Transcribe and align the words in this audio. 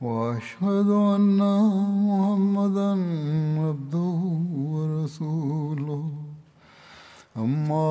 وأشهد 0.02 0.90
أن 1.16 1.40
محمدا 2.10 2.92
عبده 3.66 4.20
ورسوله. 4.74 6.06
أما 7.38 7.90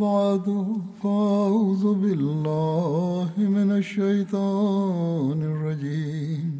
بعد، 0.00 0.46
فأعوذ 1.02 1.84
بالله 1.94 3.30
من 3.38 3.68
الشيطان 3.72 5.38
الرجيم. 5.42 6.59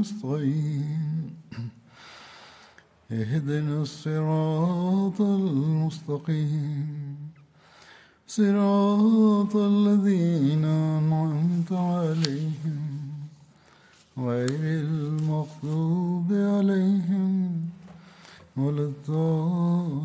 نستعين 0.00 1.28
اهدنا 3.10 3.82
الصراط 3.82 5.20
المستقيم. 5.20 7.14
صراط 8.28 9.56
الذين 9.56 10.64
أنعمت 10.64 11.72
عليهم. 11.72 13.08
غير 14.18 14.62
المغضوب 14.84 16.32
عليهم 16.32 17.68
ولا 18.56 18.82
الضالين. 18.82 19.98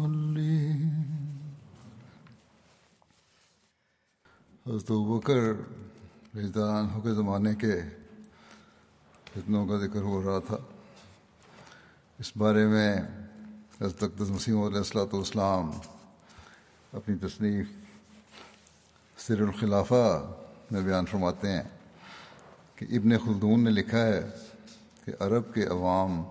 حضرت 4.67 4.91
بکر 4.91 5.39
رضوان 6.35 6.87
ہو 6.95 7.01
کے 7.01 7.13
زمانے 7.13 7.55
کے 7.55 8.02
فتنوں 9.33 9.67
کا 9.67 9.77
ذکر 9.77 10.01
ہو 10.01 10.21
رہا 10.23 10.39
تھا۔ 10.39 10.57
اس 12.19 12.31
بارے 12.37 12.65
میں 12.67 12.97
حضرت 13.81 14.03
اقدس 14.03 14.29
مسیم 14.29 14.61
علیہ 14.61 14.77
السلاۃ 14.77 15.13
والسلام 15.13 15.71
اپنی 16.93 17.15
تصنیف 17.15 17.67
سر 19.17 19.41
الخلافہ 19.41 20.33
میں 20.71 20.81
بیان 20.81 21.05
فرماتے 21.05 21.51
ہیں 21.51 21.63
کہ 22.75 22.85
ابن 22.89 23.17
خلدون 23.17 23.63
نے 23.63 23.69
لکھا 23.69 24.05
ہے 24.05 24.29
کہ 25.05 25.11
عرب 25.19 25.53
کے 25.53 25.65
عوام 25.65 26.23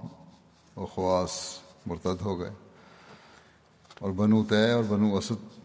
و 0.77 0.87
خواص 0.87 1.59
مرتد 1.87 2.21
ہو 2.21 2.39
گئے 2.39 2.51
اور 3.99 4.11
بنو 4.11 4.45
طے 4.45 4.71
اور 4.71 4.85
بنو 4.89 5.17
اسد 5.17 5.59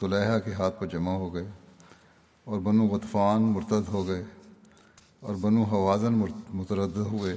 طلحہ 0.00 0.38
کے 0.38 0.52
ہاتھ 0.52 0.80
پر 0.80 0.86
جمع 0.86 1.12
ہو 1.12 1.34
گئے 1.34 1.50
اور 2.44 2.58
بنو 2.58 2.86
غطفان 2.86 3.42
مرتد 3.42 3.88
ہو 3.88 4.08
گئے۔ 4.08 4.24
اور 5.24 5.34
بنو 5.34 5.62
حوازن 5.62 6.22
متردد 6.50 6.96
ہوئے 6.96 7.36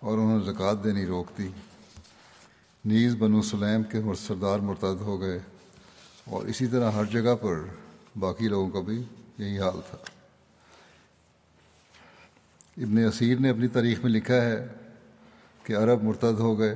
اور 0.00 0.18
انہوں 0.18 0.38
نے 0.38 0.52
زکوٰۃ 0.52 0.84
دینی 0.84 1.06
روک 1.06 1.38
دی۔ 1.38 1.48
نیز 2.84 3.16
بنو 3.18 3.42
سلیم 3.42 3.82
کے 3.82 3.98
سردار 4.18 4.58
مرتد 4.58 5.00
ہو 5.00 5.20
گئے 5.20 5.38
اور 6.24 6.46
اسی 6.46 6.66
طرح 6.66 6.90
ہر 6.90 7.04
جگہ 7.04 7.34
پر 7.34 7.60
باقی 8.18 8.48
لوگوں 8.48 8.70
کا 8.70 8.80
بھی 8.80 9.02
یہی 9.38 9.58
حال 9.58 9.80
تھا۔ 9.90 9.98
ابن 12.76 12.98
اسیر 12.98 13.38
نے 13.38 13.50
اپنی 13.50 13.68
تاریخ 13.68 13.98
میں 14.02 14.10
لکھا 14.10 14.34
ہے 14.34 14.66
کہ 15.62 15.76
عرب 15.76 16.02
مرتد 16.02 16.38
ہو 16.38 16.58
گئے۔ 16.58 16.74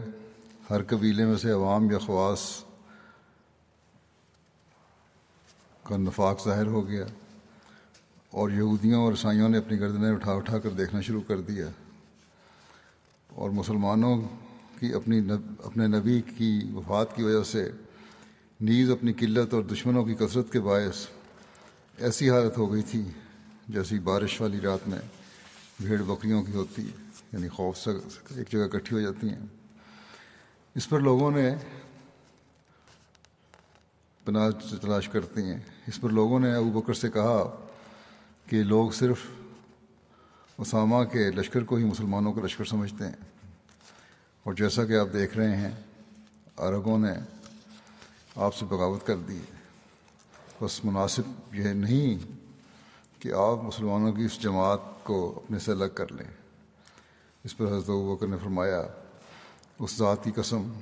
ہر 0.71 0.83
قبیلے 0.83 1.25
میں 1.25 1.37
سے 1.37 1.51
عوام 1.51 1.91
یا 1.91 1.99
خواص 1.99 2.65
کا 5.83 5.97
نفاق 5.97 6.45
ظاہر 6.45 6.67
ہو 6.67 6.89
گیا۔ 6.89 7.05
اور 8.39 8.51
یہودیوں 8.51 9.05
اور 9.05 9.13
عیسائیوں 9.13 9.49
نے 9.49 9.59
اپنی 9.59 9.81
گردنیں 9.81 10.13
اٹھا 10.13 10.33
اٹھا 10.33 10.59
کر 10.59 10.71
دیکھنا 10.71 11.01
شروع 11.01 11.21
کر 11.27 11.41
دیا۔ 11.41 11.67
اور 13.29 13.51
مسلمانوں 13.51 14.23
کی 14.79 14.95
اپنی 14.95 15.21
نب، 15.21 15.53
اپنے 15.63 15.87
نبی 15.87 16.23
کی 16.37 16.61
وفات 16.75 17.17
کی 17.17 17.23
وجہ 17.23 17.43
سے 17.43 17.71
نیز 18.61 18.91
اپنی 18.91 19.13
قلت 19.13 19.55
اور 19.55 19.63
دشمنوں 19.63 20.05
کی 20.05 20.15
کثرت 20.15 20.53
کے 20.53 20.61
باعث 20.61 21.07
ایسی 21.99 22.31
حالت 22.31 22.59
ہو 22.59 22.73
گئی 22.73 22.83
تھی 22.83 23.03
جیسی 23.69 23.99
بارش 23.99 24.41
والی 24.41 24.61
رات 24.61 24.89
میں 24.89 24.99
بھیڑ 25.81 26.03
بکریوں 26.03 26.43
کی 26.43 26.53
ہوتی 26.53 26.83
ہے 26.83 27.11
یعنی 27.33 27.49
خوف 27.49 27.79
سے 27.79 27.91
ایک 28.37 28.53
جگہ 28.53 28.65
اکٹھی 28.65 28.97
ہو 28.97 29.01
جاتی 29.01 29.29
ہیں۔ 29.29 29.47
اس 30.75 30.89
پر 30.89 31.01
لوگوں 31.01 31.31
نے 31.31 31.55
پناہ 34.25 34.51
تلاش 34.81 35.09
کرتی 35.09 35.43
ہیں۔ 35.43 35.61
اس 35.87 36.01
پر 36.01 36.11
لوگوں 36.11 36.41
نے 36.41 36.55
ابو 36.55 36.81
بکر 36.81 36.95
سے 36.95 37.11
کہا 37.11 37.65
کہ 38.49 38.63
لوگ 38.63 38.91
صرف 38.91 39.21
اسامہ 40.59 41.05
کے 41.05 41.31
لشکر 41.31 41.65
کو 41.65 41.77
ہی 41.77 41.85
مسلمانوں 41.85 42.33
کا 42.33 42.43
لشکر 42.43 42.65
سمجھتے 42.65 43.05
ہیں۔ 43.05 43.13
اور 44.43 44.55
جیسا 44.55 44.85
کہ 44.85 44.99
آپ 44.99 45.09
دیکھ 45.13 45.37
رہے 45.37 45.57
ہیں، 45.57 45.71
عربوں 46.57 46.99
نے 46.99 47.13
آپ 48.37 48.55
سے 48.55 48.65
بغاوت 48.65 49.07
کر 49.07 49.17
دی۔ 49.17 49.41
بس 50.63 50.85
مناسب 50.85 51.55
یہ 51.55 51.65
نہیں 51.65 52.33
کہ 53.23 53.33
آپ 53.33 53.65
مسلمانوں 53.65 54.13
کی 54.13 54.25
اس 54.25 54.43
جماعت 54.43 55.05
کو 55.05 55.43
اپنے 55.45 55.59
سے 55.59 55.73
الگ 55.73 55.85
کر 55.95 56.13
لیں۔ 56.13 56.31
اس 57.45 57.57
پر 57.57 57.67
حضرت 57.67 57.91
بکر 57.91 58.27
نے 58.27 58.37
فرمایا، 58.43 58.83
اس 59.79 59.97
ذات 59.97 60.25
کی 60.25 60.31
قسم 60.31 60.73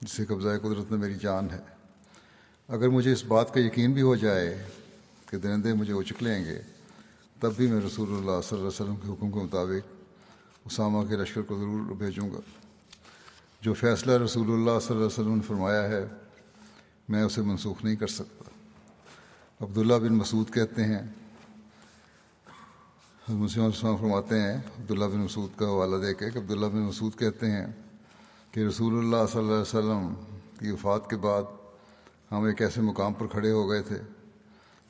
جسے 0.00 0.24
قبضۂ 0.24 0.60
قدرت 0.62 0.90
میں 0.90 0.98
میری 0.98 1.14
جان 1.14 1.50
ہے۔ 1.50 1.60
اگر 2.68 2.88
مجھے 2.88 3.12
اس 3.12 3.24
بات 3.24 3.54
کا 3.54 3.60
یقین 3.60 3.92
بھی 3.92 4.02
ہو 4.02 4.16
جائے 4.16 4.64
کہ 5.30 5.36
درندے 5.38 5.72
مجھے 5.72 5.92
اچک 5.92 6.22
لیں 6.22 6.44
گے 6.44 6.62
تب 7.44 7.52
بھی 7.56 7.66
میں 7.66 7.80
رسول 7.80 8.08
اللہ 8.08 8.40
صلی 8.48 8.58
اللہ 8.58 8.58
علیہ 8.58 8.66
وسلم 8.66 8.96
کے 8.96 9.08
حکم 9.08 9.30
کے 9.30 9.38
مطابق 9.38 9.92
اسامہ 10.64 11.08
کے 11.08 11.16
لشکر 11.16 11.42
کو 11.42 11.58
ضرور 11.58 11.94
بھیجوں 11.94 12.30
گا۔ 12.30 12.38
جو 13.60 13.74
فیصلہ 13.74 14.12
رسول 14.12 14.46
اللہ 14.46 14.78
صلی 14.78 14.96
اللہ 14.96 14.98
علیہ 14.98 15.06
وسلم 15.06 15.34
نے 15.34 15.40
فرمایا 15.40 15.82
ہے، 15.82 16.04
میں 17.08 17.22
اسے 17.22 17.42
منسوخ 17.42 17.84
نہیں 17.84 17.96
کر 17.96 18.06
سکتا۔ 18.06 18.44
عبداللہ 19.60 19.94
بن 19.94 20.14
مسعود 20.14 20.54
کہتے 20.54 20.84
ہیں 20.84 21.02
مسلم 23.28 23.64
السلام 23.64 23.96
فرماتے 23.96 24.40
ہیں، 24.40 24.54
عبداللہ 24.54 25.04
بن 25.04 25.18
مسعود 25.18 25.50
کا 25.56 25.66
حوالہ 25.66 25.96
دے 25.96 26.14
کے 26.14 26.30
کہ 26.30 26.38
عبداللہ 26.38 26.66
بن 26.66 26.80
مسعود 26.80 27.18
کہتے 27.18 27.50
ہیں 27.50 27.66
کہ 28.50 28.60
رسول 28.60 28.98
اللہ 28.98 29.26
صلی 29.32 29.40
اللہ 29.40 29.52
علیہ 29.52 29.60
وسلم 29.60 30.14
کی 30.58 30.70
وفات 30.70 31.10
کے 31.10 31.16
بعد 31.16 31.42
ہم 32.30 32.44
ایک 32.44 32.62
ایسے 32.62 32.80
مقام 32.80 33.12
پر 33.12 33.26
کھڑے 33.26 33.50
ہو 33.50 33.70
گئے 33.70 33.82
تھے 33.82 33.98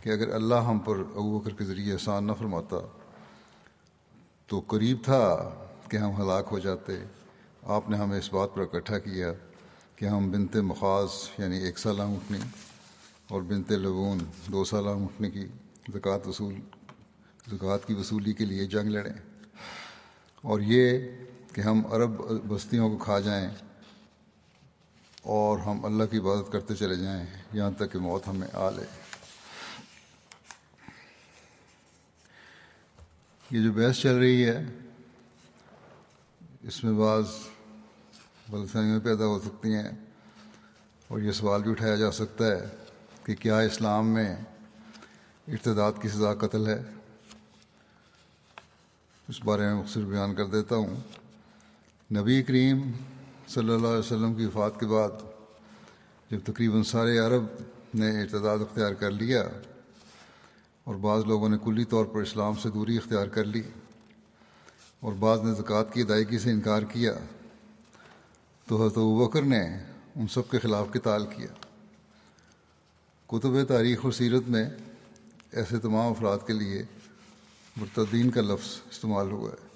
کہ 0.05 0.11
اگر 0.11 0.35
اللہ 0.35 0.55
ہم 0.55 0.79
پر 0.79 0.97
ابو 0.97 1.39
بکر 1.39 1.51
کے 1.51 1.65
ذریعے 1.65 1.93
احسان 1.93 2.27
نہ 2.27 2.33
فرماتا 2.39 2.77
تو 4.47 4.61
قریب 4.67 4.99
تھا 5.05 5.51
کہ 5.89 5.97
ہم 5.97 6.23
ہلاک 6.23 6.49
ہو 6.51 6.59
جاتے۔ 6.59 6.93
آپ 7.63 7.89
نے 7.91 7.97
ہمیں 7.97 8.19
اس 8.19 8.33
بات 8.33 8.49
پر 8.55 8.63
اکٹھا 8.63 8.99
کیا 8.99 9.33
کہ 9.97 10.05
ہم 10.05 10.31
بنت 10.31 10.57
مخاص 10.57 11.29
یعنی 11.39 11.59
ایک 11.59 11.79
سالہ 11.79 12.03
اٹھنی 12.03 12.39
اور 13.29 13.43
بنت 13.43 13.73
لبون 13.73 14.19
دو 14.53 14.65
سالہ 14.65 14.89
اٹھنے 14.89 15.31
کی 15.31 15.47
زکوٰۃ 15.95 16.27
وصول 16.27 16.55
زکوٰۃ 17.53 17.87
کی 17.87 17.95
وصولی 17.95 18.33
کے 18.33 18.45
لیے 18.45 18.65
جنگ 18.67 18.89
لڑیں۔ 18.89 19.45
اور 20.43 20.61
یہ 20.61 20.99
کہ 21.53 21.61
ہم 21.61 21.87
عرب 21.87 22.11
بستیوں 22.49 22.91
کو 22.91 23.05
کھا 23.05 23.21
جائیں 23.21 23.49
اور 25.23 25.59
ہم 25.59 25.85
اللہ 25.85 26.05
کی 26.05 26.19
عبادت 26.19 26.53
کرتے 26.53 26.75
چلے 26.75 26.97
جائیں۔ 26.97 27.27
یہاں 27.53 27.71
تک 27.71 27.93
کہ 27.93 27.99
موت 27.99 28.29
ہمیں 28.29 28.49
آ 28.53 28.71
لے۔ 28.71 29.04
یہ 33.55 33.63
جو 33.63 33.73
بحث 33.73 33.99
چل 33.99 34.17
رہی 34.17 34.45
ہے، 34.45 34.65
اس 36.63 36.85
میں 36.85 36.93
بعض 36.93 37.25
غلط 38.53 38.71
فہمیاں 38.71 39.01
پیدا 39.01 39.27
ہو 39.27 39.41
سکتی 39.41 39.75
ہیں 39.75 39.91
اور 41.09 41.21
یہ 41.21 41.33
سوال 41.33 41.63
بھی 41.63 41.71
اٹھایا 41.71 41.97
جا 41.97 42.11
سکتا 42.11 42.47
ہے 42.47 42.67
کہ 43.25 43.35
کیا 43.35 43.59
اسلام 43.59 44.09
میں 44.09 44.37
ارتداد 45.49 45.93
کی 46.03 46.09
سزا 46.09 46.35
قتل 46.35 46.67
ہے؟ 46.67 46.83
اس 49.29 49.45
بارے 49.45 49.63
میں 49.63 49.75
مختصر 49.75 50.01
بیان 50.01 50.35
کر 50.35 50.47
دیتا 50.47 50.77
ہوں۔ 50.77 50.97
نبی 52.15 52.43
کریم 52.43 52.93
صلی 53.49 53.73
اللہ 53.73 53.89
علیہ 53.89 53.99
وسلم 53.99 54.35
کی 54.35 54.47
وفات 54.47 54.81
کے 54.81 54.87
بعد 54.87 55.11
جب 56.31 56.39
تقریباً 56.45 56.83
سارے 56.83 57.19
عرب 57.19 57.45
نے 57.95 58.23
ارتداد 58.23 58.59
اختیار 58.59 58.93
کر 58.93 59.11
لیا 59.11 59.49
اور 60.85 60.95
بعض 60.95 61.25
لوگوں 61.25 61.49
نے 61.49 61.57
کلی 61.65 61.85
طور 61.85 62.05
پر 62.05 62.21
اسلام 62.21 62.55
سے 62.55 62.71
دوری 62.71 62.97
اختیار 62.97 63.27
کر 63.27 63.45
لی 63.45 63.63
اور 65.01 65.13
بعض 65.13 65.41
نے 65.43 65.55
زکوٰۃ 65.55 65.85
کی 65.93 66.01
ادائیگی 66.01 66.39
سے 66.39 66.51
انکار 66.51 66.83
کیا 66.83 67.13
تو 68.69 68.77
حضرت 68.77 69.29
بکر 69.29 69.43
نے 69.43 69.85
ان 70.15 70.27
سب 70.29 70.51
کے 70.51 70.59
خلاف 70.59 70.87
کتال 70.93 71.27
کیا۔ 71.27 71.47
کتب 73.27 73.65
تاریخ 73.69 74.05
و 74.05 74.11
سیرت 74.11 74.43
میں 74.49 74.71
ایسے 75.53 75.79
تمام 75.79 76.11
افراد 76.11 76.39
کے 76.47 76.53
لیے 76.53 76.83
مرتدین 77.77 78.31
کا 78.31 78.41
لفظ 78.41 78.81
استعمال 78.91 79.31
ہوا 79.31 79.51
ہے۔ 79.51 79.69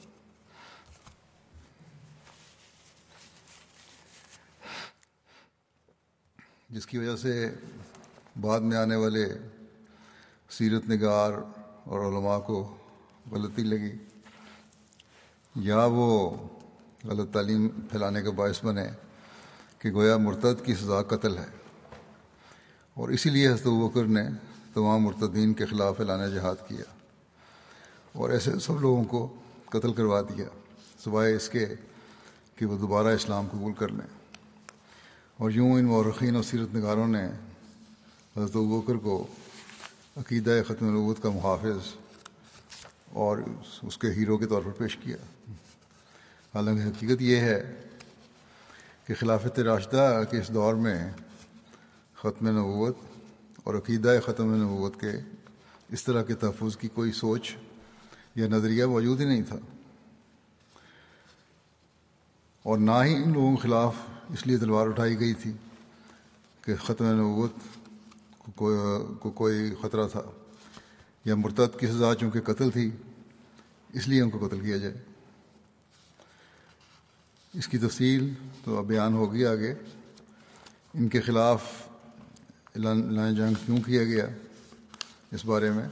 جس 6.71 6.87
کی 6.87 6.99
وجہ 6.99 7.17
سے 7.17 7.51
بعد 8.41 8.61
میں 8.61 8.77
آنے 8.77 8.97
والے 8.97 9.39
سیرت 10.51 10.91
نگار 10.91 11.33
اور 11.85 12.01
علماء 12.01 12.39
کو 12.39 12.77
غلطی 13.31 13.63
لگی 13.63 13.93
یا 15.55 15.85
وہ 15.85 16.31
غلط 17.05 17.33
تعلیم 17.33 17.69
پھیلانے 17.69 18.23
کا 18.23 18.31
باعث 18.31 18.65
بنے 18.65 18.87
کہ 19.79 19.91
گویا 19.91 20.17
مرتد 20.17 20.65
کی 20.65 20.75
سزا 20.75 21.03
قتل 21.03 21.39
ہے۔ 21.39 21.47
اور 22.95 23.09
اسی 23.09 23.31
لیے 23.31 23.49
حضرت 23.49 23.67
بکر 23.67 24.05
نے 24.05 24.23
تمام 24.75 25.01
مرتدین 25.01 25.55
کے 25.55 25.67
خلاف 25.67 26.01
اعلان 26.01 26.35
جہاد 26.35 26.69
کیا 26.69 26.85
اور 28.13 28.31
ایسے 28.31 28.59
سب 28.59 28.81
لوگوں 28.81 29.05
کو 29.05 29.35
قتل 29.65 29.93
کروا 29.93 30.21
دیا، 30.21 30.47
سوائے 31.05 31.37
اس 31.37 31.49
کے 31.49 31.67
کہ 32.57 32.67
وہ 32.67 32.79
دوبارہ 32.79 33.07
اسلام 33.07 33.47
قبول 33.53 33.73
کر 33.73 33.89
لیں۔ 33.89 34.19
اور 35.37 35.51
یوں 35.51 35.73
ان 35.73 35.85
مورخین 35.85 36.37
اور 36.37 36.43
سیرت 36.43 36.75
نگاروں 36.75 37.09
نے 37.09 37.27
حضرت 38.37 38.57
بکر 38.57 38.95
کو 38.95 39.27
عقیدہ 40.19 40.63
ختم 40.69 40.91
نبوت 40.91 41.23
کا 41.23 41.31
محافظ 41.31 41.95
اور 43.13 43.39
اس 43.83 43.99
کے 43.99 44.11
ہیرو 44.11 44.39
کے 44.39 44.47
طور 44.47 44.63
پر 44.63 44.71
پیش 44.71 44.97
کیا۔ 44.97 45.17
حالانکہ 46.55 46.83
حقیقت 46.83 47.23
یہ 47.23 47.37
ہے 47.37 47.81
کہ 49.07 49.15
خلافت 49.15 49.59
راشدہ 49.59 50.23
کے 50.31 50.39
اس 50.39 50.49
دور 50.49 50.75
میں 50.75 51.11
ختم 52.17 52.49
نبوت 52.49 52.97
اور 53.65 53.75
عقیدہ 53.75 54.19
ختم 54.27 54.55
نبوت 54.55 55.01
کے 55.01 55.11
اس 55.89 56.05
طرح 56.05 56.23
کے 56.23 56.35
تحفظ 56.35 56.77
کی 56.77 56.89
کوئی 56.89 57.13
سوچ 57.13 57.57
یا 58.35 58.49
نظریہ 58.49 58.85
موجود 58.85 59.21
ہی 59.21 59.25
نہیں 59.25 59.43
تھا۔ 59.43 59.57
اور 62.63 62.79
نہ 62.79 63.05
ہی 63.05 63.15
ان 63.15 63.33
لوگوں 63.33 63.57
کے 63.57 63.63
خلاف 63.63 63.95
اس 64.33 64.47
لیے 64.47 64.59
تلوار 64.59 64.87
اٹھائی 64.87 65.21
گئی 65.21 65.35
تھی 65.35 65.53
کہ 66.63 66.75
ختم 66.77 67.05
نبوت 67.05 67.53
کو 68.57 69.31
کوئی 69.35 69.75
خطرہ 69.83 70.09
تھا 70.09 70.23
یا 71.25 71.35
مرتد 71.35 71.81
کی 71.81 71.87
سزا 71.87 72.15
چونکہ 72.15 72.41
قتل 72.41 72.71
تھی، 72.71 72.91
اس 73.93 74.09
لیے 74.09 74.23
ان 74.23 74.31
کو 74.31 74.49
قتل 74.49 74.61
کیا 74.61 74.77
جائے۔ 74.77 74.95
اس 77.55 77.69
کی 77.69 77.79
تفصیل 77.79 78.35
تو 78.65 78.79
اب 78.79 78.85
بیان 78.85 79.15
ہوگی 79.15 79.47
آگے۔ 79.47 79.75
ان 80.95 81.09
کے 81.09 81.21
خلاف 81.21 81.65
اعلان 82.77 83.35
جنگ 83.35 83.55
کیوں 83.67 83.79
کیا 83.79 84.05
گیا؟ 84.05 84.27
اس 85.33 85.45
بارے 85.45 85.71
میں 85.71 85.89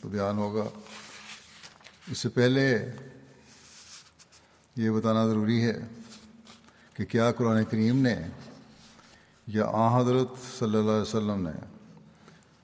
تو 0.00 0.08
بیان 0.08 0.36
ہوگا۔ 0.36 0.64
اس 2.10 2.18
سے 2.18 2.28
پہلے 2.28 2.90
یہ 4.76 4.90
بتانا 4.90 5.26
ضروری 5.26 5.62
ہے 5.62 5.78
کہ 6.94 7.04
کیا 7.04 7.32
قرآن 7.32 7.64
کریم 7.64 7.98
نے 7.98 8.16
یا 9.46 9.64
آ 9.66 10.00
حضرت 10.00 10.58
صلی 10.58 10.78
اللہ 10.78 10.90
علیہ 10.90 11.02
وسلم 11.02 11.48
نے 11.48 11.77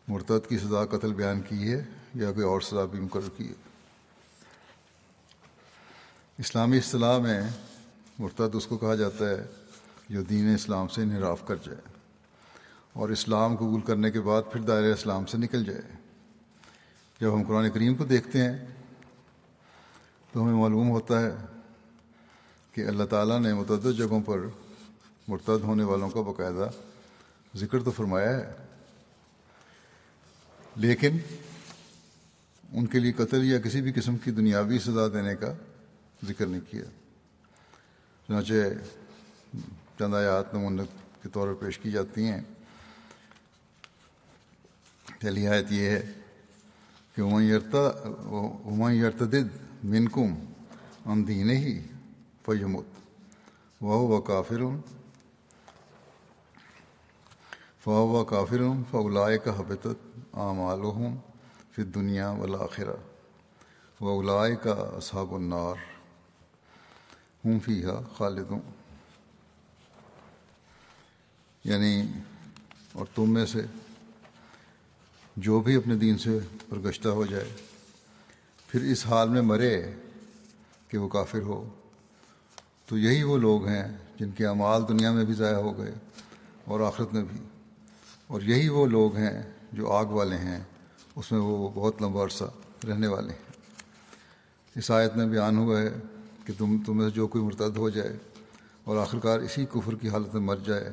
مرتد 0.08 0.48
کی 0.48 0.58
سزا 0.58 0.84
قتل 0.84 1.12
بیان 1.12 1.40
کی 1.40 1.72
ہے 1.72 1.84
یا 2.14 2.32
کوئی 2.32 2.46
اور 2.46 2.60
سزا 2.60 2.84
بھی 2.84 3.00
مقرر 3.00 3.28
کی 3.36 3.48
ہے؟ 3.48 3.52
اسلامی 6.38 6.78
اصطلاح 6.78 7.18
میں 7.18 7.42
مرتد 8.18 8.54
اس 8.54 8.66
کو 8.66 8.76
کہا 8.76 8.94
جاتا 8.94 9.28
ہے 9.28 9.46
جو 10.08 10.22
دین 10.22 10.54
اسلام 10.54 10.88
سے 10.88 11.02
انحراف 11.02 11.46
کر 11.46 11.56
جائے 11.56 11.80
اور 12.92 13.08
اسلام 13.08 13.56
قبول 13.56 13.80
کرنے 13.80 14.10
کے 14.10 14.20
بعد 14.20 14.42
پھر 14.52 14.60
دائرۂ 14.60 14.92
اسلام 14.92 15.26
سے 15.26 15.38
نکل 15.38 15.64
جائے۔ 15.64 15.82
جب 17.20 17.34
ہم 17.34 17.42
قرآن 17.42 17.70
کریم 17.70 17.94
کو 17.94 18.04
دیکھتے 18.04 18.42
ہیں 18.42 18.66
تو 20.32 20.42
ہمیں 20.42 20.54
معلوم 20.54 20.90
ہوتا 20.90 21.20
ہے 21.20 21.30
کہ 22.72 22.80
اللہ 22.80 23.04
تعالیٰ 23.04 23.40
نے 23.40 23.54
متعدد 23.54 23.98
جگہوں 23.98 24.20
پر 24.20 24.38
مرتد 25.28 25.62
ہونے 25.62 25.84
والوں 25.84 26.10
کا 26.10 26.20
باقاعدہ 26.20 26.70
ذکر 27.56 27.82
تو 27.82 27.90
فرمایا 27.90 28.36
ہے۔ 28.36 28.63
لیکن 30.76 31.18
ان 32.72 32.86
کے 32.86 32.98
لیے 32.98 33.12
قتل 33.12 33.44
یا 33.44 33.60
کسی 33.60 33.80
بھی 33.80 33.92
قسم 33.92 34.16
کی 34.16 34.30
دنیاوی 34.30 34.78
سزا 34.78 35.08
دینے 35.08 35.36
کا 35.36 35.52
ذکر 36.28 36.46
نہیں 36.46 36.60
کیا۔ 36.70 36.84
چنانچہ 38.28 38.54
چند 39.98 40.14
آیات 40.14 40.54
نمونہ 40.54 40.82
کے 41.22 41.28
طور 41.28 41.48
پر 41.48 41.54
پیش 41.54 41.78
کی 41.78 41.90
جاتی 41.90 42.24
ہیں۔ 42.24 42.40
آیت 45.48 45.72
یہ 45.72 45.88
ہے 45.88 46.12
کہ 47.16 47.20
عمر 47.20 48.92
یرتد 48.92 49.34
منکم 49.84 50.34
ان 51.04 51.28
دین 51.28 51.50
ہی 51.50 51.82
فیمت 52.44 52.84
وہ 53.80 54.20
کافر 54.20 54.62
فوا 57.80 58.24
کافر 58.24 58.62
فولائے 58.90 59.38
کا 59.38 59.58
حبت 59.58 59.86
اعمالحم 60.36 61.16
فی 61.72 61.82
دنیا 61.82 62.30
والآخرہ 62.30 62.96
وولائے 64.00 64.56
کا 64.56 64.70
اصحاب 64.70 65.34
النار 65.34 65.74
ہوں 67.44 67.60
فیحا 67.60 68.00
خالدوں 68.16 68.58
یعنی 71.64 72.06
اور 72.92 73.06
تم 73.14 73.30
میں 73.30 73.46
سے 73.46 73.58
جو 75.36 75.60
بھی 75.60 75.76
اپنے 75.76 75.94
دین 75.94 76.18
سے 76.18 76.38
پرگشتہ 76.68 77.08
ہو 77.08 77.26
جائے، 77.26 77.48
پھر 78.66 78.82
اس 78.82 79.06
حال 79.06 79.28
میں 79.28 79.42
مرے 79.42 79.92
کہ 80.88 80.98
وہ 80.98 81.08
کافر 81.08 81.42
ہو، 81.42 81.68
تو 82.86 82.98
یہی 82.98 83.22
وہ 83.22 83.38
لوگ 83.38 83.66
ہیں 83.66 83.96
جن 84.18 84.30
کے 84.30 84.46
اعمال 84.46 84.88
دنیا 84.88 85.12
میں 85.12 85.24
بھی 85.24 85.34
ضائع 85.34 85.56
ہو 85.56 85.78
گئے 85.78 85.92
اور 86.64 86.80
آخرت 86.80 87.12
میں 87.12 87.22
بھی۔ 87.22 87.38
اور 88.26 88.42
یہی 88.42 88.68
وہ 88.68 88.86
لوگ 88.86 89.16
ہیں 89.16 89.53
جو 89.74 89.92
آگ 89.92 90.06
والے 90.06 90.36
ہیں، 90.36 90.60
اس 91.16 91.30
میں 91.32 91.40
وہ 91.40 91.68
بہت 91.74 92.02
لمبا 92.02 92.24
عرصہ 92.24 92.44
رہنے 92.88 93.06
والے 93.06 93.32
ہیں۔ 93.32 93.52
اس 94.76 94.90
آیت 94.90 95.16
میں 95.16 95.26
بیان 95.26 95.56
ہوا 95.58 95.80
ہے 95.80 95.90
کہ 96.44 96.52
تم 96.58 96.76
تمہیں 96.86 97.08
جو 97.10 97.26
کوئی 97.26 97.44
مرتد 97.44 97.76
ہو 97.76 97.88
جائے 97.90 98.16
اور 98.84 98.96
آخرکار 98.96 99.40
اسی 99.40 99.64
کفر 99.72 99.94
کی 99.94 100.08
حالت 100.08 100.34
میں 100.34 100.42
مر 100.42 100.56
جائے، 100.56 100.90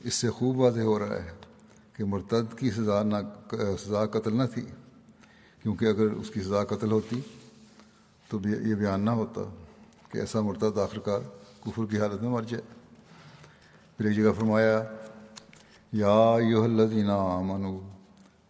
اس 0.00 0.14
سے 0.14 0.30
خوب 0.30 0.58
واضح 0.58 0.80
ہو 0.80 0.98
رہا 0.98 1.22
ہے 1.24 1.30
کہ 1.96 2.04
مرتد 2.04 2.58
کی 2.58 2.70
سزا 2.70 3.02
نہ، 3.02 3.16
سزا 3.84 4.04
قتل 4.06 4.36
نہ 4.36 4.42
تھی، 4.54 4.64
کیونکہ 5.62 5.84
اگر 5.84 6.12
اس 6.12 6.30
کی 6.30 6.40
سزا 6.40 6.64
قتل 6.64 6.92
ہوتی 6.92 7.20
تو 8.28 8.38
یہ 8.48 8.74
بیان 8.74 9.00
نہ 9.00 9.10
ہوتا 9.10 9.42
کہ 10.10 10.18
ایسا 10.18 10.40
مرتد 10.40 10.78
آخرکار 10.78 11.20
کفر 11.60 11.84
کی 11.90 12.00
حالت 12.00 12.22
میں 12.22 12.30
مر 12.30 12.42
جائے۔ 12.42 12.62
پھر 13.96 14.06
ایک 14.06 14.16
جگہ 14.16 14.32
فرمایا 14.32 14.82
یا 15.92 16.36
یو 16.40 16.62
الذین 16.62 17.10
منو 17.46 17.78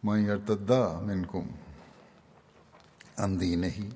میں 0.03 0.21
یرتدا 0.21 1.01
منکم 1.01 1.49
اندی 3.19 3.55
نہیں 3.55 3.91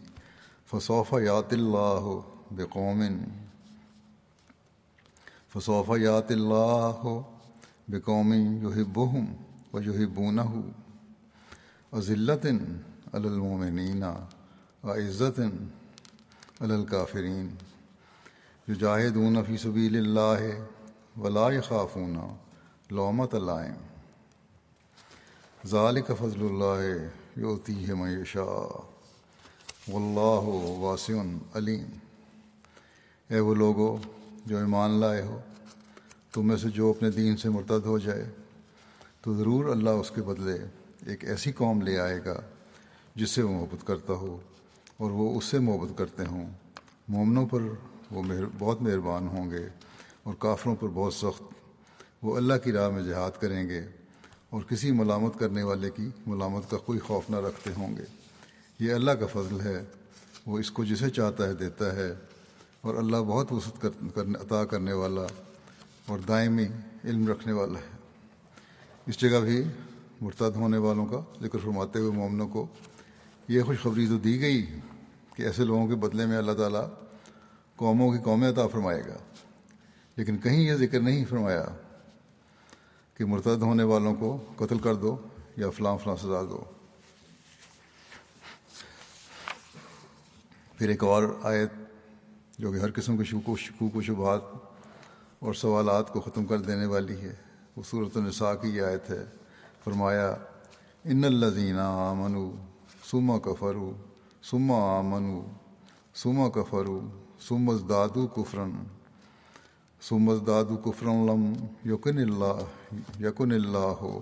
فصوف 0.70 1.14
یات 1.22 1.52
اللہ 1.52 2.08
بقوم 2.50 3.02
فصوف 5.54 5.90
یات 6.00 6.30
اللہ 6.30 7.20
بقوم 7.88 8.32
یحبہم 8.32 9.26
و 9.72 9.82
یحبونہ 9.82 10.48
عزلت 11.92 12.46
علی 13.12 13.26
المومنین 13.26 14.02
عزت 14.84 15.40
علی 16.60 16.74
الکافرین، 16.74 17.48
یجاہدون 18.68 19.36
فی 19.46 19.56
سبیل 19.56 19.96
اللہ 19.96 21.20
ولا 21.20 21.50
یخافون۔ 21.52 22.16
لومت 22.90 23.34
علائم 23.34 23.74
ذالک 25.66 26.10
فضل 26.18 26.42
اللہ 26.42 26.82
یوتی 27.36 27.88
ہے 27.88 27.94
میشا 27.94 28.42
واللہ 29.88 30.44
واسع 30.78 31.12
علیم۔ 31.54 31.96
اے 33.30 33.40
وہ 33.40 33.54
لوگو 33.54 33.96
جو 34.46 34.58
ایمان 34.58 34.90
لائے 34.90 35.22
ہو، 35.22 35.40
تم 36.32 36.46
میں 36.48 36.56
سے 36.56 36.68
جو 36.68 36.90
اپنے 36.90 37.10
دین 37.10 37.36
سے 37.36 37.48
مرتد 37.48 37.86
ہو 37.86 37.98
جائے، 37.98 38.30
تو 39.20 39.34
ضرور 39.34 39.64
اللہ 39.64 39.90
اس 39.90 40.10
کے 40.10 40.22
بدلے 40.22 40.56
ایک 41.06 41.24
ایسی 41.24 41.52
قوم 41.52 41.82
لے 41.82 41.98
آئے 41.98 42.20
گا 42.24 42.40
جس 43.14 43.30
سے 43.30 43.42
وہ 43.42 43.50
محبت 43.50 43.86
کرتا 43.86 44.12
ہو 44.12 44.38
اور 44.96 45.10
وہ 45.10 45.38
اس 45.38 45.44
سے 45.44 45.58
محبت 45.58 45.98
کرتے 45.98 46.26
ہوں۔ 46.26 46.50
مومنوں 47.08 47.46
پر 47.46 47.62
وہ 48.10 48.22
مہر 48.22 48.44
بہت 48.58 48.82
مہربان 48.82 49.28
ہوں 49.28 49.50
گے 49.50 49.68
اور 50.22 50.34
کافروں 50.38 50.76
پر 50.76 50.88
بہت 50.94 51.14
سخت 51.14 51.55
وہ 52.22 52.36
اللہ 52.36 52.54
کی 52.64 52.72
راہ 52.72 52.88
میں 52.88 53.02
جہاد 53.02 53.40
کریں 53.40 53.68
گے 53.68 53.80
اور 54.50 54.62
کسی 54.62 54.90
ملامت 54.90 55.38
کرنے 55.38 55.62
والے 55.62 55.90
کی 55.90 56.08
ملامت 56.26 56.70
کا 56.70 56.76
کوئی 56.76 56.98
خوف 56.98 57.30
نہ 57.30 57.36
رکھتے 57.36 57.70
ہوں 57.76 57.96
گے۔ 57.96 58.04
یہ 58.80 58.92
اللہ 58.92 59.10
کا 59.10 59.26
فضل 59.26 59.60
ہے۔ 59.60 59.84
وہ 60.46 60.58
اس 60.58 60.70
کو 60.70 60.84
جسے 60.84 61.10
چاہتا 61.10 61.48
ہے 61.48 61.54
دیتا 61.54 61.96
ہے 61.96 62.12
اور 62.80 62.94
اللہ 62.94 63.16
بہت 63.16 63.52
وسعت 63.52 63.82
کرنے، 63.82 64.32
عطا 64.40 64.64
کرنے 64.64 64.92
والا 64.92 65.22
اور 66.06 66.18
دائمی 66.18 66.66
علم 67.04 67.28
رکھنے 67.28 67.52
والا 67.52 67.78
ہے۔ 67.78 67.96
اس 69.06 69.20
جگہ 69.20 69.38
بھی 69.38 69.64
مرتد 70.20 70.56
ہونے 70.56 70.78
والوں 70.78 71.06
کا 71.06 71.20
ذکر 71.42 71.58
فرماتے 71.58 71.98
ہوئے 71.98 72.10
مومنوں 72.10 72.48
کو 72.48 72.66
یہ 73.48 73.62
خوشخبری 73.62 74.06
تو 74.06 74.18
دی 74.18 74.40
گئی 74.40 74.66
کہ 75.34 75.42
ایسے 75.42 75.64
لوگوں 75.64 75.88
کے 75.88 75.94
بدلے 75.94 76.26
میں 76.26 76.38
اللہ 76.38 76.52
تعالیٰ 76.52 76.88
قوموں 77.76 78.12
کی 78.12 78.18
قومیں 78.24 78.48
عطا 78.48 78.66
فرمائے 78.66 79.00
گا۔ 79.00 79.16
لیکن 80.16 80.36
کہیں 80.36 80.62
یہ 80.62 80.74
ذکر 80.74 81.00
نہیں 81.00 81.24
فرمایا 81.24 81.64
کہ 83.16 83.24
مرتد 83.24 83.62
ہونے 83.62 83.82
والوں 83.82 84.14
کو 84.14 84.36
قتل 84.56 84.78
کر 84.78 84.94
دو 84.94 85.16
یا 85.56 85.70
فلاں 85.70 85.98
فلاں 86.04 86.16
سزا 86.16 86.42
دو۔ 86.42 86.64
پھر 90.78 90.88
ایک 90.88 91.04
اور 91.04 91.22
آیت 91.42 91.72
جو 92.58 92.72
کہ 92.72 92.76
ہر 92.76 92.90
قسم 92.90 93.16
کے 93.16 93.24
شکو 93.24 93.56
شکوک 93.56 93.96
و 93.96 94.02
شبہات 94.02 94.40
اور 95.38 95.54
سوالات 95.54 96.12
کو 96.12 96.20
ختم 96.20 96.44
کر 96.44 96.58
دینے 96.58 96.86
والی 96.86 97.20
ہے، 97.20 97.34
وہ 97.76 97.82
صورت 97.90 98.16
النساء 98.16 98.54
کی 98.54 98.68
یہ 98.68 98.82
آیت 98.82 99.10
ہے۔ 99.10 99.24
فرمایا، 99.84 100.34
ان 101.04 101.24
الزینہ 101.24 101.80
آمنو 101.80 102.50
سما 103.10 103.38
کفرو 103.38 103.92
سما 104.42 104.98
آمنو 104.98 105.42
سما 106.14 106.48
کفرو 106.48 107.00
سمز 107.40 107.82
دادو 107.88 108.26
کفرن 108.26 108.70
سمز 110.08 110.38
دادو 110.46 110.76
کفرن 110.76 111.26
لم 111.26 111.52
یقن 111.84 112.18
اللہ 112.18 112.90
یقن 113.20 113.52
اللہ 113.52 113.78
ہو 113.78 114.20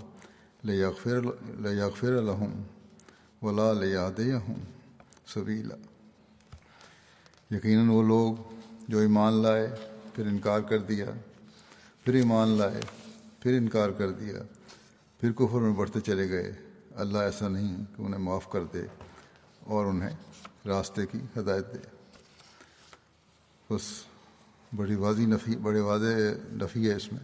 لے 0.64 0.76
یغفر 0.76 2.12
الحم 2.12 2.62
ولا 3.42 3.72
لیاد 3.72 4.20
ہوں 4.48 4.54
سبیلا۔ 5.26 5.74
یقیناً 7.54 7.88
وہ 7.88 8.02
لوگ 8.02 8.34
جو 8.88 8.98
ایمان 8.98 9.32
لائے، 9.32 9.68
پھر 10.14 10.26
انکار 10.26 10.60
کر 10.60 10.78
دیا، 10.78 11.06
پھر 12.04 12.14
ایمان 12.14 12.48
لائے، 12.48 12.80
پھر 13.40 13.56
انکار 13.56 13.90
کر 13.90 14.10
دیا، 14.10 14.42
پھر 15.20 15.32
کفر 15.32 15.60
میں 15.60 15.72
بڑھتے 15.72 16.00
چلے 16.00 16.28
گئے۔ 16.28 16.52
اللہ 16.94 17.18
ایسا 17.18 17.48
نہیں 17.48 17.84
کہ 17.96 18.02
انہیں 18.02 18.20
معاف 18.20 18.50
کر 18.50 18.64
دے 18.64 18.86
اور 19.60 19.86
انہیں 19.86 20.16
راستے 20.66 21.06
کی 21.06 21.18
ہدایت 21.38 21.74
دے۔ 21.74 21.78
بس 23.70 23.82
بڑی 24.76 24.94
واضح 24.94 25.20
نفی، 25.20 25.56
بڑے 25.56 25.80
واضح 25.80 26.04
نفی 26.52 26.90
ہے 26.90 26.94
اس 26.94 27.12
میں 27.12 27.20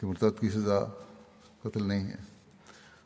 کہ 0.00 0.06
مرتد 0.06 0.40
کی 0.40 0.48
سزا 0.48 0.84
قتل 1.62 1.84
نہیں 1.84 2.06
ہے۔ 2.06 2.16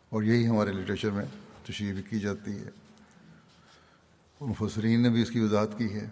اور 0.08 0.22
یہی 0.22 0.46
ہمارے 0.46 0.72
لٹریچر 0.72 1.10
میں 1.10 1.24
تشریح 1.64 1.92
بھی 1.92 2.02
کی 2.02 2.20
جاتی 2.20 2.58
ہے۔ 2.58 2.70
مفسرین 4.40 5.00
نے 5.00 5.08
بھی 5.08 5.22
اس 5.22 5.30
کی 5.30 5.40
وضاحت 5.40 5.68
کی 5.78 5.94
ہے۔ 5.94 6.08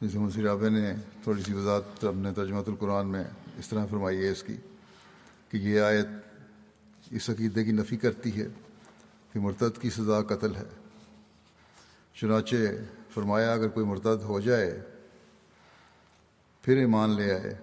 جیسے 0.00 0.18
منصر 0.18 0.42
رابع 0.42 0.68
نے 0.68 0.94
تھوڑی 1.22 1.42
سی 1.42 1.52
وضاحت 1.52 2.04
اپنے 2.04 2.32
ترجمۃ 2.32 2.62
القرآن 2.66 3.06
میں 3.06 3.24
اس 3.58 3.68
طرح 3.68 3.86
فرمائی 3.86 4.18
ہے 4.18 4.30
اس 4.30 4.42
کی 4.42 4.56
کہ 5.48 5.56
یہ 5.56 5.80
آیت 5.80 6.06
اس 7.10 7.30
عقیدے 7.30 7.64
کی 7.64 7.72
نفی 7.72 7.96
کرتی 7.96 8.40
ہے 8.40 8.46
کہ 9.32 9.40
مرتد 9.40 9.80
کی 9.80 9.90
سزا 9.90 10.22
قتل 10.22 10.56
ہے۔ 10.56 10.64
چنانچہ 12.14 12.56
فرمایا 13.14 13.52
اگر 13.52 13.68
کوئی 13.68 13.86
مرتد 13.86 14.22
ہو 14.22 14.40
جائے 14.40 14.80
پھر 16.70 16.78
ایمان 16.78 17.10
لے 17.10 17.32
آئے، 17.32 17.54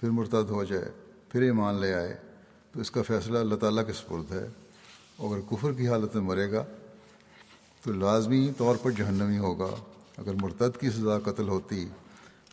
پھر 0.00 0.10
مرتد 0.10 0.50
ہو 0.50 0.64
جائے، 0.64 0.90
پھر 1.28 1.42
ایمان 1.42 1.74
لے 1.74 1.94
آئے۔ 1.94 2.16
تو 2.72 2.80
اس 2.80 2.90
کا 2.90 3.02
فیصلہ 3.02 3.38
اللہ 3.38 3.54
تعالیٰ 3.54 3.86
کے 3.86 3.92
سپرد 3.92 4.32
ہے۔ 4.32 4.46
اگر 5.18 5.40
کفر 5.50 5.72
کی 5.72 5.88
حالت 5.88 6.16
میں 6.16 6.24
مرے 6.24 6.52
گا، 6.52 6.64
تو 7.82 7.92
لازمی 7.92 8.52
طور 8.58 8.76
پر 8.82 8.90
جہنمی 8.90 9.38
ہوگا۔ 9.38 9.74
اگر 10.18 10.34
مرتد 10.42 10.80
کی 10.80 10.90
سزا 10.90 11.18
قتل 11.18 11.48
ہوتی، 11.48 11.88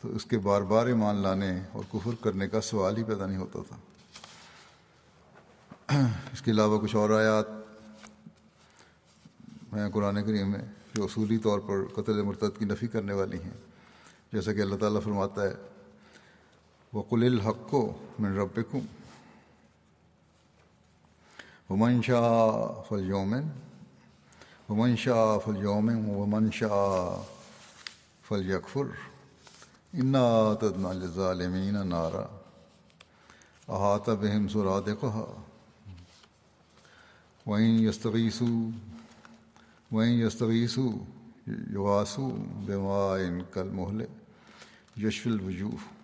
تو 0.02 0.16
اس 0.16 0.26
کے 0.26 0.38
بار 0.38 0.62
بار 0.62 0.88
ایمان 0.88 1.16
لانے 1.16 1.60
اور 1.72 1.84
کفر 1.94 2.12
کرنے 2.22 2.48
کا 2.48 2.62
سوال 2.62 2.98
ہی 2.98 3.04
پیدا 3.04 3.26
نہیں 3.26 3.38
ہوتا 3.38 3.60
تھا۔ 3.68 3.78
اس 6.34 6.42
کے 6.42 6.52
علاوہ 6.52 6.80
کچھ 6.80 6.96
اور 6.96 7.10
آیات 7.10 7.46
ہیں 9.74 9.90
قرآن 9.90 10.24
کریم 10.24 10.52
میں، 10.52 10.62
جو 10.94 11.04
اصولی 11.04 11.38
طور 11.38 11.60
پر 11.60 12.02
قتل 12.02 12.22
مرتد 12.22 12.60
کی 12.60 12.66
نفی 12.66 12.88
کرنے 12.88 13.14
والی 13.14 13.38
ہیں۔ 13.44 13.58
جیسا 14.34 14.54
کہ 14.54 14.62
اللہ 14.62 14.76
تعالیٰ 14.76 15.02
فرماتا 15.04 15.44
ہے 15.44 15.69
وقل 16.94 17.24
الحق 17.24 17.68
کو 17.70 17.98
من 18.20 18.38
ربکم 18.38 18.80
ومن 21.70 22.02
شاء 22.02 22.84
فلیومن 22.90 23.50
ومن 24.70 24.96
شاء 24.96 25.38
فلیومن 25.38 26.06
ومن 26.06 26.52
شاء 26.52 27.26
فلیکفر 28.30 28.88
انا 29.94 30.54
تدنا 30.54 30.94
للظالمین 30.94 31.88
نارا 31.88 32.26
احاط 33.70 34.10
بهم 34.10 34.50
سرادقها 34.50 35.28
وإن 37.46 37.80
يستغيثوا 37.80 38.72
وإن 39.92 40.10
يستغيثوا 40.10 40.92
یواسو 41.48 42.32
بما 42.66 43.18
کل 43.54 43.70
محل 43.74 44.06
یشف 44.98 45.28
الوجوہ 45.28 45.99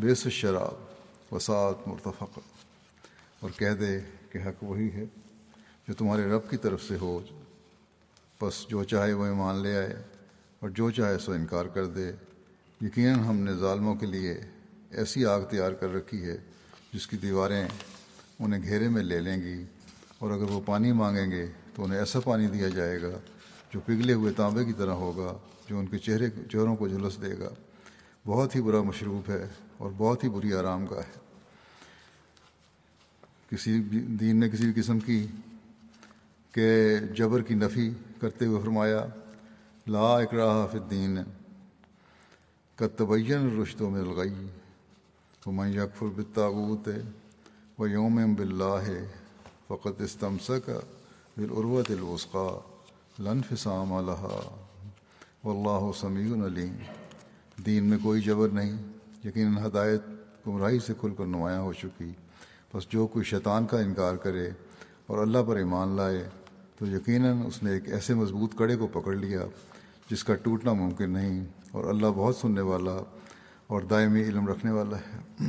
بیس 0.00 0.28
شراب 0.28 0.74
وسعت 1.34 1.88
مرتفق۔ 1.88 2.38
اور 3.40 3.50
کہہ 3.56 3.70
دے 3.70 4.00
کہ 4.30 4.38
حق 4.38 4.64
وہی 4.64 4.90
ہے 4.90 5.04
جو 5.88 5.94
تمہارے 5.94 6.24
رب 6.24 6.50
کی 6.50 6.56
طرف 6.56 6.84
سے 6.84 6.96
ہو۔ 7.00 7.20
بس 8.42 8.66
جو 8.68 8.84
چاہے 8.84 9.12
وہ 9.12 9.26
ایمان 9.26 9.56
لے 9.56 9.76
آئے 9.76 10.02
اور 10.60 10.68
جو 10.68 10.90
چاہے 10.90 11.18
سو 11.18 11.32
انکار 11.32 11.66
کر 11.66 11.86
دے۔ 11.86 12.12
یقیناً 12.80 13.20
ہم 13.20 13.36
نے 13.36 13.52
ظالموں 13.52 13.94
کے 13.94 14.06
لیے 14.06 14.40
ایسی 14.90 15.26
آگ 15.26 15.40
تیار 15.40 15.72
کر 15.72 15.94
رکھی 15.94 16.24
ہے 16.24 16.36
جس 16.92 17.06
کی 17.06 17.16
دیواریں 17.16 17.68
انہیں 18.40 18.62
گھیرے 18.62 18.88
میں 18.88 19.02
لے 19.02 19.20
لیں 19.20 19.36
گی۔ 19.36 19.64
اور 20.18 20.30
اگر 20.30 20.42
وہ 20.42 20.60
پانی 20.66 20.92
مانگیں 20.92 21.30
گے 21.30 21.46
تو 21.74 21.84
انہیں 21.84 21.98
ایسا 21.98 22.20
پانی 22.20 22.46
دیا 22.46 22.68
جائے 22.68 23.02
گا 23.02 23.18
جو 23.74 23.80
پگھلے 23.86 24.12
ہوئے 24.12 24.32
تانبے 24.32 24.64
کی 24.64 24.72
طرح 24.72 24.90
ہوگا، 24.90 25.38
جو 25.68 25.78
ان 25.78 25.86
کے 25.86 25.98
چہرے، 25.98 26.26
چہروں 26.52 26.76
کو 26.76 26.88
جھلس 26.88 27.22
دے 27.22 27.38
گا۔ 27.38 27.50
بہت 28.26 28.56
ہی 28.56 28.62
برا 28.62 28.82
مشروب 28.82 29.30
ہے۔ 29.30 29.46
اور 29.80 29.90
بہت 29.96 30.24
ہی 30.24 30.28
بری 30.28 30.52
آرام 30.54 30.86
گاہ 30.86 30.98
ہے۔ 30.98 31.18
کسی 33.50 33.80
دین 34.20 34.40
نے 34.40 34.48
کسی 34.48 34.72
بھی 34.72 34.82
قسم 34.82 35.00
کی 35.00 35.26
کہ 36.52 36.98
جبر 36.98 37.42
کی 37.42 37.54
نفی 37.54 37.90
کرتے 38.20 38.46
ہوئے 38.46 38.62
فرمایا، 38.62 39.06
لا 39.86 40.16
اکراہ 40.16 40.66
فی 40.72 40.78
الدین 40.78 41.18
کتبین 42.74 43.60
رشتوں 43.60 43.90
میں 43.90 44.02
لگائی 44.02 44.46
وہ 45.46 45.52
میں 45.52 45.68
یکفر 45.68 46.06
بالتاغوت 46.06 46.88
و 47.78 47.86
یوم 47.86 48.34
باللہ 48.34 48.86
فقط 49.68 50.00
استمسک 50.00 50.70
بالعروت 51.36 51.90
الوسقا 51.90 52.48
لن 53.18 53.40
فسام 53.42 53.92
الحا 53.92 54.56
و 55.44 55.50
اللہ 55.50 56.00
سمیع 56.00 56.46
علیم۔ 56.46 56.76
دین 57.66 57.84
میں 57.84 57.98
کوئی 58.02 58.22
جبر 58.22 58.48
نہیں۔ 58.48 58.99
یقیناً 59.24 59.66
ہدایت 59.66 60.02
گمراہی 60.46 60.78
سے 60.78 60.92
کھل 61.00 61.14
کر 61.14 61.26
نمایاں 61.26 61.60
ہو 61.60 61.72
چکی۔ 61.72 62.10
بس 62.74 62.88
جو 62.88 63.06
کوئی 63.06 63.24
شیطان 63.24 63.66
کا 63.66 63.78
انکار 63.80 64.16
کرے 64.16 64.50
اور 65.06 65.18
اللہ 65.18 65.38
پر 65.46 65.56
ایمان 65.56 65.96
لائے، 65.96 66.28
تو 66.78 66.86
یقیناً 66.86 67.42
اس 67.46 67.62
نے 67.62 67.72
ایک 67.72 67.88
ایسے 67.88 68.14
مضبوط 68.14 68.54
کڑے 68.54 68.76
کو 68.76 68.86
پکڑ 68.86 69.14
لیا 69.14 69.40
جس 70.10 70.24
کا 70.24 70.34
ٹوٹنا 70.34 70.72
ممکن 70.72 71.10
نہیں 71.10 71.44
اور 71.72 71.84
اللہ 71.84 72.06
بہت 72.06 72.36
سننے 72.36 72.60
والا 72.60 72.96
اور 73.66 73.82
دائمی 73.82 74.22
علم 74.22 74.48
رکھنے 74.48 74.70
والا 74.70 74.96
ہے۔ 74.96 75.46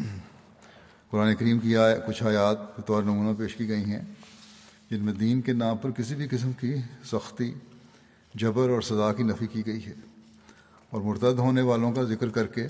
قرآن 1.10 1.36
کریم 1.36 1.60
کی 1.60 1.78
آئے 1.78 2.00
کچھ 2.08 2.24
آیات 2.24 2.80
بطور 2.80 3.04
نمونہ 3.04 3.36
پیش 3.38 3.56
کی 3.56 3.68
گئی 3.68 3.84
ہیں، 3.84 4.02
جن 4.90 5.04
میں 5.06 5.14
دین 5.14 5.42
کے 5.42 5.54
نام 5.54 5.78
پر 5.78 5.92
کسی 5.92 6.16
بھی 6.16 6.28
قسم 6.28 6.52
کی 6.52 6.74
سختی، 7.06 7.54
جبر 8.34 8.70
اور 8.70 8.82
سزا 8.82 9.14
کی 9.14 9.24
نفی 9.24 9.48
کی 9.48 9.66
گئی 9.66 9.86
ہے 9.86 9.94
اور 10.90 11.02
مرتد 11.02 11.40
ہونے 11.40 11.62
والوں 11.62 11.92
کا 11.92 12.04
ذکر 12.04 12.30
کر 12.30 12.48
کے 12.48 12.68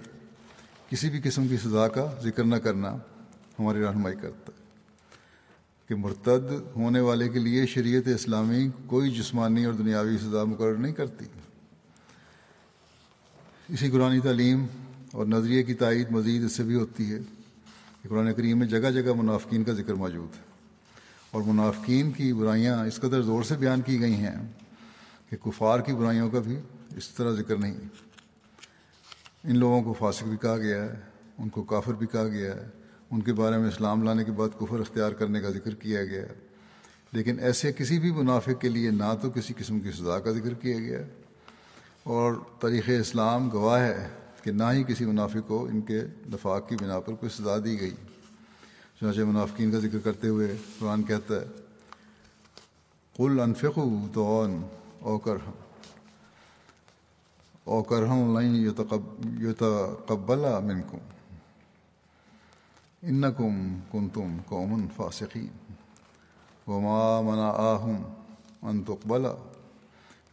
کسی 0.91 1.09
بھی 1.09 1.21
قسم 1.23 1.47
کی 1.47 1.57
سزا 1.57 1.87
کا 1.87 2.15
ذکر 2.23 2.43
نہ 2.43 2.55
کرنا 2.55 2.95
ہماری 3.59 3.83
رہنمائی 3.83 4.15
کرتا 4.21 4.51
ہے۔ 4.57 4.61
کہ 5.87 5.95
مرتد 5.95 6.51
ہونے 6.75 6.99
والے 6.99 7.29
کے 7.29 7.39
لیے 7.39 7.65
شریعت 7.65 8.07
اسلامی 8.07 8.69
کوئی 8.85 9.11
جسمانی 9.11 9.65
اور 9.65 9.73
دنیاوی 9.73 10.17
سزا 10.17 10.43
مقرر 10.43 10.75
نہیں 10.75 10.93
کرتی۔ 10.93 11.25
اسی 13.67 13.89
قرآن 13.89 14.19
تعلیم 14.19 14.65
اور 15.11 15.25
نظریے 15.25 15.63
کی 15.63 15.73
تائید 15.73 16.11
مزید 16.11 16.43
اس 16.43 16.51
سے 16.51 16.63
بھی 16.63 16.75
ہوتی 16.75 17.13
ہے 17.13 17.19
کہ 18.03 18.09
قرآن 18.09 18.33
کریم 18.33 18.59
میں 18.59 18.67
جگہ 18.67 18.91
جگہ 18.91 19.13
منافقین 19.13 19.63
کا 19.63 19.73
ذکر 19.73 19.93
موجود 19.93 20.35
ہے۔ 20.35 20.43
اور 21.31 21.41
منافقین 21.41 22.11
کی 22.11 22.33
برائیاں 22.33 22.85
اس 22.85 22.95
قدر 22.95 23.21
زور 23.21 23.43
سے 23.43 23.55
بیان 23.55 23.81
کی 23.81 23.99
گئی 23.99 24.13
ہیں 24.13 24.47
کہ 25.29 25.37
کفار 25.37 25.79
کی 25.79 25.93
برائیوں 25.93 26.29
کا 26.29 26.39
بھی 26.39 26.59
اس 26.97 27.09
طرح 27.09 27.31
ذکر 27.31 27.55
نہیں۔ 27.55 27.77
ان 29.43 29.57
لوگوں 29.57 29.83
کو 29.83 29.93
فاسق 29.93 30.23
بھی 30.23 30.37
کہا 30.37 30.57
گیا 30.57 30.83
ہے، 30.83 30.93
ان 31.37 31.49
کو 31.49 31.63
کافر 31.63 31.93
بھی 31.93 32.07
کہا 32.07 32.27
گیا 32.27 32.55
ہے۔ 32.55 32.67
ان 33.11 33.21
کے 33.21 33.33
بارے 33.33 33.57
میں 33.57 33.67
اسلام 33.67 34.03
لانے 34.03 34.23
کے 34.23 34.31
بعد 34.31 34.49
کفر 34.59 34.79
اختیار 34.79 35.11
کرنے 35.11 35.41
کا 35.41 35.49
ذکر 35.49 35.75
کیا 35.75 36.05
گیا 36.05 36.21
ہے۔ 36.21 36.33
لیکن 37.11 37.39
ایسے 37.39 37.73
کسی 37.73 37.99
بھی 37.99 38.11
منافق 38.11 38.61
کے 38.61 38.69
لیے 38.69 38.91
نہ 38.91 39.15
تو 39.21 39.29
کسی 39.29 39.53
قسم 39.57 39.79
کی 39.79 39.91
سزا 39.91 40.19
کا 40.19 40.31
ذکر 40.31 40.53
کیا 40.53 40.79
گیا 40.79 40.99
اور 42.03 42.33
تاریخ 42.59 42.83
اسلام 42.99 43.49
گواہ 43.49 43.81
ہے 43.81 44.09
کہ 44.43 44.51
نہ 44.51 44.63
ہی 44.73 44.83
کسی 44.83 45.05
منافق 45.05 45.47
کو 45.47 45.65
ان 45.65 45.81
کے 45.81 46.01
نفاق 46.33 46.69
کی 46.69 46.75
بنا 46.75 46.99
پر 46.99 47.13
کوئی 47.13 47.29
سزا 47.29 47.57
دی 47.65 47.81
گئی۔ 47.81 47.95
چنانچہ 48.99 49.21
منافقین 49.21 49.71
کا 49.71 49.79
ذکر 49.79 49.99
کرتے 49.99 50.27
ہوئے 50.27 50.55
قرآن 50.79 51.03
کہتا 51.03 51.35
ہے، 51.35 51.45
قل 53.17 53.39
انفق 53.39 53.79
دون 54.15 54.61
او 54.99 55.17
کر 55.17 55.37
او 57.71 57.81
کر 57.89 58.03
ہم 58.11 58.33
لائن 58.33 58.55
یو 58.55 59.53
تقبلا 59.57 60.53
من 60.59 60.81
کم 60.91 61.09
ان 63.03 63.23
کن 63.91 64.09
تم 64.13 64.37
قومن 64.49 64.87
فاسقین. 64.95 65.47
وما 66.67 67.21
منا 67.21 67.49
آہم 67.69 68.01
ان 68.69 68.83
تقبلا 68.87 69.33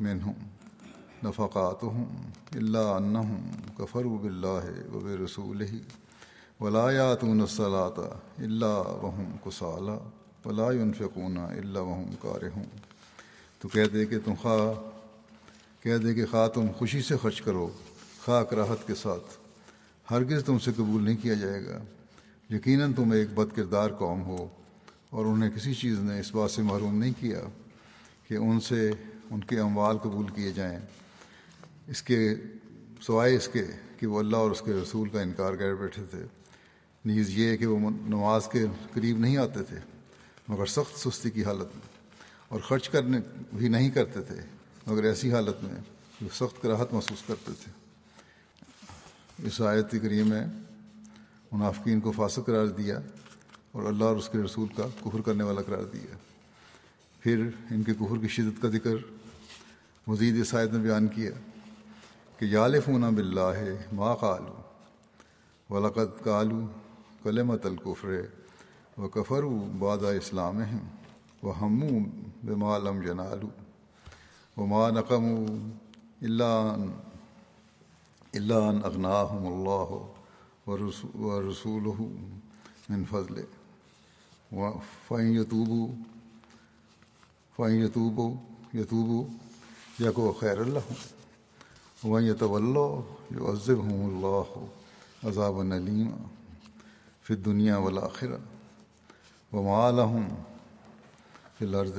من 0.01 0.19
ہوں 0.25 0.35
نفقاتهم 1.23 2.59
اللہ 2.59 2.91
انہم 2.97 3.41
کفروا 3.77 4.19
باللہ 4.19 4.65
وب 4.93 5.07
رسول 5.23 5.63
ہی 5.71 5.81
ولایاتون 6.61 7.41
الصلاۃ 7.41 7.99
اللہ 8.49 8.93
وہم 9.03 9.33
کسالہ 9.45 9.97
ولا 10.45 10.69
ينفقون 10.73 11.37
اللہ 11.39 11.79
وہم 11.89 12.11
کارہون. 12.23 12.69
تو 13.61 13.69
کہہ 13.69 13.89
دے 13.93 14.07
کہ 14.07 14.19
تم 14.25 14.35
خواہ 14.43 14.67
کہہ 15.83 15.97
دے 15.97 16.15
کہ 16.15 16.27
خواہ 16.27 16.49
تم 16.49 16.67
خوشی 16.77 17.03
سے 17.03 17.17
خرچ 17.23 17.43
کرو، 17.43 17.69
خواہ 18.25 18.45
کراہت 18.45 18.87
کے 18.87 18.95
ساتھ۔ 18.95 19.37
ہرگز 20.11 20.45
تم 20.45 20.59
سے 20.59 20.71
قبول 20.77 21.03
نہیں 21.03 21.17
کیا 21.23 21.35
جائے 21.35 21.67
گا۔ 21.67 21.79
یقیناً 22.51 22.93
تم 22.93 23.11
ایک 23.11 23.35
بد 23.35 23.57
کردار 23.57 23.91
قوم 23.91 24.23
ہو 24.23 24.49
اور 25.11 25.25
انہیں 25.25 25.51
کسی 25.51 25.75
چیز 25.75 25.99
نے 25.99 26.21
اس 26.21 26.35
بات 26.35 26.51
سے 26.51 26.63
محروم 26.63 26.99
نہیں 26.99 27.13
کیا 27.21 27.41
کہ 28.29 28.35
ان 28.35 28.61
سے 28.61 28.91
ان 29.31 29.41
کے 29.41 29.61
اموال 29.61 29.99
قبول 29.99 30.27
کیے 30.35 30.53
جائیں۔ 30.53 30.79
اس 31.87 32.03
کے 32.03 32.35
سوائے 33.01 33.37
اس 33.37 33.49
کے 33.49 33.65
کہ 33.97 34.07
وہ 34.07 34.19
اللہ 34.19 34.37
اور 34.37 34.51
اس 34.51 34.63
کے 34.65 34.73
رسول 34.73 35.09
کا 35.09 35.21
انکار 35.21 35.53
کر 35.53 35.75
بیٹھے 35.75 36.03
تھے۔ 36.11 36.25
نیز 37.05 37.39
یہ 37.39 37.57
کہ 37.57 37.67
وہ 37.67 37.91
نماز 37.91 38.49
کے 38.53 38.65
قریب 38.93 39.19
نہیں 39.19 39.37
آتے 39.37 39.63
تھے، 39.63 39.77
مگر 40.49 40.67
سخت 40.67 41.09
سستی 41.09 41.31
کی 41.31 41.45
حالت 41.45 41.77
میں 41.77 41.89
اور 42.49 42.61
خرچ 42.61 42.89
کرنے 42.89 43.19
بھی 43.55 43.69
نہیں 43.69 43.91
کرتے 43.91 44.21
تھے۔ 44.21 44.58
مگر 44.89 45.05
ایسی 45.05 45.33
حالت 45.33 45.65
میں 45.65 45.75
جو 46.21 46.29
سخت 46.33 46.63
کراہت 46.63 46.93
محسوس 46.93 47.23
کرتے 47.27 47.53
تھے۔ 47.65 47.73
اس 49.47 49.61
آیت 49.61 49.91
کریم 49.91 50.29
میں 50.29 50.47
منافقین 51.53 52.01
کو 52.01 52.13
فاسق 52.13 52.47
قرار 52.47 52.67
دیا 52.67 52.99
اور 53.73 53.83
اللہ 53.83 54.05
اور 54.05 54.17
اس 54.17 54.29
کے 54.29 54.39
رسول 54.39 54.69
کا 54.77 54.87
کفر 55.01 55.21
کرنے 55.21 55.45
والا 55.45 55.63
قرار 55.63 55.83
دیا۔ 55.83 56.17
پھر 57.21 57.49
ان 57.71 57.83
کے 57.83 57.95
کفر 57.95 58.19
کی 58.21 58.29
شدت 58.29 58.63
کا 58.63 58.69
ذکر 58.69 58.97
مزید 60.07 60.41
اس 60.41 60.55
آیت 60.55 60.73
نے 60.73 60.79
بیان 60.79 61.09
کیا 61.09 61.31
کہ 62.39 62.45
یالفون 62.45 63.01
بلّہ 63.01 63.65
ما 63.93 64.15
قالو 64.15 64.57
ولقت 65.71 66.25
کالو 66.25 66.67
کلمت 67.23 67.67
القفر 67.67 68.21
و 69.01 69.09
کفر 69.09 69.45
و 69.45 69.59
بادہ 69.59 70.07
اسلام 70.07 70.63
و 71.43 71.51
ہم 71.51 71.81
بمالم 72.45 73.01
جنالو 73.01 73.49
و 74.59 74.67
ما 74.67 74.89
نقم 74.91 75.25
اللہ 76.23 76.77
اللہ 78.35 78.87
اغناہم 78.87 79.47
اللہ 79.47 79.93
و 80.67 80.77
رسول 81.41 81.85
من 82.89 83.05
فضل 83.11 83.41
و 84.53 84.71
فعین 85.09 85.35
یتوبو 85.35 85.87
فعین 87.59 87.83
یتوبو 87.83 88.29
یتوبو 88.75 89.23
یکو 90.01 90.33
خیر 90.33 90.59
اللہ 90.59 90.93
وہیں 92.03 92.27
یہ 92.27 92.35
طول 92.41 92.75
جو 93.31 93.77
ہوں 93.77 94.05
اللہ 94.07 94.59
عذاب 95.29 95.63
نلیم 95.63 96.11
پھر 97.25 97.37
دنیا 97.47 97.79
ولاخر 97.79 98.35
و 99.53 99.63
معلوم 99.63 100.29
فی 101.59 101.65
الرض 101.65 101.99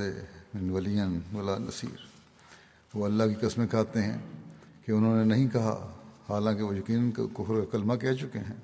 من 0.54 0.70
ولین 0.70 1.20
ولا 1.34 1.58
نصیر 1.58 2.09
وہ 2.94 3.06
اللہ 3.06 3.24
کی 3.24 3.48
قسمیں 3.48 3.68
کھاتے 3.68 4.02
ہیں 4.02 4.18
کہ 4.86 4.92
انہوں 4.92 5.18
نے 5.18 5.24
نہیں 5.24 5.48
کہا، 5.48 5.94
حالانکہ 6.30 6.64
وہ 6.64 6.76
یقین 6.76 7.12
کفر 7.12 7.66
کلمہ 7.72 7.96
کہہ 7.96 8.14
چکے 8.14 8.40
ہیں 8.40 8.56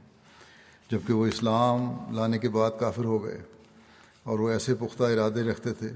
جبکہ 0.92 1.14
وہ 1.14 1.26
اسلام 1.26 1.92
لانے 2.16 2.38
کے 2.38 2.50
بعد 2.50 2.72
کافر 2.80 3.06
ہو 3.06 3.24
گئے 3.24 3.42
اور 4.24 4.40
وہ 4.40 4.50
ایسے 4.50 4.76
پختہ 4.76 5.04
ارادے 5.04 5.44
رکھتے 5.44 5.74
تھے 5.74 5.90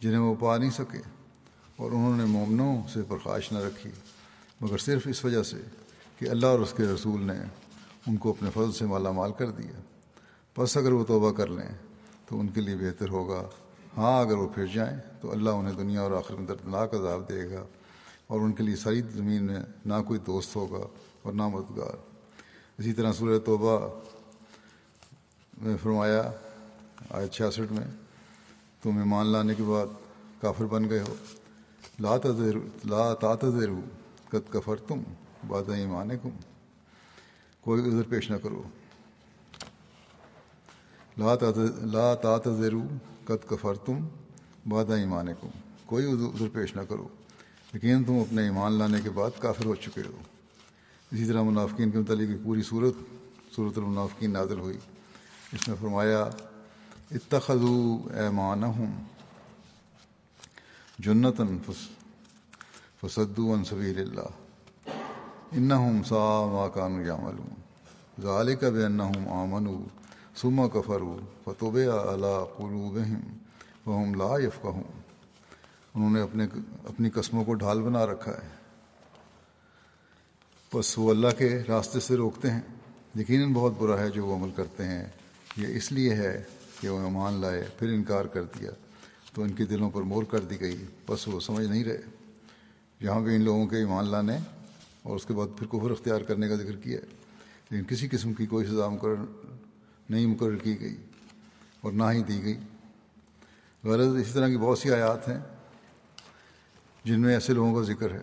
جنہیں 0.00 0.18
وہ 0.18 0.34
پا 0.40 0.56
نہیں 0.56 0.70
سکے 0.70 0.98
اور 1.76 1.90
انہوں 1.90 2.16
نے 2.16 2.24
مومنوں 2.24 2.82
سے 2.92 3.02
پرخاش 3.02 3.52
نہ 3.52 3.58
رکھی۔ 3.58 3.90
مگر 4.60 4.78
صرف 4.78 5.06
اس 5.06 5.24
وجہ 5.24 5.42
سے 5.42 5.56
کہ 6.18 6.28
اللہ 6.28 6.46
اور 6.46 6.58
اس 6.58 6.74
کے 6.76 6.82
رسول 6.82 7.20
نے 7.20 7.44
ان 8.06 8.16
کو 8.16 8.30
اپنے 8.30 8.50
فضل 8.54 8.72
سے 8.72 8.86
مالا 8.86 9.10
مال 9.10 9.32
کر 9.38 9.50
دیا۔ 9.50 9.80
بس 10.58 10.76
اگر 10.76 10.92
وہ 10.92 11.04
توبہ 11.04 11.32
کر 11.32 11.46
لیں 11.46 11.74
تو 12.26 12.40
ان 12.40 12.48
کے 12.48 12.60
لیے 12.60 12.76
بہتر 12.76 13.08
ہوگا۔ 13.08 13.48
ہاں 13.96 14.20
اگر 14.20 14.36
وہ 14.36 14.48
پھر 14.48 14.66
جائیں 14.66 15.00
تو 15.20 15.32
اللہ 15.32 15.50
انہیں 15.50 15.74
دنیا 15.74 16.00
اور 16.00 16.10
آخر 16.10 16.34
میں 16.34 16.46
دردناک 16.46 16.94
عذاب 16.94 17.28
دے 17.28 17.50
گا 17.50 17.64
اور 18.26 18.40
ان 18.40 18.52
کے 18.52 18.62
لیے 18.62 18.76
ساری 18.76 19.00
زمین 19.00 19.44
میں 19.44 19.58
نہ 19.86 19.94
کوئی 20.06 20.20
دوست 20.20 20.56
ہوگا 20.56 20.86
اور 21.22 21.32
نہ 21.32 21.48
مددگار۔ 21.48 21.96
اسی 22.78 22.92
طرح 22.92 23.12
سورہ 23.12 23.38
توبہ 23.38 24.00
میں 25.62 25.76
فرمایا 25.82 26.22
آئے 27.10 27.28
چھیاسٹھ 27.28 27.72
میں، 27.72 27.86
تم 28.82 28.98
ایمان 28.98 29.26
لانے 29.26 29.54
کے 29.54 29.62
بعد 29.62 29.86
کافر 30.40 30.64
بن 30.64 30.90
گئے 30.90 31.00
ہو۔ 31.00 31.14
لا 31.98 32.16
تذر، 32.18 32.56
لا 32.84 33.14
تاطر 33.14 33.70
قد 34.28 34.52
کفر 34.52 34.76
تم 34.76 35.02
باد 35.48 35.68
ایمان 35.68 36.10
کم 36.22 36.30
کوئی 37.60 37.88
عذر 37.88 38.02
پیش 38.08 38.30
نہ 38.30 38.36
کرو۔ 38.36 38.62
لا 41.18 41.34
لا 41.82 42.14
قد 43.26 43.48
کفر 43.48 43.74
تم 43.74 44.08
باد 44.68 44.90
ایمان 44.90 45.26
کم 45.40 45.48
کوئی 45.86 46.12
عذر 46.12 46.48
پیش 46.52 46.76
نہ 46.76 46.80
کرو۔ 46.88 47.08
لیکن 47.72 48.04
تم 48.04 48.12
اپنے 48.12 48.42
ایمان 48.42 48.72
لانے 48.72 49.00
کے 49.04 49.10
بعد 49.10 49.30
کافر 49.38 49.64
ہو 49.64 49.74
چکے 49.74 50.00
ہو۔ 50.00 50.22
اسی 51.12 51.24
طرح 51.24 51.42
منافقین 51.42 51.90
کے 51.90 51.98
متعلق 51.98 52.44
پوری 52.44 52.62
صورت 52.62 52.94
صورت 53.56 53.78
المنافقین 53.78 54.30
نازل 54.30 54.58
ہوئی۔ 54.58 54.78
اس 55.52 55.68
میں 55.68 55.76
فرمایا 55.80 56.22
اتخذو 57.10 57.98
ایمانہم 58.14 59.02
جنتاً 60.98 61.58
فسدو 63.00 63.52
ان 63.52 63.64
سبیل 63.64 63.98
اللہ۔ 63.98 64.28
انہم 65.52 66.02
سا 66.02 66.46
ما 66.52 66.68
کانو 66.68 67.06
یعملون۔ 67.06 67.54
ذالک 68.22 68.64
بانہم 68.64 69.28
آمنو 69.28 69.84
ثم 70.36 70.68
کفروا۔ 70.68 71.33
فتوبع 71.44 72.14
علی 72.14 72.44
قلوبہم 72.56 73.20
وہم 73.86 74.14
لا 74.14 74.46
یفقہون 74.46 75.00
انہوں 75.94 76.10
نے 76.10 76.20
اپنے 76.20 76.46
اپنی 76.84 77.10
قسموں 77.10 77.44
کو 77.44 77.54
ڈھال 77.54 77.82
بنا 77.82 78.06
رکھا 78.06 78.32
ہے۔ 78.32 78.48
بس 80.74 80.98
وہ 80.98 81.10
اللہ 81.10 81.28
کے 81.38 81.62
راستے 81.68 82.00
سے 82.00 82.16
روکتے 82.16 82.50
ہیں۔ 82.50 82.60
یقیناً 83.18 83.52
بہت 83.52 83.72
برا 83.78 84.00
ہے 84.00 84.10
جو 84.10 84.26
وہ 84.26 84.36
عمل 84.36 84.50
کرتے 84.56 84.84
ہیں۔ 84.84 85.04
یہ 85.56 85.66
اس 85.76 85.92
لیے 85.92 86.14
ہے 86.14 86.42
کہ 86.80 86.88
وہ 86.88 87.00
ایمان 87.00 87.32
لائے، 87.32 87.64
پھر 87.78 87.88
انکار 87.88 88.24
کر 88.24 88.42
دیا۔ 88.42 88.70
تو 89.34 89.42
ان 89.42 89.52
کے 89.52 89.64
دلوں 89.64 89.90
پر 89.90 90.02
مور 90.02 90.22
کر 90.22 90.38
دی 90.38 90.60
گئی۔ 90.60 90.84
بس 91.08 91.28
وہ 91.28 91.40
سمجھ 91.40 91.66
نہیں 91.66 91.84
رہے۔ 91.84 92.00
یہاں 93.00 93.20
بھی 93.20 93.34
ان 93.34 93.42
لوگوں 93.42 93.66
کے 93.66 93.76
ایمان 93.76 94.08
لانے 94.08 94.38
اور 95.02 95.16
اس 95.16 95.26
کے 95.26 95.34
بعد 95.34 95.58
پھر 95.58 95.66
کفر 95.66 95.90
اختیار 95.90 96.20
کرنے 96.20 96.48
کا 96.48 96.54
ذکر 96.54 96.76
کیا۔ 96.76 96.98
ہے 96.98 97.06
لیکن 97.70 97.84
کسی 97.84 98.08
قسم 98.08 98.32
کی 98.32 98.46
کوئی 98.46 98.66
سزا 98.66 98.88
مقرر 98.88 99.24
نہیں 100.10 100.26
مقرر 100.26 100.56
کی 100.56 100.80
گئی۔ 100.80 100.96
اور 101.84 101.92
نہ 101.92 102.04
ہی 102.12 102.22
دی 102.22 102.42
گئی۔ 102.44 102.58
غرض 103.84 104.14
اسی 104.16 104.32
طرح 104.32 104.48
کی 104.48 104.56
بہت 104.56 104.78
سی 104.78 104.92
آیات 104.92 105.28
ہیں 105.28 105.38
جن 107.04 107.20
میں 107.20 107.34
ایسے 107.34 107.52
لوگوں 107.52 107.74
کا 107.74 107.82
ذکر 107.92 108.10
ہے 108.10 108.22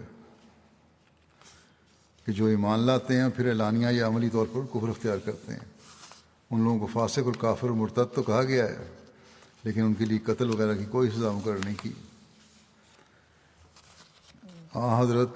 کہ 2.26 2.32
جو 2.32 2.46
ایمان 2.46 2.80
لاتے 2.80 3.20
ہیں 3.22 3.30
پھر 3.30 3.48
اعلانیہ 3.48 3.88
یا 3.88 4.08
عملی 4.08 4.30
طور 4.30 4.48
پر 4.54 4.66
کفر 4.74 4.90
اختیار 4.90 5.18
کرتے 5.18 5.54
ہیں۔ 5.54 5.66
ان 6.52 6.64
لوگوں 6.64 6.80
کو 6.80 6.88
فاسق 6.94 7.26
اور 7.26 7.34
کافر 7.34 7.68
اور 7.68 7.76
مرتد 7.76 8.16
تو 8.16 8.24
کہا 8.24 8.44
گیا 8.44 8.66
ہے، 8.70 8.88
لیکن 9.64 9.82
ان 9.82 9.94
کے 9.94 10.06
لیے 10.06 10.20
قتل 10.20 10.50
وغیرہ 10.50 10.74
کی 10.76 10.86
کوئی 10.86 11.10
سزا 11.10 11.32
مقرر 11.32 11.66
نہیں 11.66 11.76
کی۔ 11.82 11.94
ہاں 14.76 15.02
حضرت 15.02 15.30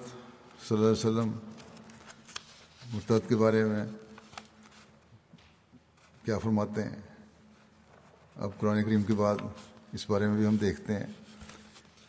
صلی 0.68 0.78
اللہ 0.78 0.90
علیہ 0.90 1.00
وسلم 1.00 1.32
مرتد 2.94 3.30
کے 3.30 3.36
بارے 3.36 3.64
میں 3.66 3.86
کیا 6.26 6.38
فرماتے 6.40 6.84
ہیں؟ 6.84 7.02
اب 8.36 8.50
قرآن 8.60 8.84
کریم 8.84 9.04
کے 9.04 9.14
بعد 9.14 9.36
اس 9.94 10.10
بارے 10.10 10.28
میں 10.28 10.38
بھی 10.38 10.46
ہم 10.48 10.56
دیکھتے 10.58 10.94
ہیں 10.94 11.06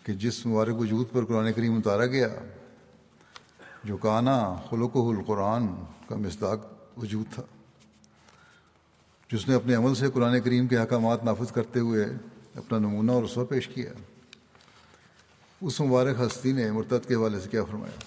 کہ 0.03 0.13
جس 0.13 0.47
مبارک 0.47 0.77
وجود 0.77 1.07
پر 1.13 1.25
قرآن 1.25 1.53
کریم 1.53 1.77
اتارا 1.77 2.07
گیا، 2.07 2.29
جو 3.85 3.97
کانا 3.97 4.57
خلق 4.71 4.97
القرآن 4.97 5.67
کا 6.09 6.17
مصداق 6.17 6.67
وجود 6.99 7.27
تھا، 7.35 7.43
جس 9.31 9.49
نے 9.49 9.55
اپنے 9.55 9.75
عمل 9.75 9.95
سے 9.95 10.11
قرآن 10.11 10.41
کریم 10.41 10.67
کے 10.67 10.79
احکامات 10.79 11.25
نافذ 11.25 11.53
کرتے 11.53 11.81
ہوئے 11.81 12.05
اپنا 12.55 12.79
نمونہ 12.79 13.13
اور 13.13 13.23
رسوہ 13.23 13.45
پیش 13.45 13.69
کیا۔ 13.69 13.93
اس 15.61 15.81
مبارک 15.81 16.21
ہستی 16.21 16.53
نے 16.53 16.71
مرتد 16.73 17.09
کے 17.09 17.15
حوالے 17.15 17.41
سے 17.41 17.49
کیا 17.49 17.65
فرمایا؟ 17.65 17.99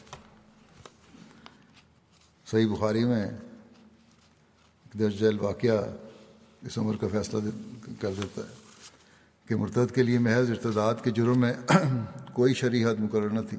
صحیح 2.46 2.68
بخاری 2.68 3.04
میں 3.06 3.26
درج 5.00 5.20
ذیل 5.20 5.40
واقعہ 5.40 5.78
اس 6.62 6.78
عمر 6.78 6.96
کا 6.96 7.08
فیصلہ 7.12 7.40
کر 8.00 8.12
دیتا 8.18 8.42
ہے 8.42 8.54
کہ 9.48 9.56
مرتد 9.56 9.96
کے 9.96 10.04
لیے 10.04 10.20
محض 10.20 10.52
ارتداد 10.52 10.96
کے 11.04 11.12
جرم 11.12 11.40
میں 11.40 11.54
کوئی 12.34 12.54
شریحت 12.54 13.00
مقرر 13.00 13.30
نہ 13.30 13.40
تھی۔ 13.50 13.58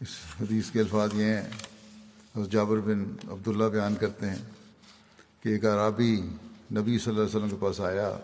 اس 0.00 0.08
حدیث 0.40 0.70
کے 0.70 0.80
الفاظ 0.80 1.14
یہ 1.14 1.24
ہیں، 1.24 1.42
حضرت 2.36 2.50
جابر 2.50 2.78
بن 2.78 3.04
عبداللہ 3.30 3.64
بیان 3.64 3.94
کرتے 3.94 4.30
ہیں 4.30 4.42
کہ 5.42 5.48
ایک 5.48 5.64
عرابی 5.64 6.20
نبی 6.72 6.98
صلی 6.98 7.14
اللہ 7.14 7.22
علیہ 7.22 7.36
وسلم 7.36 7.48
کے 7.48 7.56
پاس 7.60 7.80
آیا 7.80 8.18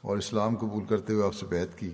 اور 0.00 0.16
اسلام 0.16 0.56
قبول 0.56 0.84
کرتے 0.84 1.12
ہوئے 1.12 1.26
آپ 1.26 1.34
سے 1.34 1.46
بیعت 1.46 1.78
کی۔ 1.78 1.90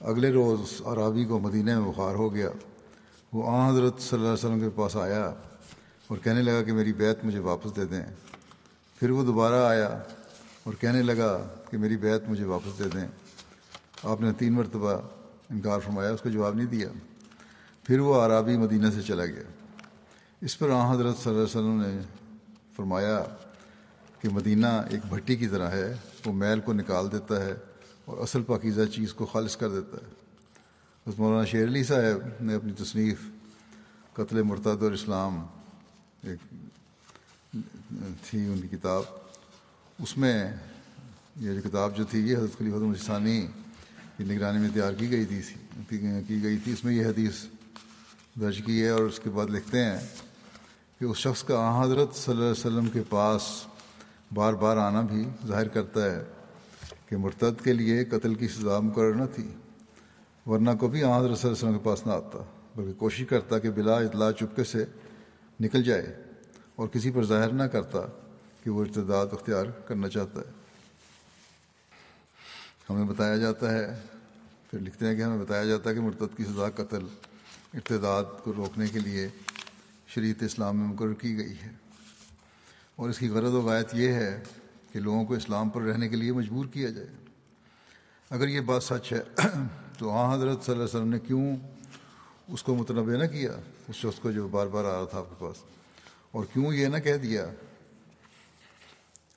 اگلے 0.00 0.32
روز 0.32 0.82
عرابی 0.86 1.24
کو 1.24 1.38
مدینہ 1.38 1.80
میں 1.80 1.92
بخار 1.92 2.14
ہو 2.14 2.34
گیا۔ 2.34 2.48
وہ 3.32 3.50
آ 3.50 3.70
حضرت 3.70 4.00
صلی 4.00 4.18
اللہ 4.18 4.24
علیہ 4.24 4.46
وسلم 4.46 4.60
کے 4.60 4.68
پاس 4.74 4.96
آیا 4.96 5.32
اور 6.06 6.16
کہنے 6.18 6.42
لگا 6.42 6.62
کہ 6.62 6.72
میری 6.72 6.92
بیعت 6.92 7.24
مجھے 7.24 7.38
واپس 7.38 7.76
دے 7.76 7.84
دیں۔ 7.84 8.06
پھر 8.98 9.10
وہ 9.10 9.24
دوبارہ 9.24 9.54
آیا 9.54 10.02
اور 10.64 10.74
کہنے 10.74 11.02
لگا 11.02 11.48
کہ 11.70 11.78
میری 11.78 11.96
بیعت 11.96 12.28
مجھے 12.28 12.44
واپس 12.44 12.78
دے 12.78 12.84
دیں۔ 12.88 13.08
آپ 14.02 14.20
نے 14.20 14.32
تین 14.32 14.52
مرتبہ 14.52 14.92
انکار 15.50 15.80
فرمایا، 15.80 16.10
اس 16.10 16.20
کو 16.20 16.28
جواب 16.28 16.54
نہیں 16.54 16.66
دیا۔ 16.66 16.88
پھر 17.82 17.98
وہ 17.98 18.14
عرابی 18.14 18.56
مدینہ 18.56 18.90
سے 18.94 19.02
چلا 19.02 19.26
گیا۔ 19.26 19.42
اس 20.40 20.58
پر 20.58 20.70
آ 20.70 20.92
حضرت 20.92 21.18
صلی 21.18 21.30
اللہ 21.30 21.42
علیہ 21.42 21.60
وسلم 21.60 21.80
نے 21.80 22.00
فرمایا 22.76 23.24
کہ 24.20 24.28
مدینہ 24.28 24.66
ایک 24.66 25.00
بھٹی 25.08 25.36
کی 25.36 25.46
طرح 25.46 25.70
ہے، 25.70 25.96
وہ 26.26 26.32
میل 26.32 26.60
کو 26.60 26.72
نکال 26.72 27.12
دیتا 27.12 27.44
ہے 27.44 27.54
اور 28.04 28.18
اصل 28.18 28.42
پاکیزہ 28.42 28.84
چیز 28.94 29.14
کو 29.14 29.26
خالص 29.26 29.56
کر 29.56 29.68
دیتا 29.70 29.96
ہے۔ 29.96 30.12
بس 31.06 31.18
مولانا 31.18 31.44
شیر 31.44 31.68
علی 31.68 31.84
صاحب 31.84 32.42
نے 32.42 32.54
اپنی 32.54 32.72
تصنیف 32.72 33.20
قتل 34.12 34.42
مرتد 34.42 34.82
اور 34.82 34.92
اسلام 34.92 35.46
ایک 36.22 36.54
تھی 38.30 38.52
ان 38.52 38.60
کی 38.60 38.76
کتاب۔ 38.76 39.21
اس 39.98 40.16
میں 40.18 40.36
یہ 41.40 41.52
جو 41.54 41.60
کتاب 41.64 41.96
جو 41.96 42.04
تھی، 42.04 42.20
یہ 42.20 42.36
حضرت 42.36 42.58
خلیفۃ 42.58 42.82
السانی 42.82 43.40
کی 44.16 44.24
نگرانی 44.24 44.58
میں 44.58 44.68
تیار 44.74 44.92
کی 44.92 45.10
گئی 45.10 45.24
تھی 45.24 45.40
کی 45.88 46.42
گئی 46.42 46.56
تھی۔ 46.56 46.72
اس 46.72 46.84
میں 46.84 46.94
یہ 46.94 47.06
حدیث 47.06 47.44
درج 48.40 48.60
کی 48.66 48.82
ہے 48.82 48.88
اور 48.88 49.02
اس 49.02 49.18
کے 49.20 49.30
بعد 49.30 49.50
لکھتے 49.50 49.84
ہیں 49.84 49.98
کہ 50.98 51.04
اس 51.04 51.16
شخص 51.16 51.42
کا 51.44 51.82
حضرت 51.82 52.14
صلی 52.14 52.32
اللہ 52.32 52.42
علیہ 52.42 52.50
وسلم 52.50 52.88
کے 52.92 53.02
پاس 53.08 53.42
بار 54.34 54.52
بار 54.62 54.76
آنا 54.76 55.00
بھی 55.10 55.24
ظاہر 55.48 55.68
کرتا 55.68 56.04
ہے 56.04 56.22
کہ 57.08 57.16
مرتد 57.16 57.64
کے 57.64 57.72
لیے 57.72 58.04
قتل 58.10 58.34
کی 58.34 58.48
سزا 58.48 58.78
مقرر 58.80 59.14
نہ 59.14 59.24
تھی، 59.34 59.48
ورنہ 60.46 60.70
کو 60.80 60.88
بھی 60.88 61.04
حضرت 61.04 61.38
صلی 61.38 61.48
اللہ 61.48 61.58
علیہ 61.58 61.68
وسلم 61.68 61.78
کے 61.78 61.84
پاس 61.84 62.06
نہ 62.06 62.12
آتا، 62.12 62.42
بلکہ 62.76 62.92
کوشش 62.98 63.24
کرتا 63.28 63.58
کہ 63.58 63.70
بلا 63.70 63.96
اطلاع 63.98 64.30
چپکے 64.32 64.64
سے 64.64 64.84
نکل 65.60 65.82
جائے 65.82 66.14
اور 66.76 66.88
کسی 66.88 67.10
پر 67.10 67.24
ظاہر 67.24 67.52
نہ 67.52 67.62
کرتا۔ 67.72 68.06
کہ 68.64 68.70
وہ 68.70 68.84
ارتداد 68.84 69.26
اختیار 69.32 69.66
کرنا 69.66 70.08
چاہتا 70.08 70.40
ہے۔ 70.40 70.50
ہمیں 72.90 73.04
بتایا 73.04 73.36
جاتا 73.36 73.72
ہے، 73.72 74.02
پھر 74.70 74.78
لکھتے 74.78 75.06
ہیں 75.06 75.14
کہ 75.14 75.22
ہمیں 75.22 75.38
بتایا 75.38 75.64
جاتا 75.64 75.90
ہے 75.90 75.94
کہ 75.94 76.00
مرتد 76.00 76.36
کی 76.36 76.44
سزا 76.44 76.70
قتل 76.70 77.06
ارتداد 77.74 78.24
کو 78.44 78.52
روکنے 78.56 78.86
کے 78.86 78.98
لیے 78.98 79.28
شریعت 80.06 80.42
اسلام 80.42 80.76
میں 80.76 80.86
مقرر 80.86 81.12
کی 81.12 81.36
گئی 81.36 81.52
ہے۔ 81.52 81.70
اور 82.96 83.10
اس 83.10 83.18
کی 83.18 83.28
غرض 83.28 83.52
و 83.52 83.60
غایت 83.60 83.88
یہ 83.92 84.12
ہے 84.12 84.42
کہ 84.92 85.00
لوگوں 85.00 85.24
کو 85.24 85.34
اسلام 85.34 85.68
پر 85.68 85.82
رہنے 85.82 86.08
کے 86.08 86.16
لیے 86.16 86.32
مجبور 86.32 86.66
کیا 86.66 86.90
جائے۔ 86.90 87.08
اگر 88.30 88.48
یہ 88.48 88.60
بات 88.60 88.82
سچ 88.82 89.12
ہے، 89.12 89.22
تو 89.98 90.10
ہاں 90.10 90.34
حضرت 90.34 90.64
صلی 90.64 90.74
اللہ 90.74 90.84
علیہ 90.84 90.96
وسلم 90.96 91.08
نے 91.08 91.18
کیوں 91.18 91.56
اس 92.48 92.62
کو 92.62 92.74
متنوع 92.74 93.16
نہ 93.16 93.26
کیا؟ 93.26 93.50
اس 93.88 93.96
شخص 93.96 94.20
کو 94.20 94.30
جو 94.30 94.48
بار 94.48 94.66
بار 94.66 94.84
آ 94.84 94.98
رہا 94.98 95.04
تھا 95.04 95.18
آپ 95.18 95.30
کے 95.30 95.34
پاس۔ 95.38 95.56
اور 96.30 96.44
کیوں 96.52 96.72
یہ 96.72 96.86
نہ 96.86 96.98
کہہ 96.98 97.16
دیا 97.16 97.46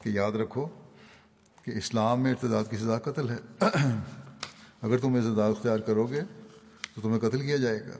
کہ 0.05 0.09
یاد 0.09 0.31
رکھو 0.31 0.67
کہ 1.63 1.71
اسلام 1.71 2.21
میں 2.21 2.31
ارتداد 2.31 2.63
کی 2.69 2.77
سزا 2.77 2.99
قتل 2.99 3.29
ہے۔ 3.29 3.37
اگر 4.81 4.97
تم 4.97 5.15
ارتداد 5.15 5.51
اختیار 5.51 5.79
کرو 5.79 6.07
گے 6.07 6.21
تو 6.95 7.01
تمہیں 7.01 7.19
قتل 7.19 7.41
کیا 7.41 7.57
جائے 7.57 7.79
گا۔ 7.79 7.97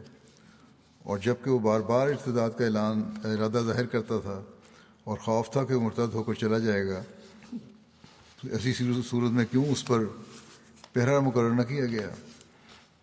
اور 1.03 1.17
جبکہ 1.17 1.51
وہ 1.51 1.59
بار 1.59 1.79
بار 1.79 2.07
ارتداد 2.07 2.49
کا 2.57 2.65
اعلان، 2.65 3.03
ارادہ 3.23 3.57
ظاہر 3.65 3.85
کرتا 3.85 4.19
تھا 4.19 4.41
اور 5.03 5.17
خوف 5.17 5.51
تھا 5.51 5.63
کہ 5.63 5.73
وہ 5.73 5.81
مرتد 5.81 6.13
ہو 6.13 6.23
کر 6.23 6.33
چلا 6.33 6.57
جائے 6.57 6.87
گا، 6.87 7.03
تو 8.41 8.47
ایسی 8.51 8.73
صورت 9.09 9.31
میں 9.31 9.45
کیوں 9.51 9.65
اس 9.65 9.87
پر 9.87 10.03
پہرا 10.93 11.19
مقرر 11.19 11.49
نہ 11.49 11.61
کیا 11.61 11.85
گیا؟ 11.85 12.09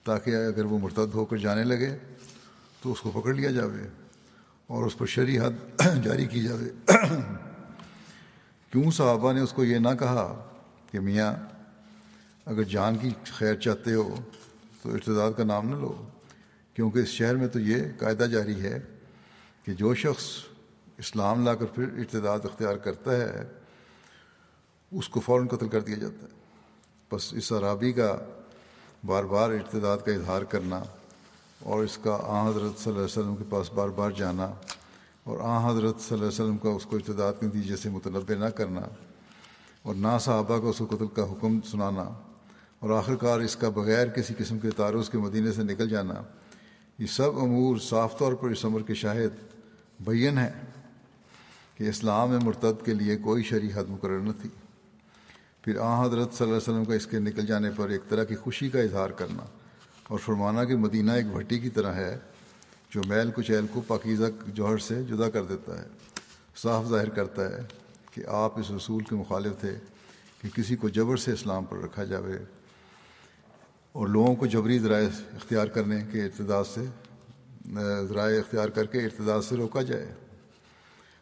تاکہ 0.04 0.30
اگر 0.30 0.64
وہ 0.64 0.78
مرتد 0.78 1.14
ہو 1.14 1.24
کر 1.24 1.36
جانے 1.36 1.64
لگے 1.64 1.98
تو 2.82 2.92
اس 2.92 3.00
کو 3.00 3.10
پکڑ 3.10 3.34
لیا 3.34 3.50
جاوے 3.50 3.88
اور 4.66 4.84
اس 4.84 4.98
پر 4.98 5.06
شرعی 5.06 5.38
حد 5.38 5.80
جاری 6.04 6.26
کی 6.26 6.42
جاوے۔ 6.42 6.92
کیوں 8.72 8.90
صحابہ 8.90 9.32
نے 9.32 9.40
اس 9.40 9.52
کو 9.52 9.64
یہ 9.64 9.78
نہ 9.78 9.88
کہا 10.00 10.50
کہ 10.90 11.00
میاں، 11.00 11.32
اگر 12.46 12.62
جان 12.62 12.96
کی 12.98 13.10
خیر 13.24 13.54
چاہتے 13.54 13.94
ہو 13.94 14.14
تو 14.82 14.90
ارتداد 14.90 15.32
کا 15.36 15.44
نام 15.44 15.68
نہ 15.68 15.76
لو، 15.76 15.92
کیونکہ 16.74 16.98
اس 16.98 17.08
شہر 17.08 17.36
میں 17.36 17.48
تو 17.48 17.60
یہ 17.60 17.82
قاعدہ 17.98 18.24
جاری 18.24 18.60
ہے 18.62 18.78
کہ 19.64 19.72
جو 19.72 19.94
شخص 19.94 20.24
اسلام 20.98 21.44
لا 21.44 21.54
کر 21.54 21.66
پھر 21.66 21.82
ارتداد 21.82 22.44
اختیار 22.44 22.76
کرتا 22.76 23.16
ہے، 23.16 23.44
اس 24.92 25.08
کو 25.08 25.20
فوراً 25.20 25.46
قتل 25.46 25.68
کر 25.68 25.80
دیا 25.80 25.96
جاتا 25.96 26.26
ہے۔ 26.26 26.40
بس 27.12 27.32
اس 27.32 27.52
عرابی 27.52 27.92
کا 27.92 28.16
بار 29.06 29.24
بار 29.24 29.50
ارتداد 29.50 29.98
کا 29.98 30.12
اظہار 30.12 30.42
کرنا 30.42 30.82
اور 31.60 31.84
اس 31.84 31.98
کا 31.98 32.18
آ 32.22 32.48
حضرت 32.48 32.80
صلی 32.80 32.92
اللہ 32.92 32.98
علیہ 32.98 33.18
وسلم 33.18 33.36
کے 33.36 33.44
پاس 33.48 33.72
بار 33.72 33.88
بار 33.88 34.10
جانا 34.10 34.52
اور 35.24 35.38
آ 35.40 35.70
حضرت 35.70 36.00
صلی 36.00 36.06
اللہ 36.10 36.28
علیہ 36.28 36.42
وسلم 36.42 36.56
کا 36.56 36.68
اس 36.68 36.86
کو 36.86 36.96
ارتداد 36.96 37.32
کے 37.40 37.46
نتیجے 37.46 37.76
سے 37.76 37.90
متنوع 37.90 38.34
نہ 38.34 38.44
کرنا 38.44 38.80
اور 39.82 39.94
نہ 39.94 40.18
صحابہ 40.20 40.58
کو 40.58 40.70
اس 40.70 40.78
کو 40.78 40.86
قتل 40.86 41.06
کا 41.06 41.22
حکم 41.32 41.60
سنانا 41.70 42.02
اور 42.78 42.90
آخر 42.90 43.14
کار 43.16 43.40
اس 43.40 43.56
کا 43.56 43.68
بغیر 43.68 44.08
کسی 44.08 44.34
قسم 44.38 44.58
کے 44.58 44.70
تعارض 44.70 45.10
کے 45.10 45.18
مدینے 45.18 45.52
سے 45.52 45.62
نکل 45.62 45.88
جانا، 45.88 46.14
یہ 46.98 47.06
سب 47.06 47.38
امور 47.38 47.76
صاف 47.76 48.18
طور 48.18 48.32
پر 48.32 48.50
اس 48.50 48.64
عمر 48.64 48.82
کے 48.82 48.94
شاہد 48.94 49.52
بین 50.00 50.38
ہے 50.38 50.52
کہ 51.76 51.88
اسلام 51.88 52.30
میں 52.30 52.38
مرتد 52.42 52.84
کے 52.84 52.94
لیے 52.94 53.16
کوئی 53.16 53.42
شرح 53.42 53.78
حد 53.80 53.84
مقرر 53.88 54.20
نہ 54.20 54.32
تھی۔ 54.40 54.48
پھر 55.62 55.78
آ 55.78 56.04
حضرت 56.04 56.34
صلی 56.34 56.46
اللہ 56.46 56.56
علیہ 56.56 56.72
وسلم 56.72 56.84
کا 56.84 56.94
اس 56.94 57.06
کے 57.06 57.18
نکل 57.18 57.46
جانے 57.46 57.70
پر 57.76 57.88
ایک 57.88 58.02
طرح 58.08 58.24
کی 58.24 58.36
خوشی 58.36 58.68
کا 58.68 58.80
اظہار 58.80 59.10
کرنا 59.10 59.44
اور 60.08 60.18
فرمانا 60.18 60.64
کہ 60.64 60.76
مدینہ 60.76 61.12
ایک 61.12 61.26
بھٹی 61.26 61.58
کی 61.58 61.68
طرح 61.68 61.92
ہے۔ 61.94 62.18
جو 62.94 63.00
میل 63.06 63.30
کچیل 63.34 63.66
کو 63.72 63.80
پاکیزہ 63.80 64.24
جوہر 64.46 64.78
سے 64.78 65.02
جدا 65.02 65.30
کر 65.30 65.44
دیتا 65.44 65.82
ہے۔ 65.82 65.86
صاف 66.56 66.86
ظاہر 66.86 67.08
کرتا 67.08 67.44
ہے 67.44 67.60
کہ 68.10 68.22
آپ 68.28 68.58
اس 68.58 68.66
اصول 68.70 69.04
کے 69.04 69.14
مخالف 69.14 69.60
تھے 69.60 69.74
کہ 70.42 70.48
کسی 70.48 70.76
کو 70.76 70.88
جبر 70.88 71.16
سے 71.16 71.32
اسلام 71.32 71.64
پر 71.64 71.76
رکھا 71.76 72.04
جاوے 72.04 72.36
اور 73.92 74.08
لوگوں 74.08 74.34
کو 74.34 74.46
جبری 74.46 74.78
ذرائع 74.78 75.08
اختیار 75.34 75.66
کرنے 75.66 76.04
کے 76.12 76.24
ارتداد 76.24 76.64
سے، 76.64 76.84
ذرائع 78.08 78.38
اختیار 78.38 78.68
کر 78.68 78.86
کے 78.86 78.98
ارتداد 78.98 79.42
سے 79.48 79.56
روکا 79.56 79.82
جائے۔ 79.82 80.14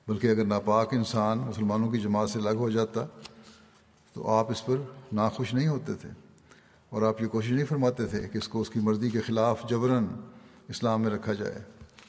بلکہ 0.09 0.27
اگر 0.27 0.45
ناپاک 0.45 0.95
انسان 0.95 1.39
مسلمانوں 1.39 1.91
کی 1.91 2.01
جماعت 2.01 2.31
سے 2.31 2.39
الگ 2.39 2.59
ہو 2.59 2.71
جاتا 2.71 3.07
تو 4.13 4.31
آپ 4.31 4.51
اس 4.51 4.67
پر 4.67 4.77
ناخوش 5.13 5.55
نہیں 5.55 5.69
ہوتے 5.69 5.95
تھے 5.95 6.09
اور 6.89 7.03
آپ 7.03 7.23
یہ 7.23 7.27
کوشش 7.27 7.51
نہیں 7.51 7.65
فرماتے 7.65 8.07
تھے 8.07 8.29
کہ 8.33 8.39
اس 8.39 8.49
کو 8.49 8.61
اس 8.61 8.71
کی 8.71 8.81
مرضی 8.81 9.11
کے 9.11 9.21
خلاف 9.21 9.69
جبراً 9.69 10.07
اسلام 10.71 11.03
میں 11.03 11.11
رکھا 11.11 11.33
جائے۔ 11.33 11.59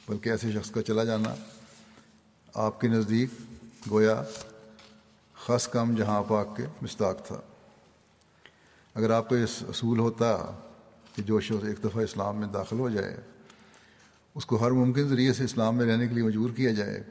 بلکہ 0.08 0.30
ایسے 0.30 0.52
شخص 0.52 0.70
کا 0.70 0.82
چلا 0.82 1.04
جانا 1.04 1.34
آپ 2.54 2.80
کے 2.80 2.88
نزدیک 2.88 3.30
گویا 3.90 4.22
خاص 5.34 5.68
کم 5.68 5.94
جہاں 5.94 6.22
پاک 6.28 6.56
کے 6.56 6.62
مستاق 6.82 7.26
تھا۔ 7.26 7.40
اگر 8.94 9.10
آپ 9.10 9.28
کو 9.28 9.34
اس 9.34 9.62
اصول 9.68 9.98
ہوتا 9.98 10.58
کہ 11.16 11.22
جو 11.22 11.40
شخص 11.40 11.64
ایک 11.64 11.84
دفعہ 11.84 12.02
اسلام 12.02 12.36
میں 12.36 12.48
داخل 12.48 12.78
ہو 12.78 12.90
جائے، 12.90 13.16
اس 14.34 14.46
کو 14.46 14.66
ہر 14.66 14.70
ممکن 14.70 15.08
ذریعے 15.08 15.32
سے 15.32 15.44
اسلام 15.44 15.76
میں 15.76 15.86
رہنے 15.86 16.08
کے 16.08 16.14
لیے 16.14 16.22
مجبور 16.22 16.50
کیا 16.50 16.72
جائے 16.72 17.02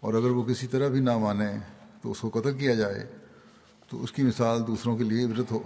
اور 0.00 0.14
اگر 0.14 0.30
وہ 0.30 0.42
کسی 0.42 0.66
طرح 0.66 0.88
بھی 0.88 1.00
نہ 1.00 1.18
مانے 1.18 1.52
تو 2.02 2.10
اس 2.10 2.20
کو 2.20 2.40
قتل 2.40 2.58
کیا 2.58 2.74
جائے، 2.74 3.12
تو 3.88 4.02
اس 4.02 4.12
کی 4.12 4.22
مثال 4.22 4.66
دوسروں 4.66 4.96
کے 4.96 5.04
لیے 5.04 5.24
عبرت 5.24 5.50
ہو۔ 5.50 5.62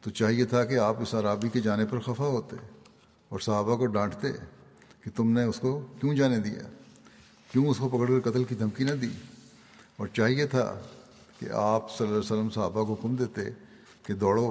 تو 0.00 0.10
چاہیے 0.10 0.44
تھا 0.44 0.64
کہ 0.64 0.78
آپ 0.78 0.96
اس 1.00 1.14
عرابی 1.14 1.48
کے 1.48 1.60
جانے 1.60 1.86
پر 1.86 1.98
خفا 1.98 2.24
ہوتے۔ 2.24 2.56
اور 3.34 3.40
صحابہ 3.40 3.76
کو 3.76 3.86
ڈانٹتے 3.86 4.32
کہ 5.00 5.10
تم 5.16 5.30
نے 5.30 5.44
اس 5.44 5.60
کو 5.60 5.80
کیوں 6.00 6.14
جانے 6.14 6.38
دیا؟ 6.38 6.62
کیوں 7.52 7.66
اس 7.66 7.78
کو 7.78 7.88
پکڑ 7.88 8.20
کر 8.20 8.30
قتل 8.30 8.44
کی 8.44 8.54
دھمکی 8.54 8.84
نہ 8.84 8.90
دی؟ 8.90 9.08
اور 9.96 10.06
چاہیے 10.06 10.46
تھا 10.46 10.80
کہ 11.38 11.46
آپ 11.52 11.98
صلی 11.98 12.06
اللہ 12.06 12.18
علیہ 12.18 12.32
وسلم 12.32 12.50
صحابہ 12.50 12.84
کو 12.84 12.92
حکم 12.92 13.14
دیتے 13.14 13.40
کہ 14.02 14.14
دوڑو 14.14 14.50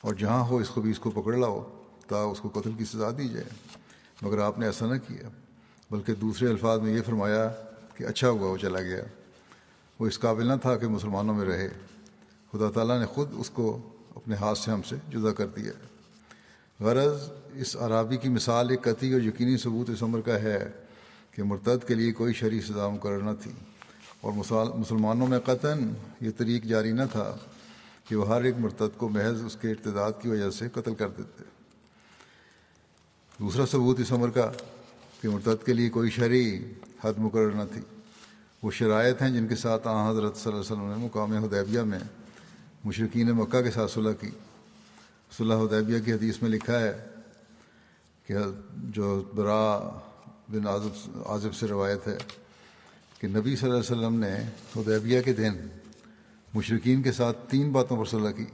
اور 0.00 0.14
جہاں 0.14 0.44
ہو 0.44 0.56
اس 0.56 0.68
کو 0.68 0.80
بھی 0.80 0.90
اس 0.90 0.98
کو 0.98 1.10
پکڑ 1.10 1.36
لاؤ 1.36 1.70
تا 2.06 2.16
اس 2.16 2.40
کو 2.40 2.48
قتل 2.48 2.70
کی 2.78 2.84
سزا 2.84 3.10
دی 3.18 3.28
جائے۔ 3.28 3.44
مگر 4.22 4.38
آپ 4.38 4.58
نے 4.58 4.66
ایسا 4.66 4.86
نہ 4.86 4.98
کیا، 5.08 5.28
بلکہ 5.90 6.14
دوسرے 6.14 6.48
الفاظ 6.48 6.80
میں 6.80 6.92
یہ 6.92 7.02
فرمایا 7.02 7.54
کہ 7.94 8.04
اچھا 8.04 8.30
ہوا 8.30 8.50
وہ 8.50 8.56
چلا 8.56 8.80
گیا۔ 8.80 9.04
وہ 9.98 10.06
اس 10.06 10.18
قابل 10.18 10.46
نہ 10.46 10.52
تھا 10.62 10.76
کہ 10.76 10.88
مسلمانوں 10.88 11.34
میں 11.34 11.46
رہے۔ 11.46 11.68
خدا 12.52 12.70
تعالیٰ 12.70 13.00
نے 13.00 13.06
خود 13.06 13.28
اس 13.32 13.50
کو 13.50 13.88
اپنے 14.14 14.34
ہاتھ 14.34 14.58
سے 14.58 14.70
ہم 14.70 14.82
سے 14.82 14.96
جدا 15.08 15.32
کر 15.32 15.46
دیا۔ 15.46 15.72
غرض 16.80 17.30
اس 17.54 17.76
عرابی 17.76 18.16
کی 18.16 18.28
مثال 18.28 18.70
ایک 18.70 18.82
قطعی 18.82 19.12
اور 19.12 19.20
یقینی 19.20 19.56
ثبوت 19.56 19.90
اس 19.90 20.02
عمر 20.02 20.20
کا 20.20 20.42
ہے 20.42 20.70
کہ 21.30 21.42
مرتد 21.42 21.88
کے 21.88 21.94
لیے 21.94 22.12
کوئی 22.12 22.34
شرح 22.34 22.60
سزا 22.68 22.88
مقرر 22.88 23.18
نہ 23.18 23.30
تھی 23.42 23.50
اور 24.20 24.32
مسلمانوں 24.78 25.26
میں 25.26 25.38
قطن 25.38 25.92
یہ 26.20 26.30
طریق 26.36 26.64
جاری 26.64 26.92
نہ 26.92 27.02
تھا 27.12 27.36
کہ 28.08 28.16
وہ 28.16 28.28
ہر 28.28 28.42
ایک 28.42 28.54
مرتد 28.58 28.96
کو 28.96 29.08
محض 29.08 29.44
اس 29.44 29.56
کے 29.60 29.70
ارتداد 29.70 30.12
کی 30.22 30.28
وجہ 30.28 30.50
سے 30.50 30.68
قتل 30.68 30.94
کر 30.94 31.08
دیتے۔ 31.08 31.44
دوسرا 33.38 33.66
ثبوت 33.66 34.00
اس 34.00 34.12
عمر 34.12 34.30
کا 34.30 34.50
کہ 35.20 35.28
مرتد 35.28 35.66
کے 35.66 35.72
لیے 35.72 35.90
کوئی 35.90 36.10
شرعی 36.10 36.58
حد 37.04 37.18
مقرر 37.18 37.50
نہ 37.50 37.62
تھی۔ 37.72 37.80
وہ 38.62 38.70
شرائط 38.70 39.22
ہیں 39.22 39.30
جن 39.30 39.48
کے 39.48 39.56
ساتھ 39.56 39.88
آ 39.88 40.10
حضرت 40.10 40.36
صلی 40.36 40.52
اللہ 40.52 40.60
علیہ 40.60 40.72
وسلم 40.72 40.88
نے 40.88 41.04
مقام 41.04 41.32
حدیبیہ 41.32 41.80
میں 41.80 41.98
مشرقین 42.84 43.30
مکہ 43.30 43.62
کے 43.62 43.70
ساتھ 43.70 43.90
صلح 43.90 44.12
کی۔ 44.12 44.30
صلح 45.36 45.54
حدیبیہ 45.54 45.98
کی 45.98 46.12
حدیث 46.12 46.42
میں 46.42 46.50
لکھا 46.50 46.80
ہے 46.80 47.04
کہ 48.26 48.34
جو 48.74 49.24
برا 49.34 49.78
بن 50.48 50.66
عازب 50.66 51.22
عازب 51.26 51.54
سے 51.54 51.66
روایت 51.66 52.08
ہے 52.08 52.18
کہ 53.18 53.28
نبی 53.28 53.56
صلی 53.56 53.70
اللہ 53.70 53.80
علیہ 53.80 53.98
وسلم 53.98 54.20
نے 54.20 54.36
حدیبیہ 54.76 55.22
کے 55.22 55.32
دن 55.32 55.52
مشرقین 56.54 57.02
کے 57.02 57.12
ساتھ 57.12 57.38
تین 57.50 57.72
باتوں 57.72 57.96
پر 57.96 58.04
صلاح 58.04 58.30
کی۔ 58.30 58.46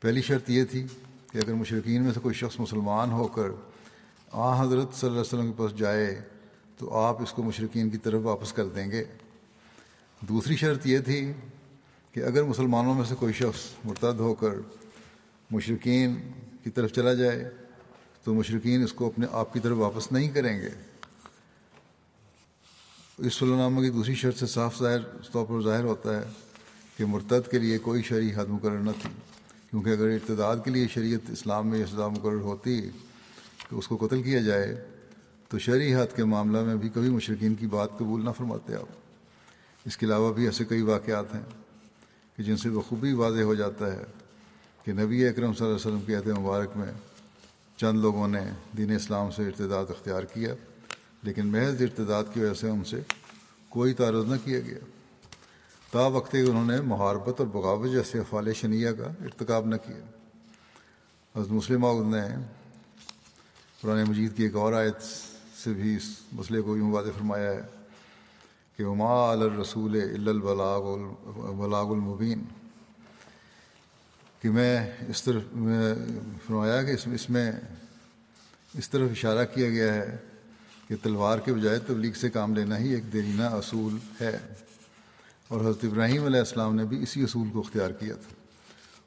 پہلی 0.00 0.22
شرط 0.22 0.50
یہ 0.50 0.64
تھی 0.64 0.86
کہ 1.32 1.38
اگر 1.38 1.52
مشرقین 1.52 2.02
میں 2.02 2.12
سے 2.12 2.20
کوئی 2.20 2.34
شخص 2.34 2.60
مسلمان 2.60 3.10
ہو 3.10 3.28
کر 3.28 3.48
آ 4.32 4.62
حضرت 4.62 4.94
صلی 4.94 5.10
اللہ 5.10 5.20
علیہ 5.20 5.20
وسلم 5.20 5.52
کے 5.52 5.58
پاس 5.58 5.78
جائے 5.78 6.22
تو 6.78 6.98
آپ 6.98 7.22
اس 7.22 7.32
کو 7.32 7.42
مشرقین 7.42 7.90
کی 7.90 7.98
طرف 7.98 8.20
واپس 8.24 8.52
کر 8.52 8.66
دیں 8.66 8.90
گے۔ 8.90 9.04
دوسری 10.20 10.56
شرط 10.56 10.86
یہ 10.86 10.98
تھی 10.98 11.32
کہ 12.12 12.20
اگر 12.20 12.42
مسلمانوں 12.42 12.94
میں 12.94 13.04
سے 13.04 13.14
کوئی 13.14 13.32
شخص 13.32 13.60
مرتد 13.84 14.20
ہو 14.20 14.34
کر 14.34 14.54
مشرقین 15.50 16.14
کی 16.64 16.70
طرف 16.70 16.92
چلا 16.92 17.14
جائے 17.14 17.50
تو 18.24 18.34
مشرقین 18.34 18.82
اس 18.82 18.92
کو 18.92 19.06
اپنے 19.06 19.26
آپ 19.32 19.52
کی 19.52 19.60
طرف 19.60 19.76
واپس 19.76 20.12
نہیں 20.12 20.28
کریں 20.28 20.60
گے۔ 20.60 20.70
اس 23.18 23.34
صلی 23.34 23.48
کی 23.82 23.90
دوسری 23.90 24.14
شرط 24.14 24.38
سے 24.38 24.46
صاف 24.46 24.78
ظاہر 24.78 24.98
طور 25.32 25.46
پر 25.46 25.62
ظاہر 25.62 25.84
ہوتا 25.84 26.16
ہے 26.16 26.24
کہ 26.96 27.04
مرتد 27.04 27.50
کے 27.50 27.58
لیے 27.58 27.78
کوئی 27.78 28.02
شرعی 28.02 28.30
حد 28.34 28.46
مقرر 28.48 28.78
نہ 28.78 28.90
تھی۔ 29.02 29.10
کیونکہ 29.70 29.90
اگر 29.90 30.06
ارتداد 30.06 30.56
کے 30.64 30.70
لیے 30.70 30.88
شریعت 30.88 31.30
اسلام 31.30 31.68
میں 31.68 31.78
یہ 31.78 31.84
سزا 31.84 32.08
مقرر 32.08 32.40
ہوتی 32.40 32.80
کہ 33.70 33.74
اس 33.74 33.88
کو 33.88 34.06
قتل 34.06 34.22
کیا 34.22 34.40
جائے 34.40 34.84
تو 35.48 35.58
شرعی 35.58 35.94
حد 35.94 36.16
کے 36.16 36.24
معاملہ 36.24 36.62
میں 36.62 36.76
بھی 36.76 36.88
کبھی 36.88 37.10
مشرقین 37.10 37.54
کی 37.54 37.66
بات 37.66 37.88
قبول 37.98 38.24
نہ 38.24 38.30
فرماتے 38.30 38.74
آپ۔ 38.74 38.86
اس 39.86 39.96
کے 39.96 40.06
علاوہ 40.06 40.32
بھی 40.32 40.44
ایسے 40.44 40.64
کئی 40.64 40.82
واقعات 40.82 41.34
ہیں 41.34 41.42
کہ 42.36 42.42
جن 42.42 42.56
سے 42.56 42.70
بخوبی 42.70 43.12
واضح 43.12 43.42
ہو 43.42 43.54
جاتا 43.54 43.92
ہے۔ 43.92 44.04
کہ 44.88 44.92
نبی 44.92 45.26
اکرم 45.26 45.52
صلی 45.54 45.66
اللہ 45.66 45.76
علیہ 45.76 45.86
وسلم 45.86 46.04
کے 46.06 46.14
عہد 46.14 46.26
مبارک 46.26 46.76
میں 46.76 46.92
چند 47.76 48.00
لوگوں 48.00 48.28
نے 48.28 48.40
دین 48.76 48.94
اسلام 48.94 49.30
سے 49.30 49.46
ارتداد 49.46 49.86
اختیار 49.88 50.22
کیا، 50.22 50.54
لیکن 51.22 51.46
محض 51.46 51.82
ارتداد 51.82 52.24
کی 52.32 52.40
وجہ 52.40 52.54
سے 52.54 52.70
ان 52.70 52.84
سے 52.84 53.00
کوئی 53.68 53.94
تعرض 53.94 54.24
نہ 54.24 54.36
کیا 54.44 54.60
گیا۔ 54.60 54.78
تا 55.90 56.06
وقت 56.06 56.34
انہوں 56.34 56.64
نے 56.64 56.80
محاربت 56.80 57.40
اور 57.40 57.48
بغاوت 57.48 57.90
جیسے 57.90 58.18
افعال 58.18 58.52
شنیہ 58.52 58.90
کا 58.90 59.06
ارتکاب 59.24 59.66
نہ 59.66 59.76
کیا۔ 59.76 60.00
حضرت 61.34 61.52
مسلم 61.52 61.84
عود 61.84 62.06
نے 62.06 62.22
قرآن 63.80 64.04
مجید 64.08 64.36
کی 64.36 64.42
ایک 64.42 64.56
اور 64.56 64.72
آیت 64.72 65.02
سے 65.64 65.72
بھی 65.72 65.96
اس 65.96 66.16
مسئلے 66.32 66.60
کو 66.60 66.76
یوں 66.76 66.92
واضح 66.92 67.10
فرمایا 67.18 67.50
ہے 67.50 67.62
کہ 68.76 68.82
عما 68.82 69.30
الرسول 69.30 70.00
البلاغ 70.28 70.86
البلاغ 70.86 71.92
المبین 71.92 72.44
کہ 74.42 74.50
میں 74.50 74.90
اس 75.08 75.22
طرف 75.22 75.42
میں 75.52 75.94
فرمایا 76.46 76.82
کہ 76.82 76.96
اس 77.14 77.30
میں 77.30 77.52
اس 78.78 78.90
طرف 78.90 79.08
اشارہ 79.10 79.44
کیا 79.54 79.68
گیا 79.68 79.94
ہے 79.94 80.16
کہ 80.88 80.94
تلوار 81.02 81.38
کے 81.38 81.52
بجائے 81.52 81.78
تبلیغ 81.78 82.12
سے 82.12 82.30
کام 82.30 82.54
لینا 82.54 82.78
ہی 82.78 82.94
ایک 82.94 83.12
دیرینہ 83.12 83.42
اصول 83.42 83.98
ہے۔ 84.20 84.38
اور 85.48 85.60
حضرت 85.60 85.78
ابراہیم 85.82 86.24
علیہ 86.24 86.38
السلام 86.38 86.74
نے 86.74 86.84
بھی 86.84 87.02
اسی 87.02 87.22
اصول 87.22 87.48
کو 87.52 87.60
اختیار 87.60 87.90
کیا 87.90 88.14
تھا۔ 88.14 88.34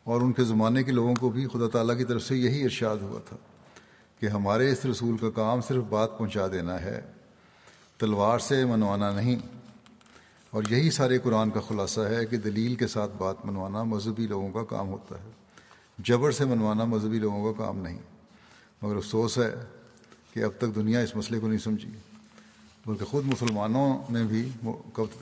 اور 0.04 0.22
ان 0.22 0.34
کے 0.34 0.44
زمانے 0.44 0.84
کے 0.84 0.92
لوگوں 0.92 1.16
کو 1.16 1.30
بھی 1.30 1.48
خدا 1.48 1.70
تعالیٰ 1.70 1.98
کی 1.98 2.06
طرف 2.06 2.24
سے 2.24 2.38
یہی 2.38 2.64
ارشاد 2.64 2.98
ہوا 2.98 3.20
تھا 3.30 3.38
کہ 4.20 4.26
ہمارے 4.26 4.72
اس 4.72 4.86
رسول 4.86 5.18
کا 5.18 5.30
کام 5.30 5.62
صرف 5.62 5.84
بات 5.84 6.18
پہنچا 6.18 6.48
دینا 6.52 6.82
ہے، 6.82 7.02
تلوار 7.98 8.40
سے 8.40 8.66
منوانا 8.66 9.16
نہیں۔ 9.16 9.61
اور 10.52 10.64
یہی 10.70 10.92
سارے 10.92 11.18
قرآن 11.20 11.50
کا 11.50 11.60
خلاصہ 11.60 12.02
ہے 12.02 12.26
کہ 12.26 12.38
دلیل 12.38 12.76
کے 12.76 12.88
ساتھ 12.88 13.12
بات 13.18 13.46
منوانا 13.46 13.84
مذہبی 13.84 14.28
لوگوں 14.28 14.52
کا 14.52 14.64
کام 14.64 14.90
ہوتا 14.90 15.16
ہے۔ 15.24 15.30
جبر 15.98 16.32
سے 16.32 16.46
منوانا 16.46 16.86
مذہبی 16.86 17.20
لوگوں 17.20 17.54
کا 17.54 17.66
کام 17.66 17.78
نہیں۔ 17.78 18.00
مگر 18.82 18.96
افسوس 18.96 19.38
ہے 19.38 19.54
کہ 20.34 20.44
اب 20.44 20.52
تک 20.58 20.76
دنیا 20.76 21.00
اس 21.00 21.16
مسئلے 21.16 21.40
کو 21.40 21.48
نہیں 21.48 21.60
سمجھی۔ 21.60 21.90
بلکہ 22.86 23.06
خود 23.06 23.26
مسلمانوں 23.26 24.02
میں 24.10 24.24
بھی 24.24 24.50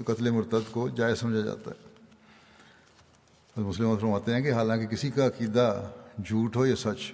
قتل 0.05 0.29
مرتد 0.29 0.71
کو 0.71 0.89
جائز 0.89 1.19
سمجھا 1.19 1.39
جاتا 1.39 1.71
ہے۔ 1.71 1.89
مسلم 3.61 3.97
فرماتے 3.97 4.33
ہیں 4.33 4.41
کہ 4.41 4.53
حالانکہ 4.53 4.85
کسی 4.85 5.11
کا 5.11 5.27
عقیدہ 5.27 5.89
جھوٹ 6.25 6.55
ہو 6.55 6.65
یا 6.65 6.75
سچ 6.75 7.11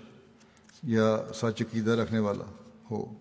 یا 0.84 1.18
سچ 1.34 1.62
عقیدہ 1.62 1.92
رکھنے 1.92 2.20
والا 2.20 2.44
ہو 2.92 3.14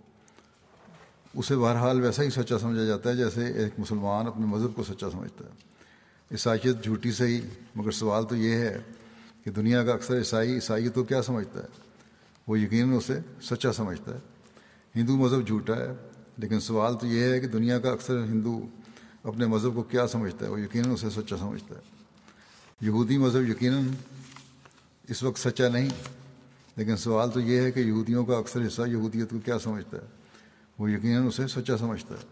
اسے 1.34 1.56
بہرحال 1.56 2.00
ویسا 2.00 2.22
ہی 2.22 2.30
سچا 2.30 2.58
سمجھا 2.58 2.84
جاتا 2.84 3.10
ہے 3.10 3.16
جیسے 3.16 3.44
ایک 3.44 3.72
مسلمان 3.78 4.26
اپنے 4.26 4.46
مذہب 4.46 4.76
کو 4.76 4.84
سچا 4.84 5.10
سمجھتا 5.10 5.44
ہے۔ 5.44 5.50
عیسائیت 6.30 6.84
جھوٹی 6.84 7.12
سے 7.12 7.26
ہی، 7.26 7.40
مگر 7.74 7.90
سوال 7.90 8.24
تو 8.26 8.36
یہ 8.36 8.52
ہے 8.52 8.80
کہ 9.44 9.50
دنیا 9.50 9.84
کا 9.84 9.92
اکثر 9.92 10.18
عیسائی 10.18 10.54
عیسائیت 10.54 10.94
کو 10.94 11.04
کیا 11.04 11.22
سمجھتا 11.22 11.60
ہے؟ 11.60 11.66
وہ 12.46 12.60
یقیناً 12.60 12.96
اسے 12.96 13.18
سچا 13.42 13.72
سمجھتا 13.72 14.14
ہے۔ 14.14 14.18
ہندو 14.96 15.16
مذہب 15.16 15.46
جھوٹا 15.46 15.76
ہے، 15.76 15.94
لیکن 16.38 16.60
سوال 16.60 16.98
تو 16.98 17.06
یہ 17.06 17.22
ہے 17.22 17.40
کہ 17.40 17.46
دنیا 17.46 17.78
کا 17.78 17.90
اکثر 17.90 18.24
ہندو 18.24 18.66
اپنے 19.24 19.46
مذہب 19.46 19.74
کو 19.74 19.82
کیا 19.82 20.06
سمجھتا 20.06 20.46
ہے؟ 20.46 20.50
وہ 20.50 20.60
یقیناً 20.60 20.90
اسے 20.90 21.10
سچا 21.10 21.36
سمجھتا 21.36 21.74
ہے۔ 21.74 21.80
یہودی 22.80 23.18
مذہب 23.18 23.48
یقیناً 23.48 23.88
اس 25.08 25.22
وقت 25.22 25.38
سچا 25.38 25.68
نہیں، 25.68 25.88
لیکن 26.76 26.96
سوال 26.96 27.30
تو 27.30 27.40
یہ 27.40 27.60
ہے 27.60 27.70
کہ 27.70 27.80
یہودیوں 27.80 28.24
کا 28.24 28.36
اکثر 28.36 28.66
حصہ 28.66 28.82
یہودیت 28.82 29.30
کو 29.30 29.38
کیا 29.44 29.58
سمجھتا 29.58 29.96
ہے؟ 29.96 30.23
وہ 30.78 30.90
یقیناً 30.90 31.26
اسے 31.26 31.46
سچا 31.46 31.76
سمجھتا 31.78 32.14
ہے۔ 32.14 32.26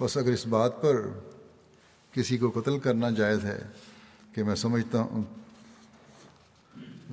بس 0.00 0.16
اگر 0.16 0.32
اس 0.32 0.46
بات 0.46 0.82
پر 0.82 1.08
کسی 2.12 2.38
کو 2.38 2.50
قتل 2.60 2.78
کرنا 2.78 3.10
جائز 3.10 3.44
ہے 3.44 3.58
کہ 4.34 4.44
میں 4.44 4.54
سمجھتا 4.54 5.00
ہوں، 5.00 5.22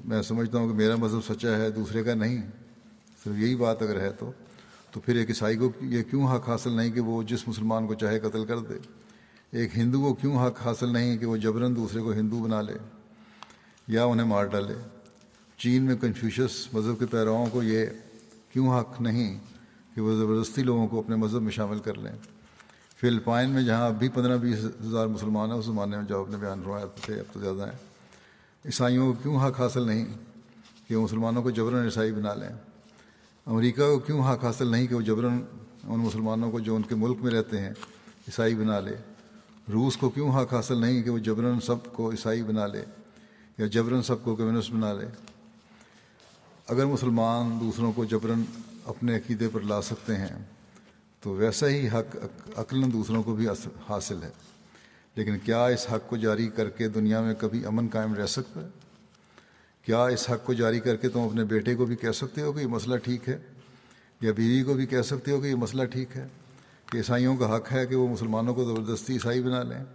میں 0.06 0.22
سمجھتا 0.22 0.58
ہوں 0.58 0.70
کہ 0.70 0.74
میرا 0.74 0.96
مذہب 0.96 1.34
سچا 1.34 1.58
ہے، 1.58 1.72
دوسرے 1.72 2.04
کا 2.04 2.14
نہیں، 2.14 2.42
صرف 3.24 3.38
یہی 3.38 3.56
بات 3.56 3.82
اگر 3.82 4.00
ہے 4.00 4.12
تو 4.12 4.32
تو 4.92 5.00
پھر 5.00 5.16
ایک 5.16 5.30
عیسائی 5.30 5.58
کو 5.58 5.72
یہ 5.82 6.04
کیوں 6.04 6.36
حق 6.36 6.50
حاصل 6.50 6.72
نہیں 6.72 6.92
کہ 6.92 7.00
وہ 7.00 7.24
جس 7.24 7.48
مسلمان 7.48 7.88
کو 7.88 7.94
چاہے 7.94 8.20
قتل 8.20 8.46
کر 8.46 8.60
دے؟ 8.60 8.74
ایک 9.52 9.78
ہندو 9.78 10.02
کو 10.02 10.14
کیوں 10.14 10.48
حق 10.48 10.68
حاصل 10.68 10.94
نہیں 10.94 11.18
کہ 11.18 11.26
وہ 11.26 11.38
جبراً 11.38 11.76
دوسرے 11.76 12.02
کو 12.02 12.12
ہندو 12.12 12.44
بنا 12.44 12.62
لے 12.62 12.74
یا 13.88 14.06
انہیں 14.06 14.28
مار 14.28 14.46
ڈالے؟ 14.46 14.74
چین 15.58 15.84
میں 15.84 15.96
کنفیوشس 15.96 16.68
مذہب 16.74 17.00
کے 17.00 17.06
پیروؤں 17.06 17.46
کو 17.46 17.64
یہ 17.64 17.86
کیوں 18.54 18.80
حق 18.80 19.02
نہیں 19.02 19.38
کہ 19.98 20.02
وہ 20.02 20.14
زبردستی 20.14 20.64
لوگوں 20.64 20.88
کو 20.88 21.00
اپنے 21.00 21.16
مذہب 21.16 21.42
میں 21.42 21.52
شامل 21.52 21.80
کر 21.80 21.94
لیں۔ 21.94 22.12
فلپائن 23.02 23.50
میں 23.50 23.64
جہاں 23.64 23.88
اب 23.88 24.00
بھی 24.00 24.10
پندرہ 24.10 24.38
بیس 24.38 24.66
ہزار 24.88 25.08
مسلمان 25.08 25.52
ہیں، 25.52 25.58
اس 25.58 25.66
زمانے 25.66 25.98
میں 25.98 26.06
جو 26.06 26.22
اپنے 26.22 26.38
بیان 26.38 26.64
روایت 26.66 27.04
تھے، 27.04 27.14
اب 27.14 27.34
تو 27.34 27.40
زیادہ 27.40 27.62
ہیں۔ 27.62 27.78
عیسائیوں 28.66 29.14
کو 29.14 29.20
کیوں 29.22 29.44
حق 29.44 29.60
حاصل 29.60 29.88
نہیں؟ 29.88 30.06
کہ 30.88 30.96
وہ 30.96 31.04
مسلمانوں 31.04 31.44
کو 31.44 31.50
جبراً 31.50 31.86
عیسائی 31.86 32.12
بنا 32.12 32.34
لیں۔ 32.34 32.50
امریکہ 33.46 33.82
کو 33.82 34.00
کیوں 34.00 34.24
حق 34.24 34.44
حاصل 34.44 34.68
نہیں 34.68 34.88
کہ 34.88 34.96
وہ 34.96 35.02
جبراً 35.02 35.42
ان 35.84 36.00
مسلمانوں 36.00 36.52
کو 36.52 36.60
جو 36.60 36.76
ان 36.76 36.82
کے 36.82 36.96
ملک 36.96 37.18
میں 37.22 37.32
رہتے 37.32 37.60
ہیں، 37.60 37.70
عیسائی 37.70 38.56
بنا 38.56 38.80
لے؟ 38.80 38.96
روس 39.72 39.98
کو 39.98 40.10
کیوں 40.10 40.30
حق 40.30 40.54
حاصل 40.54 40.78
نہیں 40.78 41.04
کہ 41.04 41.10
وہ 41.10 41.20
جبراً 41.20 41.60
سب 41.60 41.76
کو 41.94 42.12
عیسائی 42.12 42.44
بنا 42.44 42.68
لے 42.68 42.86
یا 43.58 43.68
جبراً 43.68 44.02
سب 44.02 44.24
کو 44.24 44.36
کمیونسٹ 44.36 44.72
بنا 44.72 44.94
لے؟ 44.94 45.06
اگر 46.68 46.86
مسلمان 46.86 47.58
دوسروں 47.60 47.92
کو 47.92 48.06
جبراً 48.06 48.42
اپنے 48.88 49.18
عقیدے 49.18 49.50
پر 49.54 49.62
لا 49.62 49.82
سکتے 49.82 50.16
ہیں، 50.16 50.46
تو 51.20 51.34
ویسا 51.34 51.68
ہی 51.68 51.88
حق 51.88 52.16
عقل 52.56 52.94
دوسروں 52.94 53.24
کو 53.24 53.36
بھی 53.36 53.48
حاصل 53.90 54.24
ہے۔ 54.24 54.30
لیکن 55.16 55.38
کیا 55.38 55.66
اس 55.66 55.88
حق 55.92 56.10
کو 56.10 56.18
جاری 56.18 56.48
کر 56.48 56.70
کے 56.70 56.88
دنیا 56.88 57.22
میں 57.22 57.34
کبھی 57.34 57.66
امن 57.66 57.88
قائم 57.88 58.14
رہ 58.14 58.26
سکتا 58.26 58.62
ہے؟ 58.62 58.68
کیا 59.82 60.06
اس 60.06 60.30
حق 60.30 60.46
کو 60.46 60.54
جاری 60.54 60.80
کر 60.80 60.96
کے 60.96 61.10
تم 61.10 61.20
اپنے 61.20 61.44
بیٹے 61.44 61.76
کو 61.76 61.86
بھی 61.86 61.96
کہہ 61.96 62.12
سکتے 62.12 62.42
ہو 62.42 62.52
کہ 62.52 62.60
یہ 62.60 62.68
مسئلہ 62.68 62.98
ٹھیک 62.98 63.30
ہے؟ 63.30 63.38
یا 64.22 64.32
بیوی 64.32 64.64
کو 64.64 64.74
بھی 64.74 64.86
کہہ 64.86 65.02
سکتے 65.02 65.32
ہو 65.32 65.42
کہ 65.42 65.48
یہ 65.48 65.56
مسئلہ 65.56 65.84
ٹھیک 65.84 66.18
ہے؟ 66.18 66.28
کہ 66.92 66.98
عیسائیوں 66.98 67.38
کا 67.38 67.56
حق 67.56 67.72
ہے 67.72 67.86
کہ 67.86 67.96
وہ 67.96 68.08
مسلمانوں 68.08 68.54
کو 68.54 68.66
زبردستی 68.66 69.14
عیسائی 69.14 69.42
بنا 69.42 69.64
لیں۔ 69.64 69.86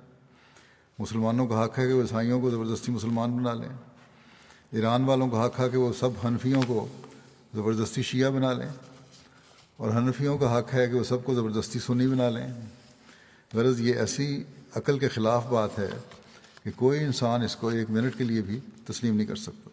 مسلمانوں 0.99 1.47
کا 1.47 1.65
حق 1.65 1.79
ہے 1.79 1.87
کہ 1.87 1.93
وہ 1.93 2.03
عیسائیوں 2.03 2.41
کو 2.41 2.51
زبردستی 2.51 2.93
مسلمان 2.93 3.37
بنا 3.37 3.55
لیں۔ 3.55 3.69
ایران 4.71 5.05
والوں 5.05 5.31
کا 5.31 5.47
حق 5.47 5.61
ہے 5.61 5.69
کہ 5.69 5.77
وہ 5.77 5.93
سب 5.99 6.11
حنفیوں 6.25 6.63
کو 6.67 6.89
زبردستی 7.55 8.03
شیعہ 8.03 8.31
بنا 8.31 8.53
لیں۔ 8.53 8.69
اور 9.77 9.91
حنفیوں 9.91 10.39
کا 10.39 10.59
حق 10.59 10.75
ہے 10.75 10.87
کہ 10.87 10.95
وہ 10.95 11.05
سب 11.05 11.25
کو 11.25 11.35
زبردستی 11.35 11.79
سنی 11.79 12.07
بنا 12.07 12.31
لیں۔ 12.31 12.47
غرض 13.55 13.81
یہ 13.81 13.95
ایسی 13.95 14.45
عقل 14.75 14.99
کے 14.99 15.09
خلاف 15.09 15.47
بات 15.47 15.79
ہے 15.79 15.91
کہ 16.65 16.71
کوئی 16.77 17.05
انسان 17.05 17.43
اس 17.43 17.57
کو 17.57 17.69
ایک 17.69 17.91
منٹ 17.91 18.19
کے 18.19 18.25
لیے 18.25 18.43
بھی 18.43 18.61
تسلیم 18.87 19.17
نہیں 19.17 19.27
کر 19.27 19.37
سکتا۔ 19.37 19.71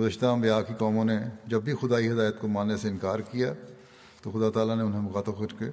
گزشتہ 0.00 0.26
انبیاء 0.26 0.60
کی 0.60 0.74
قوموں 0.78 1.04
نے 1.04 1.18
جب 1.46 1.62
بھی 1.62 1.74
خدائی 1.74 2.12
ہدایت 2.12 2.40
کو 2.40 2.48
ماننے 2.48 2.76
سے 2.76 2.88
انکار 2.88 3.18
کیا 3.18 3.52
تو 4.22 4.30
خدا 4.30 4.50
تعالیٰ 4.50 4.76
نے 4.76 4.82
انہیں 4.82 5.00
مخاطب 5.00 5.38
کر 5.38 5.46
کے 5.58 5.64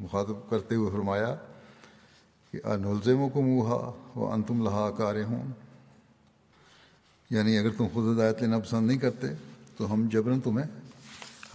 مخاطب 0.00 0.50
کرتے 0.50 0.74
ہوئے 0.74 0.90
فرمایا 0.90 1.34
کہ 2.52 2.58
نلزم 2.66 3.28
کو 3.28 3.42
منہا 3.42 3.92
وہ 4.14 4.32
انتم 4.32 4.62
لہا 4.62 4.90
کار 4.98 5.14
ہوں 5.14 5.52
یعنی 7.30 7.58
اگر 7.58 7.70
تم 7.70 7.86
خود 7.92 8.16
ہدایت 8.16 8.40
لینا 8.40 8.58
پسند 8.58 8.86
نہیں 8.86 8.98
کرتے 8.98 9.26
تو 9.76 9.92
ہم 9.92 10.08
جبراً 10.08 10.40
تمہیں 10.40 10.66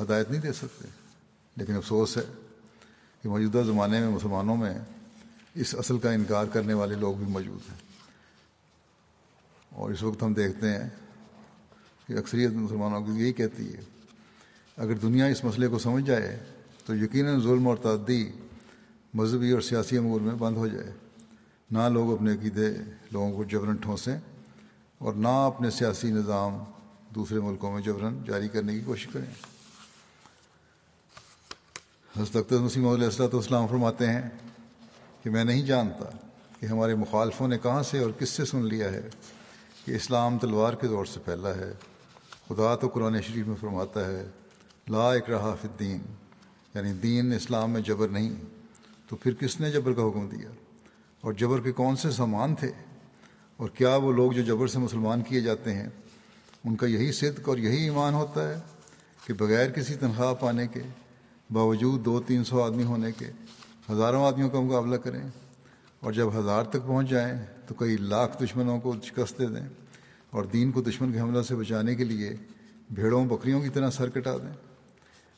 ہدایت 0.01 0.31
نہیں 0.31 0.41
دے 0.41 0.53
سکتے۔ 0.53 0.88
لیکن 1.55 1.75
افسوس 1.75 2.17
ہے 2.17 2.21
کہ 3.21 3.29
موجودہ 3.29 3.63
زمانے 3.65 3.99
میں 3.99 4.10
مسلمانوں 4.10 4.55
میں 4.55 4.79
اس 5.55 5.75
اصل 5.75 5.99
کا 5.99 6.12
انکار 6.12 6.45
کرنے 6.45 6.73
والے 6.73 6.95
لوگ 6.95 7.15
بھی 7.15 7.25
موجود 7.25 7.71
ہیں۔ 7.71 7.77
اور 9.69 9.91
اس 9.91 10.03
وقت 10.03 10.23
ہم 10.23 10.34
دیکھتے 10.34 10.69
ہیں 10.69 10.89
کہ 12.07 12.13
اکثریت 12.13 12.51
مسلمانوں 12.51 13.05
کی 13.05 13.12
یہی 13.12 13.34
کہتی 13.34 13.73
ہے، 13.73 13.81
اگر 14.77 14.93
دنیا 14.93 15.25
اس 15.25 15.43
مسئلے 15.43 15.67
کو 15.67 15.79
سمجھ 15.79 16.05
جائے 16.05 16.39
تو 16.86 16.95
یقیناً 16.95 17.41
ظلم 17.41 17.67
اور 17.67 17.77
تعدی 17.77 18.31
مذہبی 19.13 19.51
اور 19.51 19.62
سیاسی 19.62 19.97
امور 19.97 20.21
میں 20.21 20.36
بند 20.36 20.57
ہو 20.57 20.67
جائے۔ 20.67 20.91
نہ 21.71 21.89
لوگ 21.89 22.13
اپنے 22.13 22.34
عقیدے 22.34 22.69
لوگوں 23.12 23.34
کو 23.34 23.43
جبرن 23.43 23.75
ٹھونسیں 23.75 24.19
اور 24.97 25.13
نہ 25.13 25.27
اپنے 25.27 25.69
سیاسی 25.69 26.12
نظام 26.12 26.63
دوسرے 27.15 27.39
ملکوں 27.39 27.74
میں 27.74 27.82
جبرن 27.82 28.24
جاری 28.28 28.47
کرنے 28.47 28.74
کی 28.74 28.80
کوشش 28.80 29.08
کریں۔ 29.08 29.34
حضرت 32.17 32.52
مسیم 32.52 32.88
علیہ 32.88 33.06
السلۃ 33.06 33.34
والسلام 33.34 33.67
فرماتے 33.67 34.08
ہیں 34.08 34.21
کہ 35.24 35.30
میں 35.30 35.43
نہیں 35.43 35.62
جانتا 35.62 36.17
کہ 36.60 36.65
ہمارے 36.65 36.95
مخالفوں 36.95 37.47
نے 37.47 37.58
کہاں 37.58 37.84
سے 37.84 38.00
اور 38.00 38.12
کس 38.19 38.30
سے 38.30 38.45
سن 38.45 38.65
لیا 38.65 38.91
ہے 38.91 39.10
کہ 39.86 39.91
اسلام 39.91 40.38
تلوار 40.38 40.74
کے 40.74 40.88
دور 40.88 41.06
سے 41.06 41.19
پھیلا 41.19 41.56
ہے۔ 41.56 41.74
خدا 42.50 42.76
تو 42.76 42.88
قرآن 42.88 43.21
شریف 43.21 43.47
میں 43.47 43.56
فرماتا 43.62 44.06
ہے، 44.06 44.28
لا 44.89 45.13
اکراہ 45.13 45.56
فی 45.62 45.67
الدین 45.67 46.02
یعنی 46.76 46.93
دین 46.93 47.34
اسلام 47.34 47.71
میں 47.71 47.82
جبر 47.82 48.08
نہیں۔ 48.08 48.36
تو 49.08 49.15
پھر 49.15 49.34
کس 49.34 49.60
نے 49.60 49.71
جبر 49.71 49.93
کا 49.93 50.02
حکم 50.02 50.28
دیا؟ 50.28 50.50
اور 51.21 51.34
جبر 51.34 51.62
کے 51.62 51.71
کون 51.71 51.95
سے 51.95 52.12
سامان 52.12 52.56
تھے؟ 52.56 52.71
اور 53.58 53.69
کیا 53.69 53.95
وہ 53.95 54.12
لوگ 54.13 54.32
جو 54.32 54.41
جبر 54.41 54.67
سے 54.67 54.80
مسلمان 54.80 55.21
کیے 55.21 55.41
جاتے 55.41 55.74
ہیں؟ 55.74 55.89
ان 56.63 56.76
کا 56.76 56.88
یہی 56.88 57.12
صدق 57.12 57.47
اور 57.50 57.58
یہی 57.58 57.84
ایمان 57.84 58.13
ہوتا 58.13 58.47
ہے 58.50 58.60
کہ 59.26 59.34
بغیر 59.34 59.71
کسی 59.71 59.95
تنخواہ 59.95 60.34
پانے 60.34 60.67
کے، 60.67 60.82
باوجود 61.50 62.06
دو 62.06 62.19
تین 62.21 62.43
سو 62.43 62.62
آدمی 62.63 62.84
ہونے 62.84 63.12
کے، 63.12 63.30
ہزاروں 63.91 64.24
آدمیوں 64.26 64.50
کا 64.50 64.60
مقابلہ 64.60 64.95
کریں 64.95 65.21
اور 66.00 66.13
جب 66.13 66.39
ہزار 66.39 66.63
تک 66.63 66.86
پہنچ 66.88 67.10
جائیں 67.10 67.34
تو 67.67 67.74
کئی 67.74 67.97
لاکھ 67.97 68.41
دشمنوں 68.43 68.80
کو 68.80 68.93
شکست 69.04 69.39
دے 69.39 69.45
دیں 69.45 69.67
اور 70.30 70.43
دین 70.43 70.71
کو 70.71 70.82
دشمن 70.82 71.12
کے 71.12 71.19
حملہ 71.19 71.41
سے 71.41 71.56
بچانے 71.56 71.95
کے 71.95 72.04
لیے 72.04 72.34
بھیڑوں، 72.89 73.26
بکریوں 73.26 73.62
کی 73.62 73.69
طرح 73.69 73.89
سر 73.89 74.10
کٹا 74.10 74.38
دیں 74.38 74.54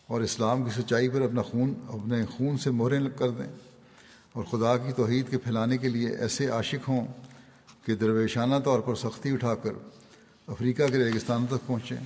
اور 0.09 0.21
اسلام 0.21 0.63
کی 0.63 0.81
سچائی 0.81 1.09
پر 1.09 1.21
اپنا 1.21 1.41
خون، 1.41 1.73
اپنے 1.87 2.23
خون 2.25 2.57
سے 2.57 2.71
مہریں 2.71 2.99
کر 3.17 3.29
دیں 3.29 3.47
اور 4.33 4.43
خدا 4.43 4.77
کی 4.77 4.91
توحید 4.91 5.29
کے 5.29 5.37
پھیلانے 5.37 5.77
کے 5.77 5.89
لیے 5.89 6.15
ایسے 6.15 6.47
عاشق 6.49 6.87
ہوں 6.89 7.05
کہ 7.85 7.95
درویشانہ 7.95 8.55
طور 8.65 8.79
پر 8.79 8.95
سختی 8.95 9.31
اٹھا 9.31 9.55
کر 9.55 9.73
افریقہ 10.47 10.83
کے 10.87 10.97
ریگستانوں 10.97 11.47
تک 11.47 11.67
پہنچیں 11.67 11.97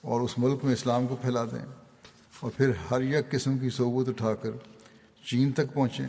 اور 0.00 0.20
اس 0.20 0.38
ملک 0.38 0.64
میں 0.64 0.72
اسلام 0.72 1.06
کو 1.06 1.16
پھیلا 1.16 1.44
دیں 1.44 1.66
اور 2.40 2.50
پھر 2.56 2.72
ہر 2.90 3.02
یک 3.02 3.30
قسم 3.30 3.58
کی 3.58 3.70
صوبت 3.70 4.08
اٹھا 4.08 4.34
کر 4.34 4.50
چین 5.26 5.52
تک 5.52 5.74
پہنچیں 5.74 6.06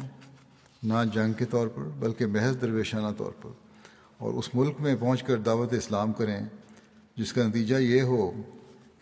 نہ 0.83 0.93
جنگ 1.13 1.33
کے 1.33 1.45
طور 1.45 1.67
پر 1.67 1.81
بلکہ 1.99 2.25
محض 2.25 2.61
درویشانہ 2.61 3.07
طور 3.17 3.31
پر۔ 3.41 3.49
اور 4.17 4.33
اس 4.33 4.55
ملک 4.55 4.75
میں 4.79 4.95
پہنچ 4.99 5.23
کر 5.23 5.37
دعوت 5.37 5.73
اسلام 5.73 6.13
کریں، 6.13 6.39
جس 7.17 7.33
کا 7.33 7.47
نتیجہ 7.47 7.75
یہ 7.75 8.01
ہو 8.01 8.31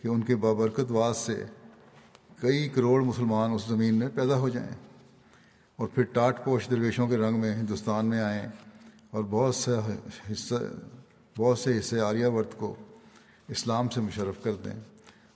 کہ 0.02 0.08
ان 0.08 0.20
کے 0.20 0.36
بابرکت 0.36 0.90
واس 0.90 1.16
سے 1.16 1.44
کئی 2.40 2.68
کروڑ 2.68 3.02
مسلمان 3.02 3.50
اس 3.50 3.62
زمین 3.68 3.94
میں 3.94 4.08
پیدا 4.14 4.36
ہو 4.36 4.48
جائیں۔ 4.48 4.70
اور 5.76 5.88
پھر 5.88 6.02
ٹاٹ 6.02 6.44
پوش 6.44 6.68
درویشوں 6.70 7.08
کے 7.08 7.16
رنگ 7.16 7.40
میں 7.40 7.54
ہندوستان 7.54 8.06
میں 8.06 8.20
آئیں 8.20 8.48
اور 9.10 9.24
بہت 9.30 9.54
سے 9.54 9.70
حصہ 10.32 10.54
بہت 11.38 11.58
سے 11.58 11.78
حصے 11.78 12.00
آریہ 12.00 12.26
ورت 12.26 12.58
کو 12.58 12.74
اسلام 13.48 13.88
سے 13.88 14.00
مشرف 14.00 14.34
کر 14.42 14.52
دیں 14.52 14.80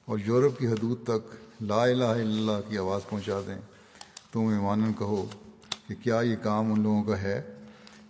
اور 0.04 0.18
یورپ 0.26 0.58
کی 0.58 0.66
حدود 0.66 1.04
تک 1.04 1.34
لا 1.62 1.82
الہ 1.82 2.04
الا 2.04 2.10
اللہ 2.12 2.68
کی 2.68 2.78
آواز 2.78 3.00
پہنچا 3.10 3.40
دیں۔ 3.46 3.58
تم 4.32 4.40
ایمان 4.40 4.92
کہو 4.98 5.26
کہ 5.88 5.94
کیا 6.02 6.20
یہ 6.20 6.36
کام 6.42 6.72
ان 6.72 6.80
لوگوں 6.80 7.04
کا 7.04 7.22
ہے 7.22 7.54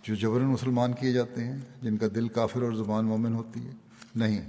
جو 0.03 0.15
جبراً 0.15 0.45
مسلمان 0.45 0.93
کیے 0.93 1.11
جاتے 1.13 1.43
ہیں، 1.43 1.57
جن 1.81 1.97
کا 1.97 2.05
دل 2.15 2.27
کافر 2.27 2.61
اور 2.61 2.71
زبان 2.71 3.05
مومن 3.05 3.33
ہوتی 3.33 3.65
ہے؟ 3.65 3.71
نہیں، 4.15 4.41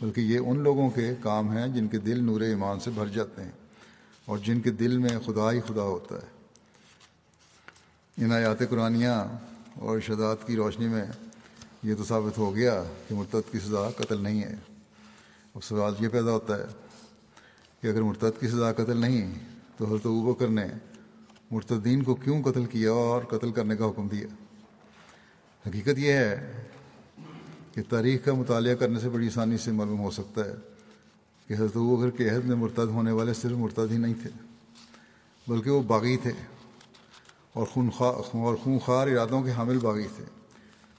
بلکہ 0.00 0.20
یہ 0.20 0.38
ان 0.38 0.58
لوگوں 0.58 0.90
کے 0.90 1.14
کام 1.20 1.56
ہیں 1.56 1.68
جن 1.68 1.88
کے 1.88 1.98
دل 1.98 2.24
نور 2.24 2.40
ایمان 2.40 2.80
سے 2.80 2.90
بھر 2.90 3.06
جاتے 3.06 3.42
ہیں 3.42 3.52
اور 4.24 4.38
جن 4.38 4.60
کے 4.60 4.70
دل 4.70 4.98
میں 4.98 5.18
خدا 5.26 5.52
ہی 5.52 5.60
خدا 5.60 5.82
ہوتا 5.82 6.14
ہے۔ 6.14 6.34
ان 8.24 8.32
آیات 8.32 8.58
قرآنیہ 8.70 9.36
اور 9.74 10.00
شدات 10.00 10.46
کی 10.46 10.56
روشنی 10.56 10.88
میں 10.88 11.04
یہ 11.84 11.94
تو 11.94 12.04
ثابت 12.04 12.38
ہو 12.38 12.54
گیا 12.54 12.82
کہ 13.08 13.14
مرتد 13.14 13.52
کی 13.52 13.58
سزا 13.58 13.90
قتل 13.96 14.20
نہیں 14.20 14.42
ہے۔ 14.42 14.54
اب 15.54 15.64
سوال 15.64 15.94
یہ 16.00 16.08
پیدا 16.08 16.30
ہوتا 16.30 16.58
ہے 16.58 16.64
کہ 17.80 17.86
اگر 17.86 18.02
مرتد 18.02 18.40
کی 18.40 18.48
سزا 18.48 18.72
قتل 18.72 18.96
نہیں 18.96 19.34
تو 19.76 19.86
حضرت 19.86 20.06
ابوبکر 20.06 20.48
نے 20.48 20.66
مرتدین 21.50 22.02
کو 22.02 22.14
کیوں 22.14 22.42
قتل 22.42 22.64
کیا 22.66 22.90
اور 22.90 23.22
قتل 23.22 23.52
کرنے 23.52 23.76
کا 23.76 23.86
حکم 23.86 24.08
دیا؟ 24.08 24.26
حقیقت 25.68 25.98
یہ 25.98 26.12
ہے 26.12 26.62
کہ 27.74 27.82
تاریخ 27.88 28.24
کا 28.24 28.34
مطالعہ 28.34 28.74
کرنے 28.74 29.00
سے 29.00 29.08
بڑی 29.08 29.26
آسانی 29.26 29.56
سے 29.56 29.72
معلوم 29.72 30.00
ہو 30.00 30.10
سکتا 30.10 30.44
ہے 30.44 30.54
کہ 31.46 31.54
حضرت 31.54 31.76
ابوبکر 31.76 32.10
کے 32.10 32.30
عہد 32.30 32.44
میں 32.44 32.56
مرتد 32.56 32.88
ہونے 32.88 33.10
والے 33.10 33.34
صرف 33.34 33.52
مرتد 33.52 33.92
ہی 33.92 33.96
نہیں 33.96 34.14
تھے، 34.22 34.30
بلکہ 35.48 35.70
وہ 35.70 35.82
باغی 35.82 36.16
تھے 36.16 36.32
اور 37.52 37.66
خونخواہ 37.66 38.12
اور 38.32 38.56
خونخوار 38.56 39.08
ارادوں 39.08 39.42
کے 39.42 39.50
حامل 39.50 39.78
باغی 39.78 40.06
تھے۔ 40.16 40.24